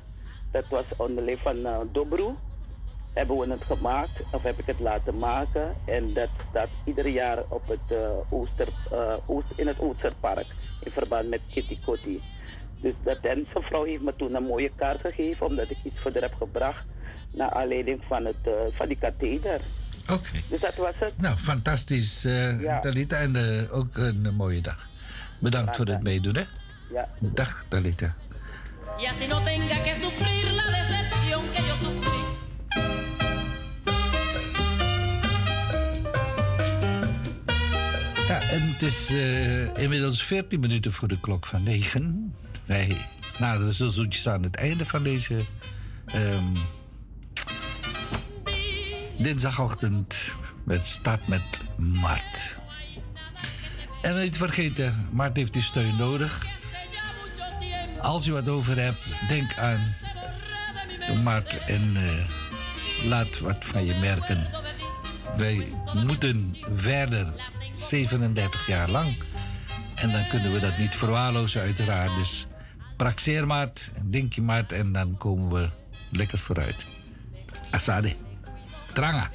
[0.51, 2.35] Dat was onder van uh, Dobru.
[3.13, 5.75] Hebben we het gemaakt, of heb ik het laten maken.
[5.85, 7.95] En dat staat ieder jaar op het,
[8.29, 8.67] Ooster,
[9.25, 10.45] Oost, in het Oosterpark.
[10.83, 12.21] In verband met Kitty Kotti.
[12.83, 15.45] Dus dat, en zijn vrouw heeft me toen een mooie kaart gegeven.
[15.45, 16.85] Omdat ik iets voor haar heb gebracht.
[17.31, 19.61] Naar aanleiding van, het, uh, van die katheder.
[20.03, 20.13] Oké.
[20.13, 20.43] Okay.
[20.49, 21.13] Dus dat was het.
[21.17, 22.79] Nou, fantastisch, uh, ja.
[22.79, 23.17] Talita.
[23.17, 24.87] En uh, ook een mooie dag.
[25.39, 26.43] Bedankt ja, voor het meedoen, hè?
[26.93, 27.09] Ja.
[27.19, 28.15] Dag, Talita.
[28.99, 32.21] Y así no tenga que sufrir la decepción que yo sufrí.
[38.27, 42.35] Ja, en het is uh, inmiddels 14 minuten voor de klok van 9.
[42.65, 42.97] Wij
[43.39, 45.39] naderen zo zoetjes aan het einde van deze
[46.15, 46.53] um,
[49.17, 50.15] dinsdagochtend
[50.63, 52.55] met start met Mart.
[54.01, 56.45] En niet vergeten, Mart heeft uw steun nodig.
[58.01, 59.93] Als u wat over hebt, denk aan
[61.23, 64.47] Mart en uh, laat wat van je merken.
[65.35, 67.33] Wij moeten verder
[67.75, 69.23] 37 jaar lang.
[69.95, 72.15] En dan kunnen we dat niet verwaarlozen, uiteraard.
[72.15, 72.47] Dus
[72.95, 75.69] praxeer maart, denk je maart en dan komen we
[76.09, 76.85] lekker vooruit.
[77.71, 78.15] Asade.
[78.93, 79.29] Tranga.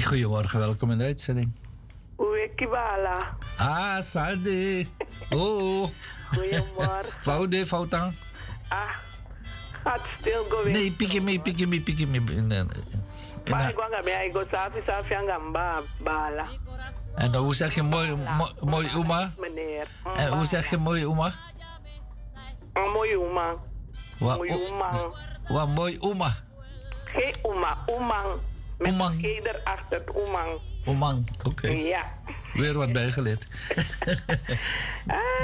[0.00, 1.52] Hey, goedemorgen, welkom in de uitzending.
[2.20, 3.36] Oei, Kibala.
[3.58, 4.86] Ah, Salde.
[5.30, 5.88] Oh.
[6.32, 7.12] Goedemorgen.
[7.26, 8.12] Foude, foutang.
[8.68, 8.78] Ah,
[9.84, 10.72] gaat stil going.
[10.76, 12.20] Nee, piki me, piki me, piki me.
[13.50, 16.46] Maar ik wou mij, ik go safi safi aan ba bala.
[17.14, 19.32] En hoe zeg je mooi, mooi, mooi oma?
[19.38, 19.86] Meneer.
[20.16, 21.32] En hoe zeg je mooi oma?
[22.72, 23.54] Een mooie oma.
[24.18, 25.00] Wa- Mooie o- oma.
[25.48, 26.34] Wat mooi oma.
[27.04, 28.26] Geen oma, omang.
[28.80, 29.20] Met Omang.
[29.20, 30.60] G erachter, omang.
[30.84, 31.68] Omang, oké.
[31.68, 32.12] Ja.
[32.54, 33.46] Weer wat bijgeleerd.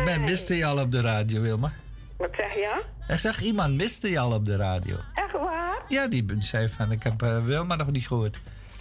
[0.04, 1.72] Men miste je al op de radio, Wilma.
[2.16, 2.82] Wat zeg je?
[3.08, 4.96] Ik zeg, iemand miste je al op de radio.
[5.14, 5.82] Echt waar?
[5.88, 8.38] Ja, die zei van, ik heb eh, Wilma nog niet gehoord.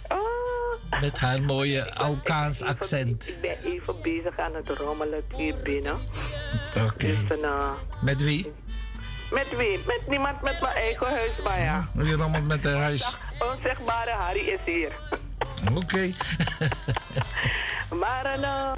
[0.08, 1.00] Oh.
[1.00, 3.28] Met haar mooie Aukaans accent.
[3.28, 5.98] Ik ben even bezig aan het rommelen hier binnen.
[6.76, 7.06] Oké.
[7.28, 7.70] Dus, eh,
[8.00, 8.52] Met wie?
[9.30, 9.78] Met wie?
[9.86, 11.88] Met niemand met mijn eigen huis, maar ja.
[11.96, 13.16] Rommelt met haar huis.
[13.38, 14.92] Onzegbare Harry is hier.
[15.82, 16.10] Oké.
[17.90, 18.72] Maar eh,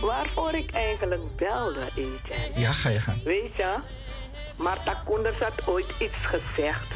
[0.00, 2.60] waarvoor ik eigenlijk belde, Etienne.
[2.60, 3.20] Ja, ga je gaan.
[3.24, 3.74] Weet je,
[4.56, 6.94] Marta Koenders had ooit iets gezegd.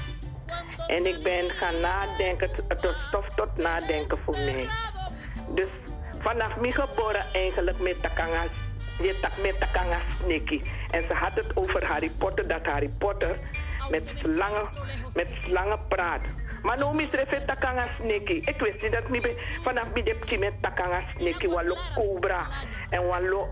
[0.87, 4.67] En ik ben gaan nadenken, het- was stof tot nadenken voor mij.
[5.55, 5.69] Dus
[6.19, 8.43] vanaf mijn geboren eigenlijk met Takanga,
[9.02, 9.98] je tak Takanga.
[10.90, 13.39] En ze had het over Harry Potter, dat Harry Potter
[13.90, 14.68] met slangen,
[15.14, 16.20] met slangen praat.
[16.62, 18.32] Maar misdrijf ik Takanga Sneaky.
[18.32, 22.47] Ik wist niet dat ik vanaf depje met Takanga Sneaky, wallo cobra
[22.90, 23.51] en wallo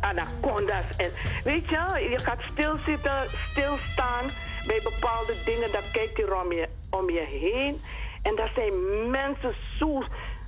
[0.00, 0.96] anacondas.
[0.96, 1.10] En
[1.44, 4.24] weet je, je gaat stilzitten, stilstaan
[4.66, 7.82] bij bepaalde dingen, dan kijk je om je, om je heen.
[8.22, 10.04] En dat zijn mensen zo.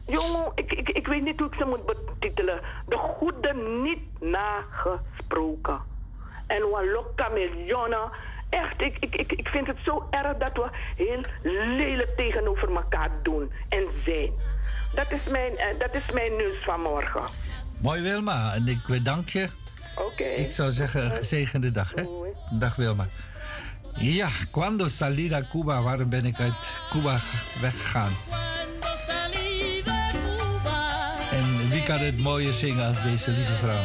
[0.07, 2.61] Jongen, ik, ik, ik weet niet hoe ik ze moet betitelen.
[2.89, 5.81] De goede niet nagesproken.
[6.47, 8.11] En wallo kameleonnen.
[8.51, 11.21] Echt, ik, ik, ik, ik vind het zo erg dat we heel
[11.77, 14.33] lelijk tegenover elkaar doen en zijn.
[14.95, 17.23] Dat is mijn, eh, dat is mijn nieuws van morgen.
[17.79, 19.49] Mooi Wilma, en ik bedank je.
[19.97, 20.25] Oké.
[20.25, 22.05] Ik zou zeggen, een gezegende dag, hè?
[22.51, 23.07] Dag Wilma.
[23.93, 26.55] Ja, cuando salí a Cuba, waarom ben ik uit
[26.91, 27.19] Cuba
[27.61, 28.13] weggegaan?
[31.87, 33.83] Wie kan het mooier zingen als deze lieve vrouw?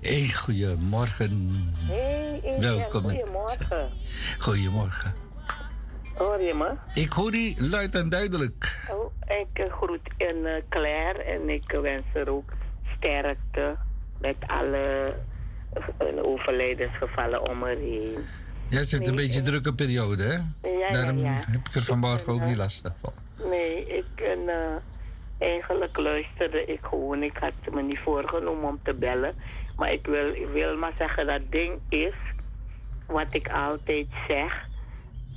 [0.00, 1.50] Hey, goedemorgen.
[1.86, 3.02] Hey, Welkom.
[3.02, 3.90] Goedemorgen.
[4.38, 5.29] Goedemorgen.
[6.20, 6.74] Hoor je me?
[6.94, 8.86] Ik hoor die luid en duidelijk.
[8.90, 12.52] Oh, ik eh, groet in eh, Claire en ik wens er ook
[12.96, 13.76] sterkte
[14.18, 15.14] met alle
[15.72, 18.18] eh, overlijdensgevallen om haar heen.
[18.68, 20.68] Jij zit een beetje drukke periode, hè?
[20.68, 21.32] ja, Daarom ja.
[21.32, 23.12] heb ik er vanmorgen ook niet last van.
[23.48, 24.50] Nee, ik en,
[25.38, 27.22] eigenlijk luisterde ik gewoon.
[27.22, 29.34] Ik had me niet voorgenomen om te bellen.
[29.76, 32.14] Maar ik wil, ik wil maar zeggen dat ding is
[33.06, 34.68] wat ik altijd zeg.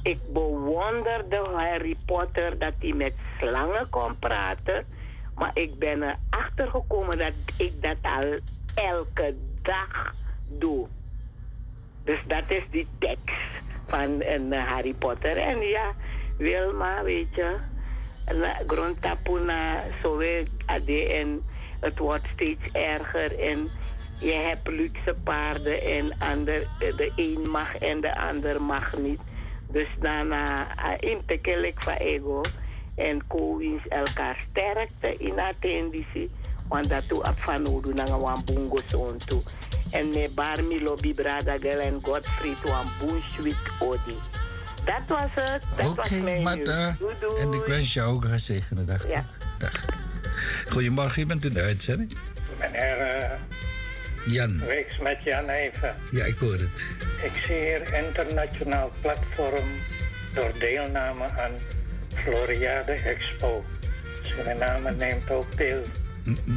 [0.04, 4.86] Ik bewonderde Harry Potter dat hij met slangen kon praten.
[5.36, 8.40] Maar ik ben erachter gekomen dat ik dat al
[8.76, 10.14] elke dag
[10.48, 10.88] doe.
[12.04, 15.38] Dus dat is die tekst van een eh, Harry Potter.
[15.38, 15.94] En ja,
[16.38, 17.56] Wilma, weet je,
[18.34, 20.22] na- grondtapuna, zo
[20.66, 21.44] ade en
[21.80, 23.40] het wordt steeds erger.
[23.40, 23.68] En
[24.20, 29.20] je hebt luxe paarden en ander, de een mag en de ander mag niet.
[29.74, 30.68] Dus daarna
[31.00, 32.42] intekel ik van ego
[32.96, 36.32] en co-wins elkaar sterkte in attenditie.
[36.68, 38.78] Want dat doe ik van nodig naar een bungo
[39.26, 39.42] toe.
[39.92, 44.18] En met barmi lobby brada gel en Godfried wan Bushwick odi.
[44.86, 45.66] Dat was het.
[45.78, 47.42] Dat Oké, was mijn Doei, doei.
[47.42, 49.08] en ik wens je ook een gezegende dag.
[49.10, 49.26] Ja.
[49.60, 49.86] dag.
[50.70, 52.18] Goedemorgen, je bent in de uitzending.
[52.60, 53.32] Meneer uh,
[54.26, 54.66] Jan.
[54.66, 55.96] Weeks met Jan even.
[56.12, 56.84] Ja, ik hoor het.
[57.24, 59.70] Ik zie hier internationaal platform
[60.34, 61.52] door deelname aan
[62.24, 63.66] Floriade Expo.
[64.22, 65.82] Suriname neemt ook deel.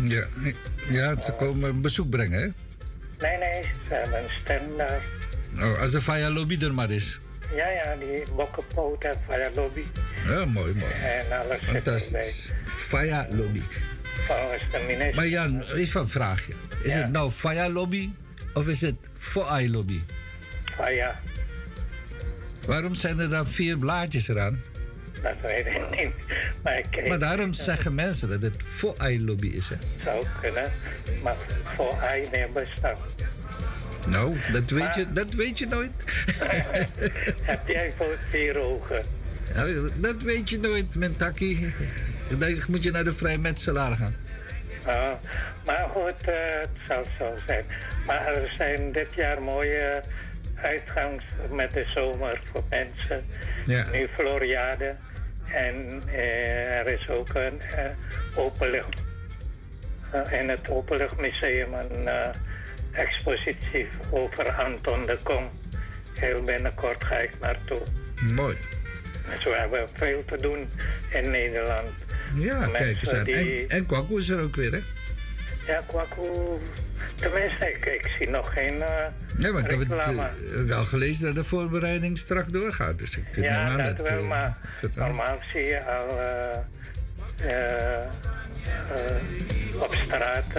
[0.05, 0.25] Ja,
[0.91, 2.49] ja ze komen bezoek brengen, hè?
[3.29, 5.01] Nee, nee, ze hebben een stand daar.
[5.63, 7.21] Oh, als de Faya Lobby er maar is.
[7.55, 9.85] Ja, ja, die bokkenpoot en Fire Lobby.
[10.27, 10.93] Ja, mooi, mooi.
[10.93, 11.59] En alles.
[11.61, 12.53] Fantastisch.
[12.67, 13.61] Faya Lobby.
[14.87, 15.15] Minister.
[15.15, 16.53] Maar Jan, even een vraagje.
[16.83, 16.99] Is Ja.
[16.99, 18.11] het nou Faya Lobby
[18.55, 20.01] of is het Foai Lobby?
[20.91, 21.21] Ja,
[22.67, 24.61] Waarom zijn er dan vier blaadjes eraan?
[25.23, 26.15] dat weet ik niet.
[26.63, 29.77] Maar ik Maar daarom zeggen mensen dat het Foai Lobby is, hè?
[30.05, 30.71] zou kunnen.
[31.23, 31.37] Maar
[31.77, 32.97] voor hij meer bestaan.
[34.09, 35.91] Nou, dat weet, je, dat weet je nooit.
[37.43, 39.05] Heb jij voor vier ogen?
[39.55, 41.73] Nou, dat weet je nooit, Mentaki.
[42.29, 44.15] Dan moet je naar de vrijmetselaar gaan.
[44.87, 45.13] Ah,
[45.67, 47.65] maar goed, uh, het zal zo zijn.
[48.07, 50.03] Maar er zijn dit jaar mooie
[50.63, 53.25] uitgangs met de zomer voor mensen.
[53.67, 53.87] Ja.
[53.93, 54.97] Nu Floriade.
[55.53, 59.05] En uh, er is ook een uh, openlucht.
[60.31, 62.09] in het Openluchtmuseum een
[62.93, 65.49] expositie over Anton de Kom.
[66.15, 67.83] Heel binnenkort ga ik naartoe.
[68.35, 68.57] Mooi.
[69.31, 70.69] Dus we hebben veel te doen
[71.11, 72.06] in Nederland.
[72.37, 73.25] Ja, kijk eens aan.
[73.25, 73.35] die-
[73.67, 74.81] En, en Kwaku is er ook weer, hè?
[75.73, 76.29] Ja, Kwaku.
[77.15, 78.87] Tenminste, ik, ik zie nog geen uh,
[79.37, 80.19] Nee, maar ik heb het eh,
[80.67, 82.99] wel gelezen dat de voorbereiding strak doorgaat.
[82.99, 84.59] Dus ik neem ja, aan dat wel, eh, maar
[84.95, 86.07] normaal zie je al
[89.83, 90.53] op straat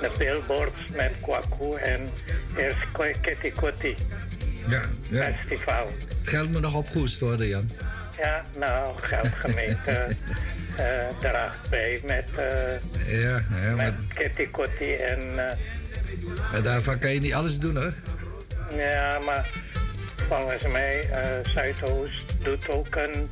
[0.00, 2.00] de billboards met Kwaku en
[2.56, 2.78] eerst
[3.20, 3.94] Kitty Kotti
[4.68, 5.24] Ja, ja.
[5.32, 5.86] Festival.
[6.18, 7.70] Het geld moet nog opgehoest worden, Jan.
[8.22, 9.90] Ja, nou, geldgemeente
[10.76, 15.48] eh draagt bij met, eh Ja, ja met Kitty Kotti en...
[16.52, 17.92] eh, daarvan kan je niet alles doen, hoor.
[18.76, 19.50] Ja, maar
[20.28, 23.28] volgens mij eh Zuidoost doet ook een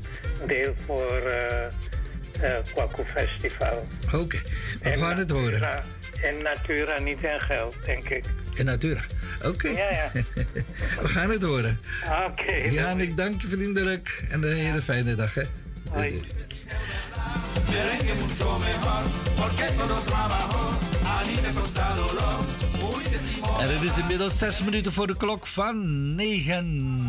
[0.47, 1.23] deel voor
[2.40, 3.85] het Kwaku Festival.
[4.12, 4.40] Oké,
[4.82, 5.85] we gaan het horen.
[6.23, 8.24] In Natura, niet in geld, denk ik.
[8.55, 9.01] In Natura.
[9.43, 9.69] Oké.
[9.69, 10.11] Ja, ja.
[11.03, 11.81] we gaan het horen.
[12.27, 12.53] Oké.
[12.53, 15.43] Jan, ik dank je vriendelijk en een hele fijne dag, hè.
[15.91, 16.23] Hoi.
[23.61, 27.01] En het is inmiddels zes minuten voor de klok van negen.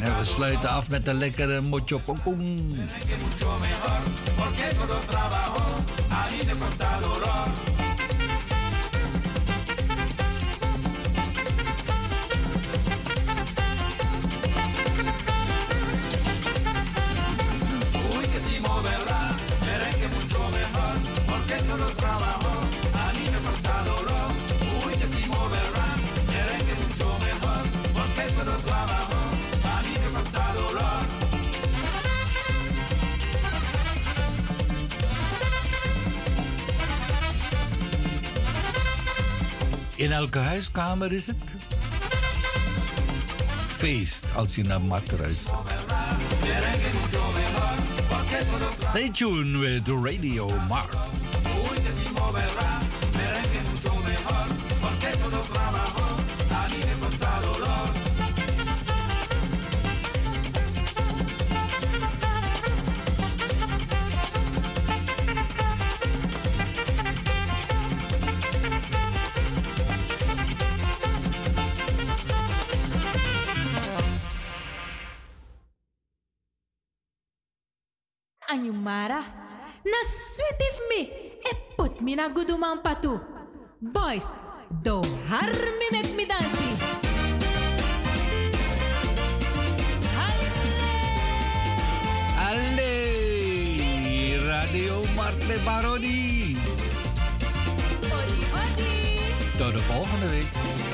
[0.00, 2.74] En we sluiten af met een lekkere mocho pom
[39.96, 41.36] In elke huiskamer is het
[43.66, 45.56] feest als je naar mat luistert.
[48.90, 51.11] Stay tuned with Radio Mark.
[82.22, 83.18] Na guduman patu.
[83.82, 84.30] Boys,
[84.70, 86.68] do harmi make me dansi.
[92.46, 96.54] Allee, Radio Marte Baroni.
[99.58, 100.91] Tot de volgende week.